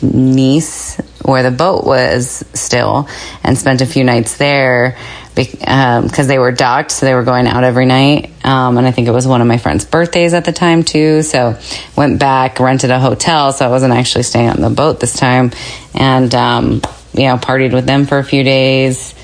Nice, 0.00 0.96
where 1.24 1.42
the 1.42 1.50
boat 1.50 1.84
was 1.84 2.44
still, 2.54 3.08
and 3.42 3.58
spent 3.58 3.80
a 3.80 3.86
few 3.86 4.04
nights 4.04 4.36
there 4.36 4.96
because 5.46 6.18
um, 6.20 6.26
they 6.26 6.38
were 6.38 6.50
docked, 6.50 6.90
so 6.90 7.06
they 7.06 7.14
were 7.14 7.22
going 7.22 7.46
out 7.46 7.62
every 7.62 7.86
night. 7.86 8.30
Um, 8.44 8.76
and 8.76 8.86
I 8.86 8.90
think 8.90 9.06
it 9.06 9.12
was 9.12 9.26
one 9.26 9.40
of 9.40 9.46
my 9.46 9.58
friend's 9.58 9.84
birthdays 9.84 10.34
at 10.34 10.44
the 10.44 10.52
time 10.52 10.82
too. 10.82 11.22
So 11.22 11.58
went 11.96 12.18
back, 12.18 12.58
rented 12.58 12.90
a 12.90 12.98
hotel, 12.98 13.52
so 13.52 13.64
I 13.64 13.68
wasn't 13.68 13.94
actually 13.94 14.24
staying 14.24 14.50
on 14.50 14.60
the 14.60 14.70
boat 14.70 15.00
this 15.00 15.16
time, 15.16 15.52
and 15.94 16.34
um, 16.34 16.82
you 17.14 17.24
know 17.24 17.36
partied 17.36 17.72
with 17.72 17.86
them 17.86 18.06
for 18.06 18.18
a 18.18 18.24
few 18.24 18.42
days, 18.42 19.14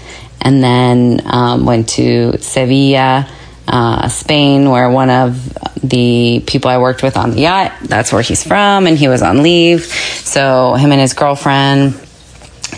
and 0.41 0.63
then 0.63 1.21
um, 1.25 1.67
went 1.67 1.89
to 1.91 2.39
Sevilla. 2.39 3.29
Uh, 3.67 4.09
Spain, 4.09 4.69
where 4.69 4.91
one 4.91 5.09
of 5.09 5.59
the 5.83 6.45
people 6.47 6.71
I 6.71 6.77
worked 6.77 7.03
with 7.03 7.17
on 7.17 7.31
the 7.31 7.41
yacht, 7.41 7.73
that's 7.81 8.13
where 8.13 8.21
he's 8.21 8.47
from, 8.47 8.87
and 8.87 8.99
he 8.99 9.09
was 9.09 9.23
on 9.23 9.43
leave. 9.43 9.87
So 9.87 10.75
him 10.75 10.93
and 10.93 11.01
his 11.01 11.15
girlfriend 11.15 11.95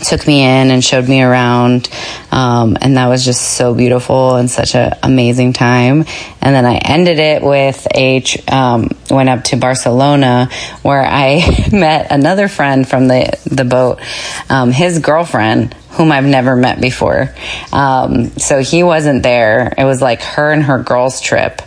took 0.05 0.27
me 0.27 0.43
in 0.43 0.71
and 0.71 0.85
showed 0.85 1.09
me 1.09 1.23
around 1.23 1.89
um, 2.33 2.77
and 2.81 2.97
that 2.97 3.07
was 3.07 3.25
just 3.25 3.57
so 3.57 3.75
beautiful 3.75 4.37
and 4.37 4.51
such 4.51 4.75
an 4.75 4.93
amazing 5.03 5.53
time. 5.53 6.05
And 6.41 6.55
then 6.55 6.65
i 6.65 6.77
ended 6.77 7.19
it 7.19 7.43
with 7.43 7.87
a 7.95 8.23
um, 8.49 8.91
went 9.11 9.29
up 9.29 9.45
to 9.45 9.57
barcelona 9.57 10.49
where 10.83 11.05
i 11.05 11.69
met 11.73 12.13
another 12.13 12.49
friend 12.49 12.87
from 12.89 13.09
the, 13.09 13.39
the 13.47 13.65
boat 13.65 14.01
um, 14.49 14.71
his 14.71 14.99
girlfriend 14.99 15.75
whom 15.91 16.13
i've 16.13 16.25
never 16.25 16.57
met 16.57 16.81
before. 16.81 17.35
Um, 17.73 18.31
so 18.39 18.61
he 18.61 18.83
wasn't 18.83 19.23
there. 19.23 19.73
It 19.79 19.85
was 19.85 20.03
like 20.03 20.21
her 20.23 20.53
and 20.53 20.63
her 20.65 20.83
girls 20.83 21.21
trip 21.21 21.63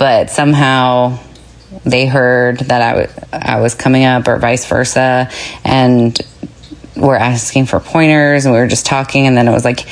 but 0.00 0.30
somehow 0.30 1.18
they 1.84 2.06
heard 2.06 2.58
that 2.60 2.80
I, 2.80 3.02
w- 3.02 3.28
I 3.32 3.60
was 3.60 3.74
coming 3.74 4.04
up 4.04 4.28
or 4.28 4.38
vice 4.38 4.66
versa. 4.66 5.30
And 5.62 6.18
were 6.96 7.16
asking 7.16 7.66
for 7.66 7.80
pointers 7.80 8.44
and 8.44 8.54
we 8.54 8.60
were 8.60 8.66
just 8.66 8.86
talking 8.86 9.26
and 9.26 9.36
then 9.36 9.48
it 9.48 9.52
was 9.52 9.64
like 9.64 9.86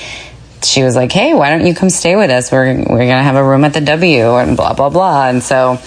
she 0.63 0.83
was 0.83 0.97
like 0.97 1.13
hey 1.13 1.35
why 1.35 1.51
don't 1.51 1.67
you 1.67 1.75
come 1.75 1.89
stay 1.89 2.17
with 2.17 2.31
us 2.31 2.51
we're, 2.51 2.77
we're 2.77 3.07
gonna 3.07 3.23
have 3.23 3.37
a 3.37 3.45
room 3.45 3.65
at 3.65 3.73
the 3.73 3.81
w 3.81 4.37
and 4.37 4.57
blah 4.57 4.75
blah 4.75 4.89
blah 4.89 5.29
and 5.29 5.43
so 5.43 5.79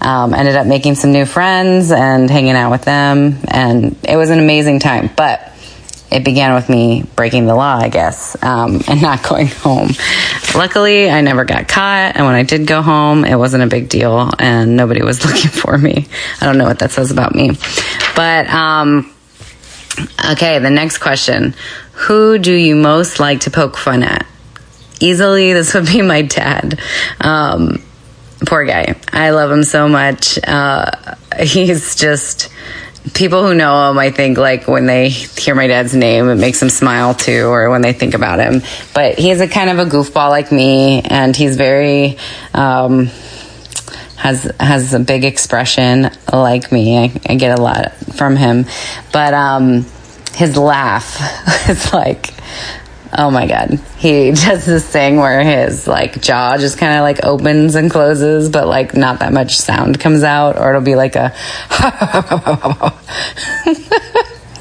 um, 0.00 0.34
ended 0.34 0.56
up 0.56 0.66
making 0.66 0.94
some 0.94 1.12
new 1.12 1.24
friends 1.24 1.90
and 1.90 2.30
hanging 2.30 2.54
out 2.54 2.70
with 2.70 2.82
them 2.82 3.36
and 3.48 3.96
it 4.08 4.16
was 4.16 4.30
an 4.30 4.38
amazing 4.38 4.78
time 4.78 5.10
but 5.16 5.52
it 6.12 6.24
began 6.24 6.54
with 6.54 6.68
me 6.68 7.04
breaking 7.16 7.46
the 7.46 7.54
law, 7.54 7.76
I 7.76 7.88
guess, 7.88 8.36
um, 8.42 8.80
and 8.86 9.00
not 9.00 9.22
going 9.28 9.46
home. 9.46 9.88
Luckily, 10.54 11.08
I 11.08 11.22
never 11.22 11.44
got 11.44 11.68
caught, 11.68 12.16
and 12.16 12.26
when 12.26 12.34
I 12.34 12.42
did 12.42 12.66
go 12.66 12.82
home, 12.82 13.24
it 13.24 13.36
wasn't 13.36 13.62
a 13.62 13.66
big 13.66 13.88
deal, 13.88 14.30
and 14.38 14.76
nobody 14.76 15.02
was 15.02 15.24
looking 15.26 15.50
for 15.50 15.76
me. 15.78 16.06
I 16.40 16.44
don't 16.44 16.58
know 16.58 16.66
what 16.66 16.80
that 16.80 16.90
says 16.90 17.10
about 17.10 17.34
me, 17.34 17.52
but 18.14 18.46
um, 18.48 19.12
Okay, 20.32 20.58
the 20.58 20.70
next 20.70 20.98
question. 20.98 21.54
Who 21.92 22.38
do 22.38 22.54
you 22.54 22.76
most 22.76 23.20
like 23.20 23.40
to 23.40 23.50
poke 23.50 23.76
fun 23.76 24.02
at? 24.02 24.26
Easily, 25.00 25.52
this 25.52 25.74
would 25.74 25.86
be 25.86 26.02
my 26.02 26.22
dad. 26.22 26.80
Um, 27.20 27.82
poor 28.46 28.64
guy. 28.64 28.94
I 29.12 29.30
love 29.30 29.50
him 29.50 29.64
so 29.64 29.88
much. 29.88 30.38
Uh, 30.42 30.90
he's 31.40 31.96
just 31.96 32.50
people 33.14 33.44
who 33.44 33.54
know 33.54 33.90
him. 33.90 33.98
I 33.98 34.10
think 34.10 34.38
like 34.38 34.68
when 34.68 34.86
they 34.86 35.08
hear 35.08 35.54
my 35.54 35.66
dad's 35.66 35.94
name, 35.94 36.28
it 36.28 36.36
makes 36.36 36.60
them 36.60 36.70
smile 36.70 37.14
too, 37.14 37.46
or 37.46 37.68
when 37.70 37.82
they 37.82 37.92
think 37.92 38.14
about 38.14 38.38
him. 38.38 38.62
But 38.94 39.18
he's 39.18 39.40
a 39.40 39.48
kind 39.48 39.70
of 39.70 39.78
a 39.78 39.90
goofball 39.90 40.30
like 40.30 40.52
me, 40.52 41.02
and 41.02 41.36
he's 41.36 41.56
very. 41.56 42.18
Um, 42.54 43.10
has 44.22 44.50
has 44.60 44.94
a 44.94 45.00
big 45.00 45.24
expression 45.24 46.10
like 46.32 46.70
me. 46.70 46.98
I, 46.98 47.12
I 47.28 47.34
get 47.34 47.58
a 47.58 47.62
lot 47.62 47.92
from 48.14 48.36
him, 48.36 48.66
but 49.12 49.34
um, 49.34 49.84
his 50.32 50.56
laugh 50.56 51.20
is 51.68 51.92
like 51.92 52.32
Oh 53.14 53.30
my 53.30 53.46
god. 53.46 53.78
He 53.98 54.30
does 54.30 54.64
this 54.64 54.88
thing 54.88 55.16
where 55.16 55.42
his 55.42 55.86
like 55.86 56.22
jaw 56.22 56.56
just 56.56 56.78
kind 56.78 56.94
of 56.96 57.02
like 57.02 57.24
opens 57.24 57.74
and 57.74 57.90
closes, 57.90 58.48
but 58.48 58.66
like 58.66 58.94
not 58.94 59.18
that 59.18 59.34
much 59.34 59.58
sound 59.58 60.00
comes 60.00 60.22
out, 60.22 60.56
or 60.58 60.70
it'll 60.70 60.80
be 60.80 60.94
like 60.94 61.14
a. 61.16 61.34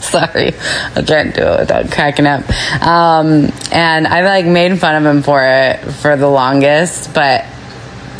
Sorry, 0.01 0.53
I 0.95 1.01
can't 1.03 1.33
do 1.33 1.43
it 1.43 1.59
without 1.61 1.89
cracking 1.91 2.25
up. 2.25 2.41
Um, 2.81 3.53
and 3.71 4.05
I 4.05 4.23
like 4.25 4.45
made 4.45 4.77
fun 4.77 4.95
of 4.95 5.05
him 5.05 5.21
for 5.23 5.41
it 5.45 5.77
for 5.77 6.17
the 6.17 6.27
longest, 6.27 7.13
but 7.13 7.45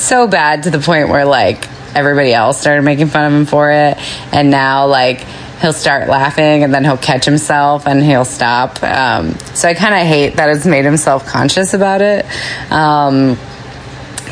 so 0.01 0.27
bad 0.27 0.63
to 0.63 0.69
the 0.69 0.79
point 0.79 1.09
where 1.09 1.25
like 1.25 1.67
everybody 1.95 2.33
else 2.33 2.59
started 2.59 2.83
making 2.83 3.07
fun 3.07 3.25
of 3.25 3.33
him 3.33 3.45
for 3.45 3.71
it, 3.71 3.97
and 4.33 4.49
now 4.49 4.87
like 4.87 5.25
he'll 5.61 5.73
start 5.73 6.09
laughing 6.09 6.63
and 6.63 6.73
then 6.73 6.83
he'll 6.83 6.97
catch 6.97 7.23
himself 7.23 7.87
and 7.87 8.03
he'll 8.03 8.25
stop. 8.25 8.81
Um, 8.83 9.37
so 9.53 9.69
I 9.69 9.75
kind 9.75 9.93
of 9.93 10.01
hate 10.01 10.37
that 10.37 10.49
it's 10.49 10.65
made 10.65 10.85
him 10.85 10.97
self 10.97 11.25
conscious 11.25 11.73
about 11.73 12.01
it. 12.01 12.25
Um, 12.71 13.37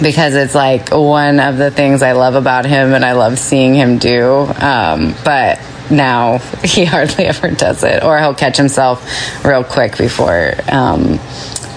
because 0.01 0.33
it's 0.33 0.55
like 0.55 0.91
one 0.91 1.39
of 1.39 1.57
the 1.57 1.71
things 1.71 2.01
I 2.01 2.13
love 2.13 2.35
about 2.35 2.65
him 2.65 2.93
and 2.93 3.03
I 3.03 3.13
love 3.13 3.37
seeing 3.37 3.75
him 3.75 3.97
do. 3.97 4.47
Um, 4.59 5.13
but 5.23 5.59
now 5.91 6.37
he 6.63 6.85
hardly 6.85 7.25
ever 7.25 7.51
does 7.51 7.83
it, 7.83 8.03
or 8.03 8.17
he'll 8.17 8.35
catch 8.35 8.57
himself 8.57 9.45
real 9.45 9.63
quick 9.63 9.97
before 9.97 10.53
um, 10.71 11.19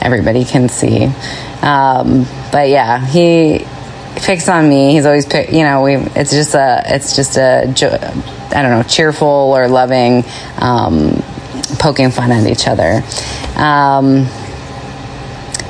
everybody 0.01 0.45
can 0.45 0.68
see. 0.68 1.07
Um, 1.62 2.24
but 2.51 2.68
yeah, 2.68 3.05
he 3.05 3.66
picks 4.23 4.49
on 4.49 4.68
me. 4.68 4.93
He's 4.93 5.07
always 5.07 5.27
pick, 5.27 5.51
you 5.53 5.62
know, 5.62 5.83
we, 5.83 5.97
it's 5.97 6.31
just 6.31 6.55
a, 6.55 6.83
it's 6.87 7.14
just 7.16 7.37
a, 7.37 7.64
I 8.55 8.62
don't 8.62 8.70
know, 8.70 8.83
cheerful 8.83 9.27
or 9.29 9.68
loving, 9.68 10.25
um, 10.59 11.23
poking 11.79 12.11
fun 12.11 12.31
at 12.31 12.47
each 12.47 12.66
other. 12.68 13.03
Um, 13.57 14.27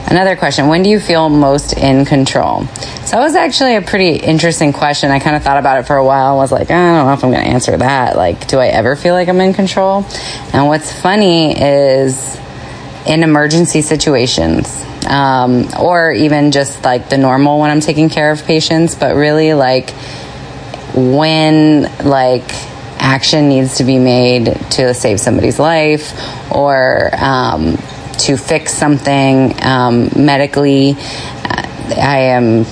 another 0.07 0.37
question 0.37 0.69
When 0.69 0.83
do 0.83 0.91
you 0.91 1.01
feel 1.01 1.29
most 1.29 1.73
in 1.73 2.05
control? 2.05 2.67
So 2.67 3.17
that 3.17 3.25
was 3.25 3.35
actually 3.35 3.77
a 3.77 3.83
pretty 3.83 4.17
interesting 4.17 4.73
question. 4.73 5.11
I 5.11 5.19
kind 5.19 5.37
of 5.37 5.43
thought 5.43 5.59
about 5.59 5.81
it 5.81 5.87
for 5.87 5.97
a 5.97 6.05
while. 6.05 6.35
I 6.35 6.37
was 6.37 6.53
like, 6.53 6.71
I 6.71 6.75
don't 6.75 7.07
know 7.07 7.13
if 7.13 7.25
I'm 7.25 7.31
going 7.31 7.45
to 7.45 7.51
answer 7.51 7.77
that. 7.77 8.17
Like, 8.17 8.47
do 8.47 8.59
I 8.59 8.69
ever 8.69 8.97
feel 8.97 9.15
like 9.15 9.29
I'm 9.29 9.41
in 9.41 9.55
control? 9.55 10.07
And 10.53 10.67
what's 10.67 10.93
funny 10.93 11.61
is 11.61 12.39
in 13.07 13.23
emergency 13.23 13.83
situations, 13.83 14.85
um, 15.07 15.69
or 15.81 16.13
even 16.13 16.53
just 16.53 16.85
like 16.85 17.09
the 17.09 17.19
normal 17.19 17.61
when 17.61 17.71
I'm 17.71 17.81
taking 17.81 18.09
care 18.09 18.31
of 18.31 18.45
patients, 18.45 18.95
but 18.95 19.17
really 19.17 19.55
like 19.55 19.91
when 20.95 21.83
like 22.05 22.45
action 22.99 23.49
needs 23.49 23.79
to 23.79 23.85
be 23.85 23.99
made 23.99 24.47
to 24.71 24.95
save 24.95 25.21
somebody's 25.21 25.59
life 25.59 26.13
or 26.53 27.11
um, 27.17 27.77
to 28.19 28.37
fix 28.37 28.73
something 28.73 29.55
um, 29.63 30.11
medically. 30.17 30.97
I 31.95 32.19
am 32.35 32.65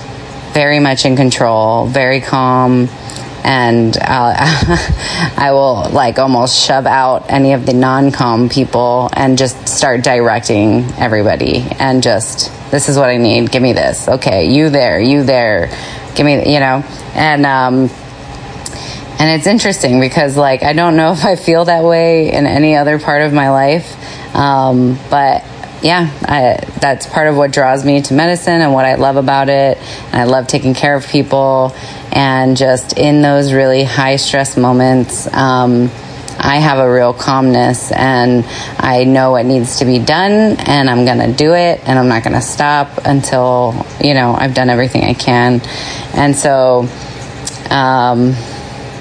very 0.53 0.79
much 0.79 1.05
in 1.05 1.15
control, 1.15 1.85
very 1.85 2.21
calm, 2.21 2.87
and 3.43 3.97
I 3.97 5.51
will 5.51 5.89
like 5.89 6.19
almost 6.19 6.65
shove 6.65 6.85
out 6.85 7.29
any 7.29 7.53
of 7.53 7.65
the 7.65 7.73
non 7.73 8.11
calm 8.11 8.49
people 8.49 9.09
and 9.13 9.37
just 9.37 9.67
start 9.67 10.03
directing 10.03 10.83
everybody 10.97 11.65
and 11.79 12.03
just 12.03 12.51
this 12.71 12.87
is 12.89 12.97
what 12.97 13.09
I 13.09 13.17
need. 13.17 13.51
Give 13.51 13.61
me 13.61 13.73
this. 13.73 14.07
Okay, 14.07 14.51
you 14.51 14.69
there, 14.69 14.99
you 14.99 15.23
there. 15.23 15.67
Give 16.15 16.25
me, 16.25 16.53
you 16.53 16.59
know, 16.59 16.83
and 17.13 17.45
um, 17.45 17.89
and 19.21 19.29
it's 19.39 19.45
interesting 19.45 19.99
because, 19.99 20.35
like, 20.35 20.63
I 20.63 20.73
don't 20.73 20.95
know 20.95 21.11
if 21.17 21.23
I 21.23 21.35
feel 21.35 21.65
that 21.65 21.83
way 21.83 22.31
in 22.33 22.47
any 22.47 22.75
other 22.75 22.97
part 22.97 23.21
of 23.21 23.31
my 23.33 23.51
life. 23.51 23.95
Um, 24.35 24.97
but 25.11 25.43
yeah, 25.83 26.09
I, 26.23 26.63
that's 26.79 27.05
part 27.05 27.27
of 27.27 27.37
what 27.37 27.51
draws 27.51 27.85
me 27.85 28.01
to 28.01 28.13
medicine 28.15 28.61
and 28.61 28.73
what 28.73 28.85
I 28.85 28.95
love 28.95 29.17
about 29.17 29.49
it. 29.49 29.77
And 29.77 30.15
I 30.15 30.23
love 30.23 30.47
taking 30.47 30.73
care 30.73 30.95
of 30.95 31.07
people. 31.07 31.75
And 32.11 32.57
just 32.57 32.97
in 32.97 33.21
those 33.21 33.53
really 33.53 33.83
high 33.83 34.17
stress 34.17 34.57
moments, 34.57 35.27
um, 35.33 35.89
I 36.43 36.57
have 36.57 36.79
a 36.79 36.91
real 36.91 37.13
calmness 37.13 37.91
and 37.91 38.43
I 38.77 39.03
know 39.03 39.31
what 39.31 39.45
needs 39.45 39.79
to 39.79 39.85
be 39.85 39.99
done 39.99 40.57
and 40.59 40.89
I'm 40.89 41.05
going 41.05 41.19
to 41.19 41.33
do 41.33 41.53
it 41.53 41.81
and 41.87 41.99
I'm 41.99 42.07
not 42.07 42.23
going 42.23 42.33
to 42.33 42.41
stop 42.41 43.05
until, 43.05 43.85
you 44.01 44.13
know, 44.13 44.33
I've 44.33 44.53
done 44.53 44.69
everything 44.69 45.03
I 45.03 45.13
can. 45.13 45.61
And 46.13 46.35
so, 46.35 46.87
um, 47.69 48.35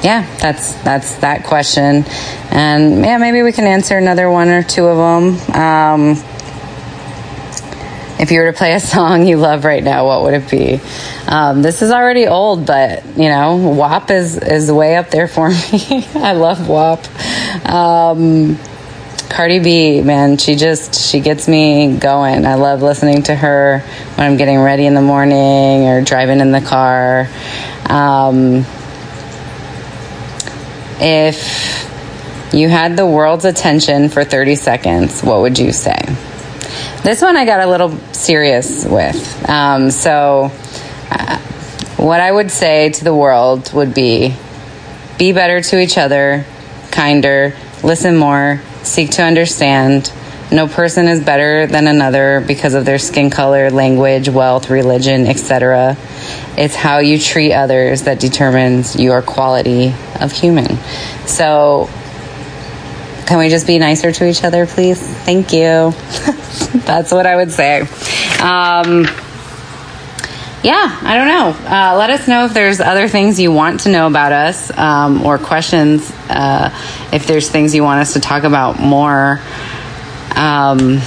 yeah, 0.02 0.26
that's 0.38 0.74
that's 0.82 1.16
that 1.16 1.44
question, 1.44 2.04
and 2.50 3.04
yeah, 3.04 3.18
maybe 3.18 3.42
we 3.42 3.52
can 3.52 3.66
answer 3.66 3.98
another 3.98 4.30
one 4.30 4.48
or 4.48 4.62
two 4.62 4.86
of 4.86 4.96
them. 4.96 5.54
Um, 5.54 6.16
if 8.20 8.30
you 8.30 8.40
were 8.40 8.52
to 8.52 8.56
play 8.56 8.74
a 8.74 8.80
song 8.80 9.26
you 9.26 9.38
love 9.38 9.64
right 9.64 9.82
now, 9.82 10.06
what 10.06 10.22
would 10.22 10.34
it 10.34 10.50
be? 10.50 10.80
Um, 11.26 11.62
this 11.62 11.80
is 11.80 11.90
already 11.90 12.26
old, 12.26 12.66
but 12.66 13.04
you 13.16 13.28
know, 13.28 13.56
WAP 13.56 14.10
is 14.10 14.36
is 14.36 14.70
way 14.70 14.96
up 14.96 15.10
there 15.10 15.26
for 15.26 15.48
me. 15.72 16.06
I 16.14 16.32
love 16.32 16.68
WAP. 16.68 17.06
Um, 17.66 18.58
Cardi 19.30 19.60
B, 19.60 20.02
man, 20.02 20.36
she 20.36 20.56
just 20.56 20.94
she 20.94 21.20
gets 21.20 21.48
me 21.48 21.96
going. 21.96 22.44
I 22.44 22.56
love 22.56 22.82
listening 22.82 23.22
to 23.24 23.34
her 23.34 23.78
when 24.16 24.26
I'm 24.26 24.36
getting 24.36 24.58
ready 24.58 24.86
in 24.86 24.94
the 24.94 25.02
morning 25.02 25.86
or 25.86 26.02
driving 26.02 26.40
in 26.40 26.50
the 26.52 26.60
car. 26.60 27.28
Um, 27.86 28.66
if 31.00 31.88
you 32.52 32.68
had 32.68 32.96
the 32.96 33.06
world's 33.06 33.44
attention 33.44 34.08
for 34.08 34.24
30 34.24 34.56
seconds, 34.56 35.22
what 35.22 35.40
would 35.40 35.58
you 35.58 35.72
say? 35.72 35.96
This 37.02 37.22
one 37.22 37.34
I 37.34 37.46
got 37.46 37.60
a 37.60 37.66
little 37.66 37.96
serious 38.12 38.84
with. 38.84 39.48
Um, 39.48 39.90
so, 39.90 40.52
uh, 41.10 41.38
what 41.96 42.20
I 42.20 42.30
would 42.30 42.50
say 42.50 42.90
to 42.90 43.04
the 43.04 43.14
world 43.14 43.72
would 43.72 43.94
be 43.94 44.34
be 45.18 45.32
better 45.32 45.62
to 45.62 45.80
each 45.80 45.96
other, 45.96 46.44
kinder, 46.90 47.54
listen 47.82 48.18
more, 48.18 48.60
seek 48.82 49.12
to 49.12 49.22
understand. 49.22 50.12
No 50.52 50.66
person 50.66 51.08
is 51.08 51.24
better 51.24 51.66
than 51.66 51.86
another 51.86 52.44
because 52.46 52.74
of 52.74 52.84
their 52.84 52.98
skin 52.98 53.30
color, 53.30 53.70
language, 53.70 54.28
wealth, 54.28 54.68
religion, 54.68 55.26
etc. 55.26 55.96
It's 56.58 56.74
how 56.74 56.98
you 56.98 57.18
treat 57.18 57.54
others 57.54 58.02
that 58.02 58.20
determines 58.20 58.96
your 58.96 59.22
quality 59.22 59.94
of 60.20 60.32
human. 60.32 60.76
So, 61.26 61.88
can 63.30 63.38
we 63.38 63.48
just 63.48 63.64
be 63.64 63.78
nicer 63.78 64.10
to 64.10 64.26
each 64.26 64.42
other, 64.42 64.66
please? 64.66 65.00
Thank 65.00 65.52
you. 65.52 65.92
That's 66.80 67.12
what 67.12 67.26
I 67.26 67.36
would 67.36 67.52
say. 67.52 67.82
Um, 68.42 69.06
yeah, 70.64 70.98
I 71.00 71.14
don't 71.14 71.28
know. 71.28 71.70
Uh, 71.70 71.96
let 71.96 72.10
us 72.10 72.26
know 72.26 72.46
if 72.46 72.54
there's 72.54 72.80
other 72.80 73.06
things 73.06 73.38
you 73.38 73.52
want 73.52 73.82
to 73.82 73.88
know 73.88 74.08
about 74.08 74.32
us 74.32 74.76
um, 74.76 75.24
or 75.24 75.38
questions. 75.38 76.10
Uh, 76.28 76.76
if 77.12 77.28
there's 77.28 77.48
things 77.48 77.72
you 77.72 77.84
want 77.84 78.00
us 78.00 78.14
to 78.14 78.20
talk 78.20 78.42
about 78.42 78.80
more. 78.80 79.40
Um, 80.34 80.98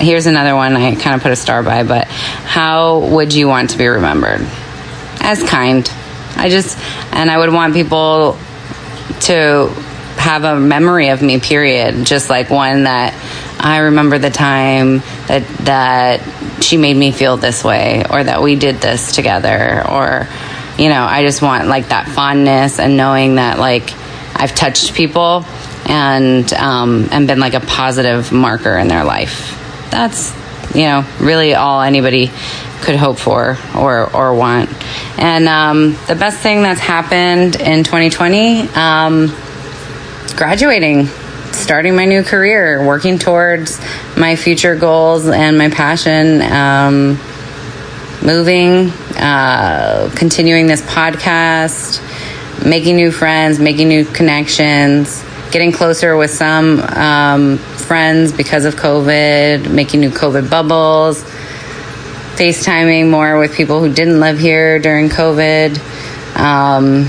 here's 0.00 0.26
another 0.26 0.56
one 0.56 0.74
I 0.74 0.96
kind 0.96 1.14
of 1.14 1.22
put 1.22 1.30
a 1.30 1.36
star 1.36 1.62
by, 1.62 1.84
but 1.84 2.08
how 2.08 2.98
would 2.98 3.32
you 3.32 3.46
want 3.46 3.70
to 3.70 3.78
be 3.78 3.86
remembered? 3.86 4.40
As 5.20 5.48
kind. 5.48 5.88
I 6.34 6.48
just, 6.48 6.76
and 7.12 7.30
I 7.30 7.38
would 7.38 7.52
want 7.52 7.72
people 7.72 8.36
to 9.20 9.83
have 10.24 10.44
a 10.44 10.58
memory 10.58 11.08
of 11.08 11.22
me, 11.22 11.38
period. 11.38 12.06
Just 12.06 12.30
like 12.30 12.50
one 12.50 12.84
that 12.84 13.14
I 13.60 13.78
remember 13.78 14.18
the 14.18 14.30
time 14.30 14.98
that, 15.26 15.46
that 15.64 16.62
she 16.62 16.76
made 16.76 16.96
me 16.96 17.12
feel 17.12 17.36
this 17.36 17.62
way, 17.62 18.04
or 18.10 18.24
that 18.24 18.42
we 18.42 18.56
did 18.56 18.76
this 18.76 19.14
together, 19.14 19.84
or, 19.88 20.28
you 20.78 20.88
know, 20.88 21.04
I 21.04 21.22
just 21.22 21.42
want 21.42 21.68
like 21.68 21.88
that 21.88 22.08
fondness 22.08 22.80
and 22.80 22.96
knowing 22.96 23.36
that 23.36 23.58
like 23.58 23.92
I've 24.34 24.54
touched 24.54 24.94
people 24.94 25.44
and 25.86 26.52
um, 26.54 27.08
and 27.12 27.26
been 27.26 27.38
like 27.38 27.54
a 27.54 27.60
positive 27.60 28.32
marker 28.32 28.76
in 28.76 28.88
their 28.88 29.04
life. 29.04 29.60
That's 29.90 30.34
you 30.74 30.84
know 30.84 31.04
really 31.20 31.54
all 31.54 31.82
anybody 31.82 32.30
could 32.82 32.96
hope 32.96 33.18
for 33.18 33.56
or 33.76 34.14
or 34.14 34.34
want. 34.34 34.70
And 35.18 35.48
um, 35.48 35.92
the 36.06 36.16
best 36.16 36.38
thing 36.40 36.62
that's 36.62 36.80
happened 36.80 37.56
in 37.56 37.84
2020, 37.84 38.68
um, 38.74 39.28
graduating, 40.36 41.06
starting 41.52 41.96
my 41.96 42.04
new 42.04 42.22
career, 42.22 42.84
working 42.84 43.18
towards 43.18 43.80
my 44.16 44.36
future 44.36 44.76
goals 44.76 45.28
and 45.28 45.56
my 45.56 45.70
passion. 45.70 46.42
Um, 46.42 47.18
moving 48.22 48.88
uh, 49.16 50.10
continuing 50.16 50.66
this 50.66 50.80
podcast, 50.82 52.00
making 52.66 52.96
new 52.96 53.12
friends, 53.12 53.58
making 53.58 53.88
new 53.88 54.04
connections, 54.04 55.22
getting 55.50 55.72
closer 55.72 56.16
with 56.16 56.30
some 56.30 56.80
um, 56.80 57.58
friends 57.58 58.32
because 58.32 58.64
of 58.64 58.74
COVID, 58.74 59.70
making 59.70 60.00
new 60.00 60.10
COVID 60.10 60.50
bubbles, 60.50 61.22
FaceTiming 62.36 63.10
more 63.10 63.38
with 63.38 63.54
people 63.54 63.80
who 63.80 63.92
didn't 63.92 64.20
live 64.20 64.38
here 64.38 64.78
during 64.78 65.08
COVID. 65.08 65.78
Um, 66.36 67.08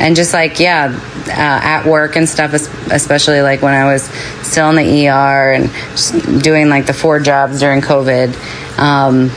and 0.00 0.16
just 0.16 0.32
like, 0.32 0.60
yeah, 0.60 0.86
uh, 1.28 1.30
at 1.30 1.86
work 1.86 2.16
and 2.16 2.28
stuff, 2.28 2.52
especially 2.52 3.42
like 3.42 3.62
when 3.62 3.74
I 3.74 3.92
was 3.92 4.02
still 4.42 4.70
in 4.70 4.76
the 4.76 5.08
ER 5.08 5.52
and 5.52 6.42
doing 6.42 6.68
like 6.68 6.86
the 6.86 6.92
four 6.92 7.20
jobs 7.20 7.60
during 7.60 7.80
COVID. 7.80 8.78
Um, 8.78 9.30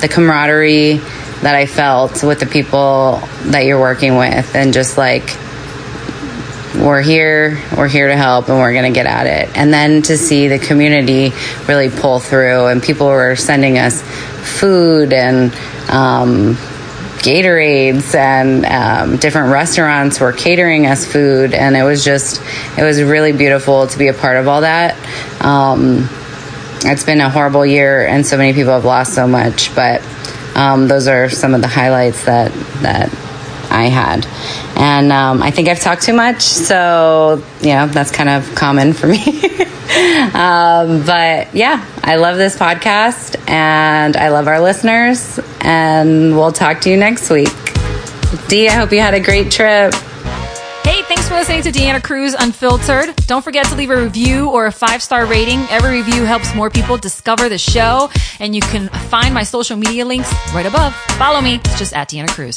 the 0.00 0.08
camaraderie 0.08 0.98
that 1.42 1.54
I 1.54 1.66
felt 1.66 2.22
with 2.22 2.40
the 2.40 2.46
people 2.46 3.20
that 3.46 3.64
you're 3.64 3.80
working 3.80 4.16
with, 4.16 4.54
and 4.54 4.72
just 4.72 4.98
like, 4.98 5.24
we're 6.74 7.00
here, 7.00 7.58
we're 7.76 7.88
here 7.88 8.08
to 8.08 8.16
help, 8.16 8.48
and 8.48 8.58
we're 8.58 8.72
going 8.72 8.92
to 8.92 8.94
get 8.94 9.06
at 9.06 9.26
it. 9.26 9.56
And 9.56 9.72
then 9.72 10.02
to 10.02 10.18
see 10.18 10.48
the 10.48 10.58
community 10.58 11.32
really 11.66 11.88
pull 11.88 12.20
through, 12.20 12.66
and 12.66 12.82
people 12.82 13.06
were 13.06 13.36
sending 13.36 13.78
us 13.78 14.02
food 14.02 15.12
and 15.12 15.54
um, 15.88 16.56
Gatorades, 17.26 18.14
and 18.14 18.64
um, 18.64 19.16
different 19.16 19.50
restaurants 19.50 20.20
were 20.20 20.32
catering 20.32 20.86
us 20.86 21.04
food, 21.04 21.54
and 21.54 21.76
it 21.76 21.82
was 21.82 22.04
just, 22.04 22.40
it 22.78 22.84
was 22.84 23.02
really 23.02 23.32
beautiful 23.32 23.88
to 23.88 23.98
be 23.98 24.06
a 24.06 24.14
part 24.14 24.36
of 24.36 24.46
all 24.46 24.60
that. 24.60 24.94
Um, 25.44 26.08
it's 26.84 27.02
been 27.02 27.20
a 27.20 27.28
horrible 27.28 27.66
year, 27.66 28.06
and 28.06 28.24
so 28.24 28.36
many 28.36 28.52
people 28.52 28.72
have 28.72 28.84
lost 28.84 29.12
so 29.12 29.26
much, 29.26 29.74
but 29.74 30.02
um, 30.54 30.86
those 30.86 31.08
are 31.08 31.28
some 31.28 31.52
of 31.52 31.62
the 31.62 31.68
highlights 31.68 32.24
that 32.26 32.52
that 32.82 33.10
I 33.70 33.84
had. 33.86 34.26
And 34.76 35.12
um, 35.12 35.42
I 35.42 35.50
think 35.50 35.68
I've 35.68 35.80
talked 35.80 36.02
too 36.02 36.12
much, 36.12 36.42
so 36.42 37.42
yeah, 37.60 37.86
that's 37.86 38.10
kind 38.10 38.28
of 38.28 38.54
common 38.54 38.92
for 38.92 39.06
me. 39.06 39.18
um, 40.34 41.04
but 41.04 41.54
yeah, 41.54 41.84
I 42.02 42.16
love 42.16 42.36
this 42.36 42.56
podcast 42.56 43.36
and 43.48 44.16
I 44.16 44.28
love 44.28 44.48
our 44.48 44.60
listeners, 44.60 45.38
and 45.60 46.36
we'll 46.36 46.52
talk 46.52 46.82
to 46.82 46.90
you 46.90 46.96
next 46.96 47.30
week. 47.30 47.48
Dee, 48.48 48.68
I 48.68 48.72
hope 48.72 48.92
you 48.92 49.00
had 49.00 49.14
a 49.14 49.20
great 49.20 49.50
trip. 49.50 49.94
Hey, 50.86 51.02
thanks 51.02 51.28
for 51.28 51.34
listening 51.34 51.62
to 51.62 51.72
Deanna 51.72 52.00
Cruz 52.00 52.34
Unfiltered. 52.38 53.16
Don't 53.26 53.42
forget 53.42 53.66
to 53.66 53.74
leave 53.74 53.90
a 53.90 54.00
review 54.00 54.50
or 54.50 54.66
a 54.66 54.72
five 54.72 55.02
star 55.02 55.26
rating. 55.26 55.58
Every 55.68 55.98
review 55.98 56.24
helps 56.24 56.54
more 56.54 56.70
people 56.70 56.96
discover 56.96 57.48
the 57.48 57.58
show, 57.58 58.08
and 58.38 58.54
you 58.54 58.60
can 58.60 58.88
find 59.10 59.34
my 59.34 59.42
social 59.42 59.76
media 59.76 60.04
links 60.04 60.32
right 60.54 60.66
above. 60.66 60.94
Follow 61.18 61.40
me, 61.40 61.56
it's 61.56 61.78
just 61.78 61.92
at 61.92 62.08
Deanna 62.08 62.28
Cruz. 62.28 62.56